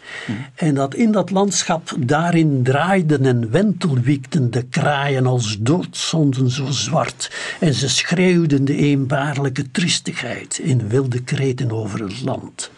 En 0.56 0.76
dat 0.76 0.96
in 0.96 1.12
dat 1.12 1.30
landschap 1.30 1.94
daarin 2.00 2.64
draaiden 2.64 3.26
en 3.26 3.52
wentelwiekten 3.52 4.52
de 4.52 4.64
kraaien 4.64 5.26
als 5.26 5.58
doodzonden 5.60 6.50
zo 6.50 6.66
zwart. 6.72 7.32
En 7.60 7.74
ze 7.74 7.90
schreeuwden 7.90 8.66
de 8.66 8.76
eenbaarlijke 8.76 9.72
triestigheid 9.72 10.58
in 10.58 10.88
wilde 10.88 11.24
kreten 11.24 11.72
over 11.72 12.04
het 12.04 12.22
land. 12.22 12.72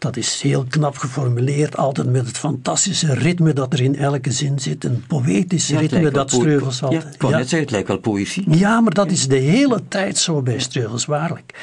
Dat 0.00 0.16
is 0.16 0.40
heel 0.40 0.64
knap 0.68 0.96
geformuleerd, 0.96 1.76
altijd 1.76 2.10
met 2.10 2.26
het 2.26 2.38
fantastische 2.38 3.14
ritme 3.14 3.52
dat 3.52 3.72
er 3.72 3.80
in 3.80 3.96
elke 3.96 4.32
zin 4.32 4.58
zit. 4.58 4.84
Een 4.84 5.04
poëtisch 5.06 5.70
ritme 5.70 6.10
dat 6.10 6.30
Streuvels 6.30 6.80
had. 6.80 6.92
Ja, 6.92 6.98
ik 6.98 7.22
net 7.22 7.32
zeggen, 7.32 7.58
het 7.58 7.70
lijkt 7.70 7.88
wel 7.88 7.98
poëzie. 7.98 8.44
Ja, 8.50 8.80
maar 8.80 8.94
dat 8.94 9.10
is 9.10 9.28
de 9.28 9.36
hele 9.36 9.80
tijd 9.88 10.18
zo 10.18 10.42
bij 10.42 10.58
Streuvels, 10.58 11.04
waarlijk. 11.04 11.54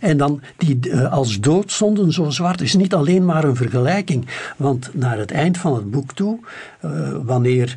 En 0.00 0.16
dan 0.16 0.40
die 0.56 0.78
uh, 0.82 1.12
als 1.12 1.40
doodzonden 1.40 2.12
zo 2.12 2.30
zwart 2.30 2.60
is 2.60 2.74
niet 2.74 2.94
alleen 2.94 3.24
maar 3.24 3.44
een 3.44 3.56
vergelijking. 3.56 4.26
Want 4.56 4.90
naar 4.92 5.18
het 5.18 5.30
eind 5.30 5.58
van 5.58 5.74
het 5.74 5.90
boek 5.90 6.12
toe, 6.12 6.38
uh, 6.84 6.90
wanneer 7.22 7.76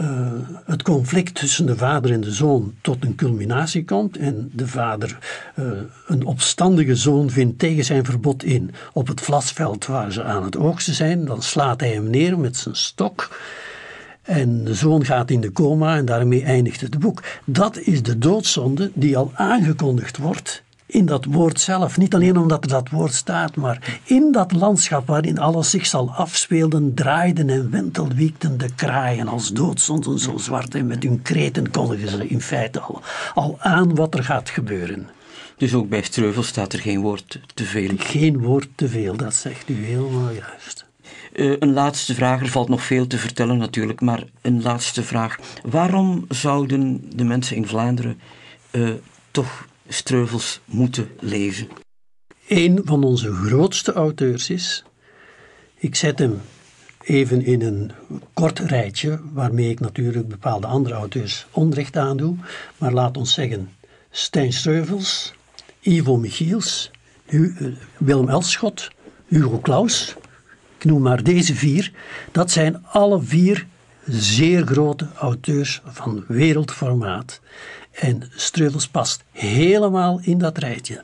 uh, 0.00 0.32
het 0.64 0.82
conflict 0.82 1.34
tussen 1.34 1.66
de 1.66 1.76
vader 1.76 2.12
en 2.12 2.20
de 2.20 2.32
zoon 2.32 2.74
tot 2.80 3.04
een 3.04 3.14
culminatie 3.14 3.84
komt 3.84 4.16
en 4.16 4.50
de 4.52 4.66
vader 4.66 5.18
uh, 5.58 5.70
een 6.06 6.24
opstandige 6.24 6.96
zoon 6.96 7.30
vindt 7.30 7.58
tegen 7.58 7.84
zijn 7.84 8.04
verbod 8.04 8.44
in 8.44 8.70
op 8.92 9.06
het 9.06 9.20
vlasveld 9.20 9.86
waar 9.86 10.12
ze 10.12 10.22
aan 10.22 10.44
het 10.44 10.56
oogsten 10.56 10.94
zijn, 10.94 11.24
dan 11.24 11.42
slaat 11.42 11.80
hij 11.80 11.92
hem 11.92 12.10
neer 12.10 12.38
met 12.38 12.56
zijn 12.56 12.76
stok. 12.76 13.38
En 14.22 14.64
de 14.64 14.74
zoon 14.74 15.04
gaat 15.04 15.30
in 15.30 15.40
de 15.40 15.52
coma 15.52 15.96
en 15.96 16.04
daarmee 16.04 16.42
eindigt 16.42 16.80
het 16.80 16.98
boek. 16.98 17.22
Dat 17.44 17.78
is 17.78 18.02
de 18.02 18.18
doodzonde 18.18 18.90
die 18.94 19.16
al 19.16 19.30
aangekondigd 19.34 20.16
wordt 20.16 20.62
in 20.90 21.06
dat 21.06 21.24
woord 21.24 21.60
zelf. 21.60 21.96
Niet 21.96 22.14
alleen 22.14 22.36
omdat 22.36 22.64
er 22.64 22.70
dat 22.70 22.88
woord 22.88 23.14
staat, 23.14 23.56
maar 23.56 24.00
in 24.04 24.32
dat 24.32 24.52
landschap 24.52 25.06
waarin 25.06 25.38
alles 25.38 25.70
zich 25.70 25.86
zal 25.86 26.10
afspelen, 26.10 26.94
draaiden 26.94 27.50
en 27.50 27.70
wentelwiekten 27.70 28.58
de 28.58 28.74
kraaien 28.74 29.28
als 29.28 29.52
doodzonden 29.52 30.18
zo 30.18 30.38
zwart 30.38 30.74
en 30.74 30.86
met 30.86 31.02
hun 31.02 31.22
kreten 31.22 31.70
kondigen 31.70 32.08
ze 32.08 32.26
in 32.26 32.40
feite 32.40 32.80
al, 32.80 33.02
al 33.34 33.56
aan 33.58 33.94
wat 33.94 34.14
er 34.14 34.24
gaat 34.24 34.50
gebeuren. 34.50 35.08
Dus 35.56 35.74
ook 35.74 35.88
bij 35.88 36.02
Streuvel 36.02 36.42
staat 36.42 36.72
er 36.72 36.78
geen 36.78 37.00
woord 37.00 37.40
te 37.54 37.64
veel? 37.64 37.90
Geen 37.96 38.38
woord 38.38 38.68
te 38.74 38.88
veel, 38.88 39.16
dat 39.16 39.34
zegt 39.34 39.68
u 39.68 39.84
helemaal 39.84 40.30
juist. 40.30 40.88
Uh, 41.32 41.56
een 41.58 41.72
laatste 41.72 42.14
vraag, 42.14 42.40
er 42.40 42.48
valt 42.48 42.68
nog 42.68 42.82
veel 42.82 43.06
te 43.06 43.18
vertellen 43.18 43.58
natuurlijk, 43.58 44.00
maar 44.00 44.24
een 44.40 44.62
laatste 44.62 45.02
vraag. 45.02 45.36
Waarom 45.62 46.24
zouden 46.28 47.02
de 47.16 47.24
mensen 47.24 47.56
in 47.56 47.66
Vlaanderen 47.66 48.20
uh, 48.70 48.90
toch 49.30 49.66
Streuvels 49.92 50.60
moeten 50.64 51.08
lezen? 51.18 51.68
Een 52.48 52.80
van 52.84 53.04
onze 53.04 53.32
grootste 53.32 53.92
auteurs 53.92 54.50
is. 54.50 54.84
Ik 55.74 55.94
zet 55.94 56.18
hem 56.18 56.40
even 57.02 57.44
in 57.44 57.62
een 57.62 57.92
kort 58.32 58.58
rijtje, 58.58 59.20
waarmee 59.32 59.70
ik 59.70 59.80
natuurlijk 59.80 60.28
bepaalde 60.28 60.66
andere 60.66 60.94
auteurs 60.94 61.46
onrecht 61.50 61.96
aandoe. 61.96 62.36
Maar 62.78 62.92
laat 62.92 63.16
ons 63.16 63.32
zeggen: 63.32 63.70
Stijn 64.10 64.52
Streuvels, 64.52 65.32
Ivo 65.80 66.16
Michiels, 66.16 66.90
eh, 67.26 67.40
Willem 67.98 68.28
Elschot, 68.28 68.90
Hugo 69.26 69.60
Claus. 69.60 70.14
Ik 70.76 70.84
noem 70.84 71.02
maar 71.02 71.22
deze 71.22 71.54
vier. 71.54 71.92
Dat 72.32 72.50
zijn 72.50 72.84
alle 72.86 73.22
vier 73.22 73.66
zeer 74.04 74.66
grote 74.66 75.08
auteurs 75.14 75.82
van 75.84 76.24
wereldformaat. 76.28 77.40
En 77.90 78.22
Streuvels 78.36 78.88
past 78.88 79.24
helemaal 79.30 80.20
in 80.22 80.38
dat 80.38 80.58
rijtje. 80.58 81.02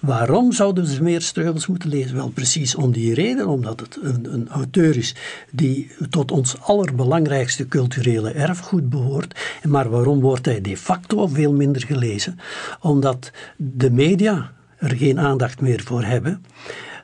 Waarom 0.00 0.52
zouden 0.52 0.86
ze 0.86 1.02
meer 1.02 1.20
Streuvels 1.20 1.66
moeten 1.66 1.88
lezen? 1.88 2.16
Wel 2.16 2.28
precies 2.28 2.74
om 2.74 2.92
die 2.92 3.14
reden, 3.14 3.48
omdat 3.48 3.80
het 3.80 3.98
een, 4.02 4.32
een, 4.32 4.48
auteur 4.48 4.96
is 4.96 5.14
die 5.50 5.90
tot 6.10 6.30
ons 6.30 6.60
allerbelangrijkste 6.60 7.68
culturele 7.68 8.30
erfgoed 8.30 8.90
behoort. 8.90 9.40
Maar 9.62 9.90
waarom 9.90 10.20
wordt 10.20 10.46
hij 10.46 10.60
de 10.60 10.76
facto 10.76 11.26
veel 11.26 11.52
minder 11.52 11.82
gelezen? 11.82 12.38
Omdat 12.80 13.30
de 13.56 13.90
media 13.90 14.52
er 14.76 14.96
geen 14.96 15.18
aandacht 15.18 15.60
meer 15.60 15.80
voor 15.84 16.02
hebben. 16.02 16.44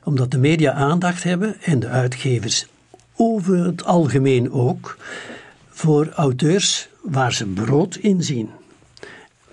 Omdat 0.03 0.31
de 0.31 0.37
media 0.37 0.71
aandacht 0.71 1.23
hebben 1.23 1.55
en 1.61 1.79
de 1.79 1.87
uitgevers 1.87 2.67
over 3.15 3.65
het 3.65 3.85
algemeen 3.85 4.51
ook 4.51 4.97
voor 5.69 6.09
auteurs 6.09 6.89
waar 7.01 7.33
ze 7.33 7.45
brood 7.45 7.95
in 7.95 8.23
zien 8.23 8.49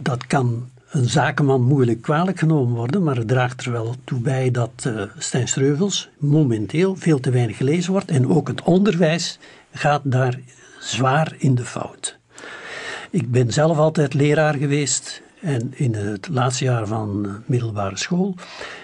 dat 0.05 0.27
kan 0.27 0.69
een 0.91 1.09
zakenman 1.09 1.63
moeilijk 1.63 2.03
kwalijk 2.03 2.39
genomen 2.39 2.75
worden, 2.75 3.03
maar 3.03 3.17
het 3.17 3.29
draagt 3.29 3.65
er 3.65 3.73
wel 3.73 3.95
toe 4.05 4.21
bij 4.21 4.51
dat 4.51 4.85
uh, 4.87 5.03
Stijn 5.19 5.49
Streuvels 5.49 6.09
momenteel 6.19 6.97
veel 6.97 7.21
te 7.21 7.31
weinig 7.31 7.57
gelezen 7.57 7.93
wordt 7.93 8.11
en 8.11 8.29
ook 8.29 8.49
het 8.49 8.63
onderwijs 8.63 9.39
gaat 9.73 10.01
daar 10.05 10.41
zwaar 10.81 11.35
in 11.39 11.55
de 11.55 11.65
fout. 11.65 12.19
Ik 13.11 13.31
ben 13.31 13.53
zelf 13.53 13.79
altijd 13.79 14.15
leraar 14.15 14.55
geweest 14.55 15.23
en 15.41 15.73
in 15.75 15.95
het 15.95 16.29
laatste 16.29 16.65
jaar 16.65 16.87
van 16.87 17.43
middelbare 17.47 17.97
school 17.97 18.35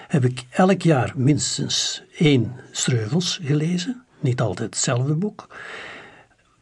heb 0.09 0.25
ik 0.25 0.45
elk 0.51 0.83
jaar 0.83 1.13
minstens 1.17 2.03
één 2.19 2.53
Streuvels 2.71 3.41
gelezen, 3.43 4.05
niet 4.21 4.41
altijd 4.41 4.75
hetzelfde 4.75 5.15
boek 5.15 5.49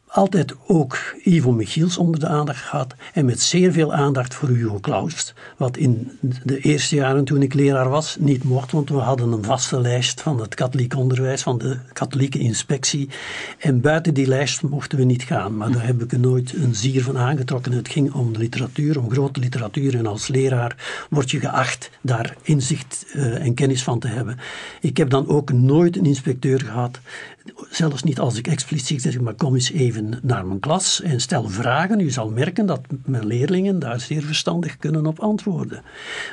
altijd 0.09 0.55
ook 0.67 1.15
Ivo 1.23 1.51
Michiels 1.51 1.97
onder 1.97 2.19
de 2.19 2.27
aandacht 2.27 2.61
gehad 2.61 2.95
en 3.13 3.25
met 3.25 3.41
zeer 3.41 3.71
veel 3.71 3.93
aandacht 3.93 4.33
voor 4.33 4.49
Hugo 4.49 4.79
Claus. 4.79 5.33
Wat 5.57 5.77
in 5.77 6.11
de 6.43 6.59
eerste 6.59 6.95
jaren 6.95 7.23
toen 7.23 7.41
ik 7.41 7.53
leraar 7.53 7.89
was 7.89 8.17
niet 8.19 8.43
mocht, 8.43 8.71
want 8.71 8.89
we 8.89 8.97
hadden 8.97 9.31
een 9.31 9.43
vaste 9.43 9.79
lijst 9.79 10.21
van 10.21 10.39
het 10.39 10.55
katholiek 10.55 10.95
onderwijs, 10.95 11.41
van 11.41 11.57
de 11.57 11.77
katholieke 11.93 12.39
inspectie. 12.39 13.09
En 13.59 13.81
buiten 13.81 14.13
die 14.13 14.27
lijst 14.27 14.61
mochten 14.61 14.97
we 14.97 15.03
niet 15.03 15.23
gaan, 15.23 15.57
maar 15.57 15.71
daar 15.71 15.85
heb 15.85 16.01
ik 16.01 16.11
er 16.11 16.19
nooit 16.19 16.53
een 16.55 16.75
zier 16.75 17.03
van 17.03 17.17
aangetrokken. 17.17 17.71
Het 17.71 17.89
ging 17.89 18.13
om 18.13 18.31
literatuur, 18.37 18.99
om 18.99 19.11
grote 19.11 19.39
literatuur 19.39 19.95
en 19.95 20.05
als 20.05 20.27
leraar 20.27 21.05
word 21.09 21.31
je 21.31 21.39
geacht 21.39 21.89
daar 22.01 22.35
inzicht 22.41 23.05
uh, 23.15 23.45
en 23.45 23.53
kennis 23.53 23.83
van 23.83 23.99
te 23.99 24.07
hebben. 24.07 24.39
Ik 24.81 24.97
heb 24.97 25.09
dan 25.09 25.27
ook 25.27 25.51
nooit 25.51 25.97
een 25.97 26.05
inspecteur 26.05 26.61
gehad 26.61 26.99
zelfs 27.69 28.03
niet 28.03 28.19
als 28.19 28.37
ik 28.37 28.47
expliciet 28.47 29.01
zeg, 29.01 29.19
maar 29.19 29.33
kom 29.33 29.53
eens 29.53 29.71
even 29.71 30.19
naar 30.21 30.45
mijn 30.45 30.59
klas 30.59 31.01
en 31.01 31.21
stel 31.21 31.49
vragen. 31.49 31.99
U 31.99 32.09
zal 32.09 32.29
merken 32.29 32.65
dat 32.65 32.81
mijn 33.05 33.25
leerlingen 33.25 33.79
daar 33.79 33.99
zeer 33.99 34.21
verstandig 34.21 34.77
kunnen 34.77 35.05
op 35.05 35.19
antwoorden. 35.19 35.83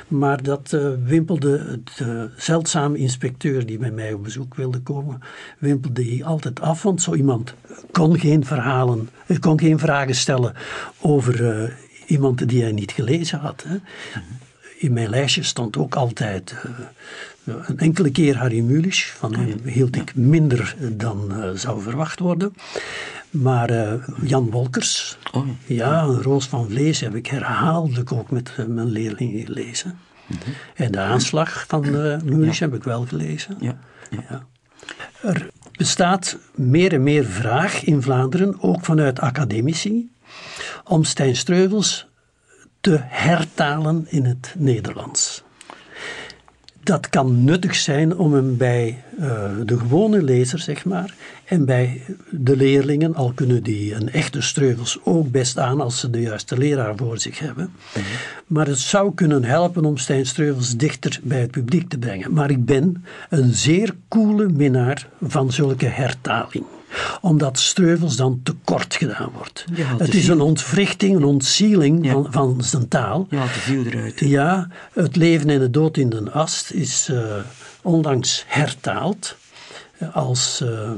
Maar 0.07 0.43
dat 0.43 0.71
uh, 0.71 0.89
wimpelde 1.03 1.79
de 1.97 2.29
zeldzame 2.37 2.97
inspecteur 2.97 3.65
die 3.65 3.77
bij 3.77 3.91
mij 3.91 4.13
op 4.13 4.23
bezoek 4.23 4.55
wilde 4.55 4.79
komen, 4.79 5.21
wimpelde 5.59 6.03
hij 6.03 6.23
altijd 6.23 6.61
af, 6.61 6.83
want 6.83 7.01
zo 7.01 7.13
iemand 7.13 7.53
kon 7.91 8.19
geen 8.19 8.45
verhalen, 8.45 9.09
eh, 9.27 9.39
kon 9.39 9.59
geen 9.59 9.79
vragen 9.79 10.15
stellen 10.15 10.53
over 11.01 11.41
uh, 11.41 11.69
iemand 12.07 12.47
die 12.49 12.61
hij 12.61 12.71
niet 12.71 12.91
gelezen 12.91 13.39
had. 13.39 13.65
Hè. 13.67 13.77
In 14.77 14.93
mijn 14.93 15.09
lijstje 15.09 15.43
stond 15.43 15.77
ook 15.77 15.95
altijd 15.95 16.55
een 17.47 17.79
enkele 17.79 18.11
keer 18.11 18.37
Harry 18.37 18.59
Mulisch. 18.59 19.13
Van 19.17 19.35
hem 19.35 19.59
hield 19.63 19.95
ik 19.95 20.15
minder 20.15 20.75
dan 20.91 21.33
zou 21.55 21.81
verwacht 21.81 22.19
worden. 22.19 22.53
Maar 23.29 23.99
Jan 24.21 24.49
Wolkers, 24.49 25.17
oh. 25.31 25.47
ja, 25.65 26.01
Roos 26.01 26.47
van 26.47 26.69
Vlees 26.69 26.99
heb 26.99 27.15
ik 27.15 27.27
herhaaldelijk 27.27 28.11
ook 28.11 28.31
met 28.31 28.53
mijn 28.67 28.87
leerlingen 28.87 29.45
gelezen. 29.45 29.99
Mhm. 30.27 30.39
En 30.75 30.91
de 30.91 30.99
aanslag 30.99 31.65
van 31.67 31.85
uh, 31.85 32.21
Mulisch 32.21 32.59
heb 32.59 32.73
ik 32.73 32.83
wel 32.83 33.05
gelezen. 33.05 33.57
Ja. 33.59 33.79
ja. 34.09 34.45
Er 35.21 35.49
bestaat 35.77 36.37
meer 36.55 36.93
en 36.93 37.03
meer 37.03 37.25
vraag 37.25 37.83
in 37.83 38.01
Vlaanderen, 38.01 38.61
ook 38.61 38.85
vanuit 38.85 39.19
academici, 39.19 40.11
om 40.83 41.03
Stijn 41.03 41.35
Streuvels 41.35 42.07
te 42.81 42.97
hertalen 43.01 44.05
in 44.09 44.25
het 44.25 44.55
Nederlands. 44.57 45.36
Dat 46.87 47.09
kan 47.09 47.43
nuttig 47.43 47.75
zijn 47.75 48.17
om 48.17 48.33
hem 48.33 48.57
bij 48.57 49.03
uh, 49.19 49.43
de 49.65 49.77
gewone 49.77 50.21
lezer, 50.23 50.59
zeg 50.59 50.85
maar, 50.85 51.13
en 51.45 51.65
bij 51.65 52.01
de 52.29 52.55
leerlingen, 52.55 53.15
al 53.15 53.31
kunnen 53.35 53.63
die 53.63 53.93
een 53.95 54.11
echte 54.11 54.41
Streuvels 54.41 54.99
ook 55.03 55.31
best 55.31 55.57
aan 55.57 55.81
als 55.81 55.99
ze 55.99 56.09
de 56.09 56.21
juiste 56.21 56.57
leraar 56.57 56.95
voor 56.95 57.17
zich 57.19 57.39
hebben. 57.39 57.71
Mhm. 57.93 58.05
Maar 58.47 58.67
het 58.67 58.79
zou 58.79 59.13
kunnen 59.13 59.43
helpen 59.43 59.85
om 59.85 59.97
Stijn 59.97 60.25
Streuvels 60.25 60.75
dichter 60.75 61.19
bij 61.23 61.41
het 61.41 61.51
publiek 61.51 61.89
te 61.89 61.97
brengen. 61.97 62.33
Maar 62.33 62.49
ik 62.49 62.65
ben 62.65 63.05
een 63.29 63.53
zeer 63.53 63.95
koele 64.07 64.49
minnaar 64.49 65.07
van 65.21 65.51
zulke 65.51 65.85
hertaling 65.85 66.65
omdat 67.21 67.59
Streuvels 67.59 68.15
dan 68.15 68.39
tekort 68.43 68.95
gedaan 68.95 69.29
wordt. 69.33 69.65
het 69.97 70.13
is 70.13 70.27
een 70.27 70.41
ontwrichting, 70.41 71.15
een 71.15 71.23
ontzieling 71.23 72.09
van, 72.11 72.27
van 72.29 72.63
zijn 72.63 72.87
taal. 72.87 73.27
Ja, 73.29 73.43
te 73.43 73.59
veel 73.59 73.85
eruit. 73.85 74.19
Ja, 74.19 74.67
het 74.93 75.15
leven 75.15 75.49
en 75.49 75.59
de 75.59 75.69
dood 75.69 75.97
in 75.97 76.09
de 76.09 76.31
ast 76.31 76.71
is 76.71 77.09
uh, 77.11 77.35
onlangs 77.81 78.43
hertaald 78.47 79.35
als 80.11 80.61
uh, 80.63 80.91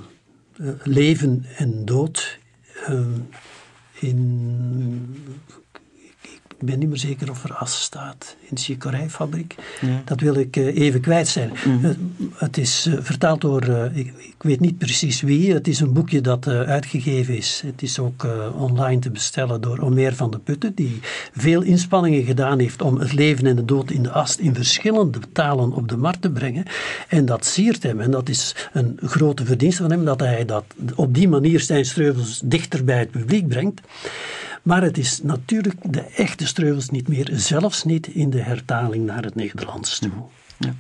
leven 0.83 1.45
en 1.57 1.85
dood 1.85 2.37
in 3.99 5.15
ik 6.59 6.65
ben 6.65 6.79
niet 6.79 6.89
meer 6.89 6.97
zeker 6.97 7.29
of 7.29 7.43
er 7.43 7.53
as 7.53 7.81
staat 7.81 8.35
in 8.41 8.55
de 8.55 8.61
chicorijfabriek. 8.61 9.55
Ja. 9.81 10.01
Dat 10.05 10.19
wil 10.19 10.35
ik 10.35 10.55
uh, 10.55 10.77
even 10.77 11.01
kwijt 11.01 11.27
zijn. 11.27 11.51
Mm. 11.65 11.85
Uh, 11.85 11.91
het 12.35 12.57
is 12.57 12.87
uh, 12.87 12.97
vertaald 12.99 13.41
door, 13.41 13.63
ik, 13.93 14.13
ik, 14.17 14.35
weet 14.37 14.59
niet 14.59 14.77
precies 14.77 15.21
wie. 15.21 15.53
Het 15.53 15.67
is 15.67 15.79
een 15.79 15.93
boekje 15.93 16.21
dat 16.21 16.47
uitgegeven 16.47 17.37
is. 17.37 17.61
Het 17.65 17.81
is 17.81 17.99
ook 17.99 18.27
online 18.57 18.99
te 18.99 19.09
bestellen 19.09 19.61
door 19.61 19.79
Omer 19.79 20.15
van 20.15 20.31
de 20.31 20.39
Putten, 20.39 20.75
die 20.75 20.99
veel 21.33 21.61
inspanningen 21.61 22.23
gedaan 22.23 22.59
heeft 22.59 22.81
om 22.81 22.97
het 22.97 23.13
leven 23.13 23.47
en 23.47 23.55
de 23.55 23.65
dood 23.65 23.91
in 23.91 24.03
de 24.03 24.11
ast 24.11 24.39
in 24.39 24.55
verschillende 24.55 25.19
talen 25.31 25.73
op 25.73 25.89
de 25.89 25.97
markt 25.97 26.21
te 26.21 26.31
brengen. 26.31 26.65
En 27.07 27.25
dat 27.25 27.45
siert 27.45 27.83
hem. 27.83 27.99
En 27.99 28.11
dat 28.11 28.29
is 28.29 28.55
een 28.73 28.99
grote 29.03 29.45
verdienste 29.45 29.81
van 29.81 29.91
hem, 29.91 30.05
dat 30.05 30.19
hij 30.19 30.45
dat 30.45 30.65
op 30.95 31.13
die 31.13 31.27
manier 31.27 31.59
zijn 31.59 31.85
streuvels 31.85 32.41
dichter 32.43 32.83
bij 32.83 32.99
het 32.99 33.11
publiek 33.11 33.47
brengt. 33.47 33.81
Maar 34.63 34.81
het 34.81 34.97
is 34.97 35.21
natuurlijk 35.23 35.93
de 35.93 36.01
echte 36.01 36.47
Streuvels 36.47 36.89
niet 36.89 37.07
meer, 37.07 37.29
zelfs 37.31 37.83
niet 37.83 38.07
in 38.07 38.29
de 38.29 38.41
hertaling 38.41 39.05
naar 39.05 39.23
het 39.23 39.35
Nederlands 39.35 39.99
toe. 39.99 40.11
Ja. 40.57 40.73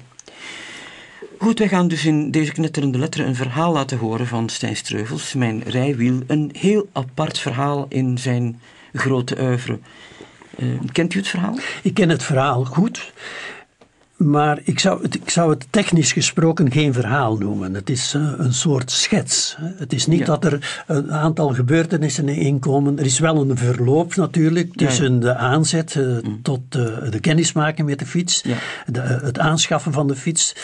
Goed, 1.37 1.59
wij 1.59 1.67
gaan 1.67 1.87
dus 1.87 2.05
in 2.05 2.31
deze 2.31 2.51
knetterende 2.51 2.97
letteren 2.97 3.27
een 3.27 3.35
verhaal 3.35 3.73
laten 3.73 3.97
horen 3.97 4.27
van 4.27 4.49
Stijn 4.49 4.75
Streuvels, 4.75 5.33
mijn 5.33 5.63
rijwiel. 5.63 6.19
Een 6.27 6.49
heel 6.57 6.89
apart 6.91 7.39
verhaal 7.39 7.85
in 7.89 8.17
zijn 8.17 8.61
grote 8.93 9.41
oeuvre. 9.41 9.79
Uh, 10.57 10.79
kent 10.91 11.13
u 11.13 11.17
het 11.17 11.27
verhaal? 11.27 11.55
Ik 11.83 11.93
ken 11.93 12.09
het 12.09 12.23
verhaal 12.23 12.65
goed. 12.65 13.11
Maar 14.19 14.59
ik 14.63 14.79
zou, 14.79 15.01
het, 15.01 15.15
ik 15.15 15.29
zou 15.29 15.49
het 15.49 15.67
technisch 15.69 16.11
gesproken 16.11 16.71
geen 16.71 16.93
verhaal 16.93 17.37
noemen. 17.37 17.73
Het 17.73 17.89
is 17.89 18.13
uh, 18.13 18.31
een 18.37 18.53
soort 18.53 18.91
schets. 18.91 19.55
Het 19.59 19.93
is 19.93 20.07
niet 20.07 20.25
dat 20.25 20.45
er 20.45 20.83
een 20.87 21.11
aantal 21.11 21.53
gebeurtenissen 21.53 22.29
in 22.29 22.59
komen. 22.59 22.99
Er 22.99 23.05
is 23.05 23.19
wel 23.19 23.49
een 23.49 23.57
verloop 23.57 24.15
natuurlijk 24.15 24.75
tussen 24.75 25.19
de 25.19 25.35
aanzet 25.35 25.95
uh, 25.95 26.17
tot 26.41 26.75
uh, 26.75 26.83
de 27.09 27.19
kennismaking 27.19 27.87
met 27.87 27.99
de 27.99 28.05
fiets, 28.05 28.43
de, 28.85 28.99
het 29.01 29.39
aanschaffen 29.39 29.93
van 29.93 30.07
de 30.07 30.15
fiets, 30.15 30.55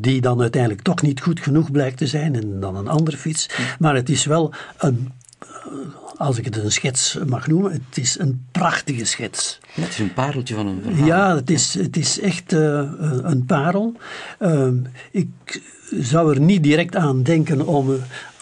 die 0.00 0.20
dan 0.20 0.40
uiteindelijk 0.40 0.82
toch 0.82 1.02
niet 1.02 1.20
goed 1.20 1.40
genoeg 1.40 1.70
blijkt 1.70 1.96
te 1.96 2.06
zijn 2.06 2.34
en 2.34 2.60
dan 2.60 2.76
een 2.76 2.88
andere 2.88 3.16
fiets. 3.16 3.48
Maar 3.78 3.94
het 3.94 4.08
is 4.08 4.24
wel 4.24 4.52
een 4.78 5.12
als 6.20 6.38
ik 6.38 6.44
het 6.44 6.56
een 6.56 6.72
schets 6.72 7.18
mag 7.26 7.46
noemen. 7.46 7.72
Het 7.72 7.98
is 7.98 8.18
een 8.18 8.46
prachtige 8.52 9.04
schets. 9.04 9.58
het 9.70 9.88
is 9.88 9.98
een 9.98 10.12
pareltje 10.12 10.54
van 10.54 10.66
een 10.66 10.82
verhaal. 10.82 11.06
Ja, 11.06 11.34
het 11.34 11.50
is, 11.50 11.74
het 11.74 11.96
is 11.96 12.20
echt 12.20 12.52
uh, 12.52 12.82
een 13.22 13.44
parel. 13.46 13.96
Uh, 14.40 14.68
ik 15.10 15.62
zou 16.00 16.34
er 16.34 16.40
niet 16.40 16.62
direct 16.62 16.96
aan 16.96 17.22
denken 17.22 17.66
om 17.66 17.98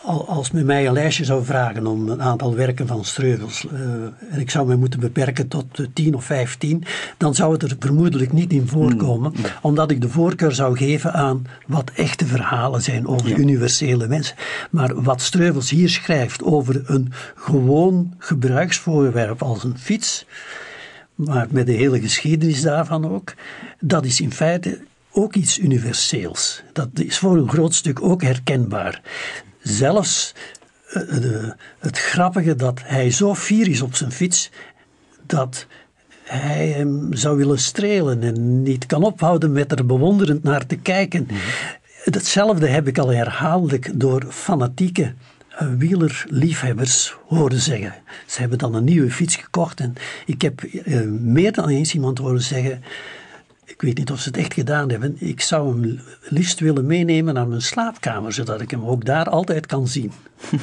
als 0.09 0.51
men 0.51 0.67
mij 0.67 0.87
een 0.87 0.93
lijstje 0.93 1.25
zou 1.25 1.45
vragen 1.45 1.87
om 1.87 2.09
een 2.09 2.23
aantal 2.23 2.55
werken 2.55 2.87
van 2.87 3.05
Streuvels, 3.05 3.67
uh, 3.73 3.81
en 4.31 4.41
ik 4.41 4.51
zou 4.51 4.67
mij 4.67 4.77
moeten 4.77 5.01
beperken 5.01 5.49
tot 5.49 5.79
uh, 5.79 5.87
10 5.93 6.15
of 6.15 6.25
15, 6.25 6.85
dan 7.17 7.35
zou 7.35 7.53
het 7.53 7.63
er 7.63 7.77
vermoedelijk 7.79 8.33
niet 8.33 8.53
in 8.53 8.69
voorkomen, 8.69 9.33
mm, 9.37 9.45
omdat 9.63 9.91
ik 9.91 10.01
de 10.01 10.09
voorkeur 10.09 10.53
zou 10.53 10.77
geven 10.77 11.13
aan 11.13 11.47
wat 11.67 11.91
echte 11.95 12.27
verhalen 12.27 12.83
zijn 12.83 13.07
over 13.07 13.39
universele 13.39 14.09
mensen. 14.09 14.37
Maar 14.71 15.03
wat 15.03 15.21
Streuvels 15.21 15.71
hier 15.71 15.89
schrijft 15.89 16.43
over 16.43 16.83
een 16.87 17.13
gewoon 17.35 18.15
gebruiksvoorwerp 18.19 19.43
als 19.43 19.65
een 19.65 19.79
fiets, 19.79 20.27
maar 21.15 21.47
met 21.51 21.67
de 21.67 21.73
hele 21.73 22.01
geschiedenis 22.01 22.63
daarvan 22.63 23.11
ook, 23.11 23.35
dat 23.81 24.05
is 24.05 24.21
in 24.21 24.33
feite 24.33 24.79
ook 25.13 25.35
iets 25.35 25.59
universeels. 25.59 26.63
Dat 26.73 26.89
is 26.93 27.19
voor 27.19 27.37
een 27.37 27.49
groot 27.49 27.75
stuk 27.75 28.03
ook 28.03 28.23
herkenbaar 28.23 29.03
zelfs 29.69 30.35
uh, 30.95 31.51
het 31.79 31.99
grappige 31.99 32.55
dat 32.55 32.81
hij 32.85 33.11
zo 33.11 33.35
fier 33.35 33.69
is 33.69 33.83
op 33.83 33.95
zijn 33.95 34.13
fiets 34.13 34.51
dat 35.27 35.67
hij 36.23 36.69
hem 36.69 37.15
zou 37.15 37.37
willen 37.37 37.59
strelen 37.59 38.23
en 38.23 38.63
niet 38.63 38.87
kan 38.87 39.03
ophouden 39.03 39.53
met 39.53 39.73
er 39.73 39.87
bewonderend 39.87 40.43
naar 40.43 40.67
te 40.67 40.77
kijken. 40.77 41.29
Mm 41.31 41.37
Hetzelfde 41.99 42.67
heb 42.67 42.89
ik 42.89 42.99
al 42.99 43.09
herhaaldelijk 43.09 43.91
door 43.95 44.27
fanatieke 44.31 45.13
uh, 45.63 45.69
wielerliefhebbers 45.79 47.15
horen 47.27 47.61
zeggen. 47.61 47.95
Ze 48.27 48.41
hebben 48.41 48.59
dan 48.59 48.75
een 48.75 48.85
nieuwe 48.85 49.11
fiets 49.11 49.37
gekocht 49.37 49.81
en 49.81 49.95
ik 50.27 50.43
heb 50.43 50.63
meer 51.21 51.53
dan 51.53 51.69
eens 51.69 51.95
iemand 51.95 52.19
horen 52.19 52.43
zeggen 52.43 52.83
ik 53.69 53.83
weet 53.83 53.99
niet 53.99 54.11
of 54.11 54.21
ze 54.21 54.29
het 54.29 54.39
echt 54.39 54.55
gedaan 54.55 54.91
hebben. 54.91 55.17
Ik 55.19 55.41
zou 55.41 55.81
hem 55.81 56.01
liefst 56.23 56.61
willen 56.61 56.87
meenemen 56.87 57.35
naar 57.35 57.49
mijn 57.49 57.63
slaapkamer, 57.63 58.33
zodat 58.33 58.61
ik 58.61 58.71
hem 58.71 58.85
ook 58.85 59.05
daar 59.05 59.29
altijd 59.29 59.67
kan 59.67 59.89
zien. 59.89 60.13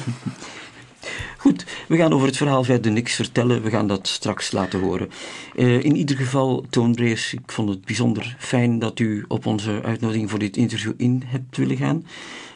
Goed, 1.36 1.64
we 1.88 1.96
gaan 1.96 2.12
over 2.12 2.26
het 2.26 2.36
verhaal 2.36 2.64
verder 2.64 2.92
niks 2.92 3.14
vertellen. 3.14 3.62
We 3.62 3.70
gaan 3.70 3.88
dat 3.88 4.08
straks 4.08 4.52
laten 4.52 4.80
horen. 4.80 5.08
Uh, 5.54 5.84
in 5.84 5.96
ieder 5.96 6.16
geval, 6.16 6.66
Toon 6.70 6.94
Brees, 6.94 7.32
ik 7.32 7.52
vond 7.52 7.68
het 7.68 7.84
bijzonder 7.84 8.36
fijn 8.38 8.78
dat 8.78 8.98
u 8.98 9.24
op 9.28 9.46
onze 9.46 9.82
uitnodiging 9.82 10.30
voor 10.30 10.38
dit 10.38 10.56
interview 10.56 10.92
in 10.96 11.22
hebt 11.26 11.56
willen 11.56 11.76
gaan. 11.76 12.06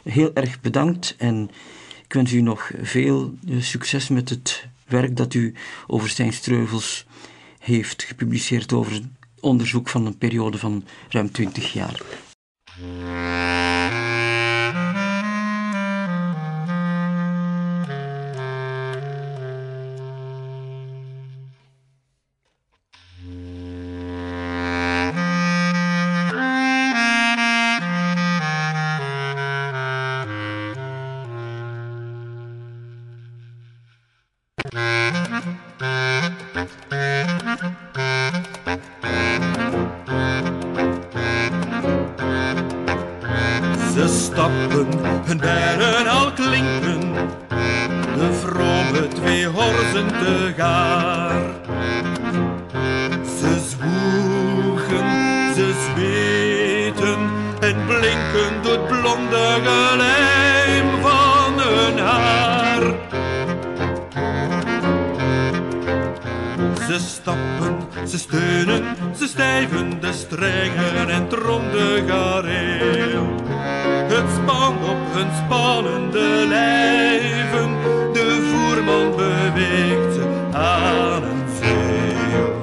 Heel 0.03 0.31
erg 0.33 0.61
bedankt 0.61 1.15
en 1.17 1.49
ik 2.05 2.13
wens 2.13 2.31
u 2.31 2.41
nog 2.41 2.71
veel 2.81 3.33
eh, 3.47 3.55
succes 3.59 4.07
met 4.07 4.29
het 4.29 4.67
werk 4.87 5.17
dat 5.17 5.33
u 5.33 5.53
over 5.87 6.09
Stijn 6.09 6.33
Streuvels 6.33 7.05
heeft 7.59 8.03
gepubliceerd 8.03 8.73
over 8.73 9.01
onderzoek 9.41 9.89
van 9.89 10.05
een 10.05 10.17
periode 10.17 10.57
van 10.57 10.83
ruim 11.09 11.31
20 11.31 11.73
jaar. 11.73 12.01
Ze 68.11 68.17
stappen, 68.17 68.83
ze 69.17 69.27
stijven, 69.27 69.99
de 69.99 70.13
strengen 70.13 71.09
en 71.09 71.27
trom 71.27 71.61
de 71.71 72.03
zeven 75.13 75.31
spannende 75.45 76.45
lijven. 76.47 77.69
De 78.13 78.49
voerman 78.51 79.15
beweegt 79.15 80.13
ze 80.13 80.49
aan 80.53 81.23
een 81.23 81.43
zeil. 81.61 82.61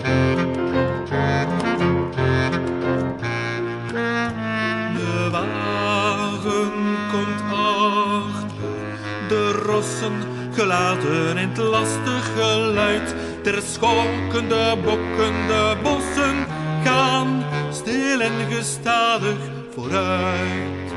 De 4.95 5.29
wagen 5.31 6.73
komt 7.11 7.43
achter, 7.53 9.29
de 9.29 9.53
rossen 9.53 10.13
gelaten 10.55 11.37
in 11.37 11.49
het 11.49 11.59
lastig 11.59 12.33
geluid. 12.37 13.15
Ter 13.49 13.63
schokkende 13.63 14.77
bokkende 14.85 15.77
bossen 15.83 16.37
gaan 16.85 17.45
stil 17.73 18.21
en 18.21 18.33
gestadig 18.51 19.39
vooruit. 19.75 20.89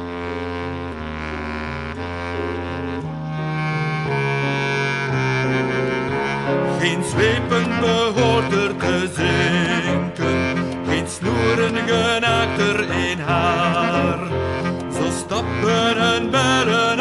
Geen 6.79 7.03
zwepen 7.03 7.69
behoort 7.79 8.51
er 8.51 8.77
te 8.77 9.09
zinken, 9.15 10.57
geen 10.87 11.07
snoeren 11.07 11.75
genaakt 11.87 12.59
er 12.59 12.79
in 13.11 13.19
haar. 13.19 14.19
Zo 14.93 15.11
stappen 15.25 15.97
en 15.97 16.29
bellen 16.29 16.99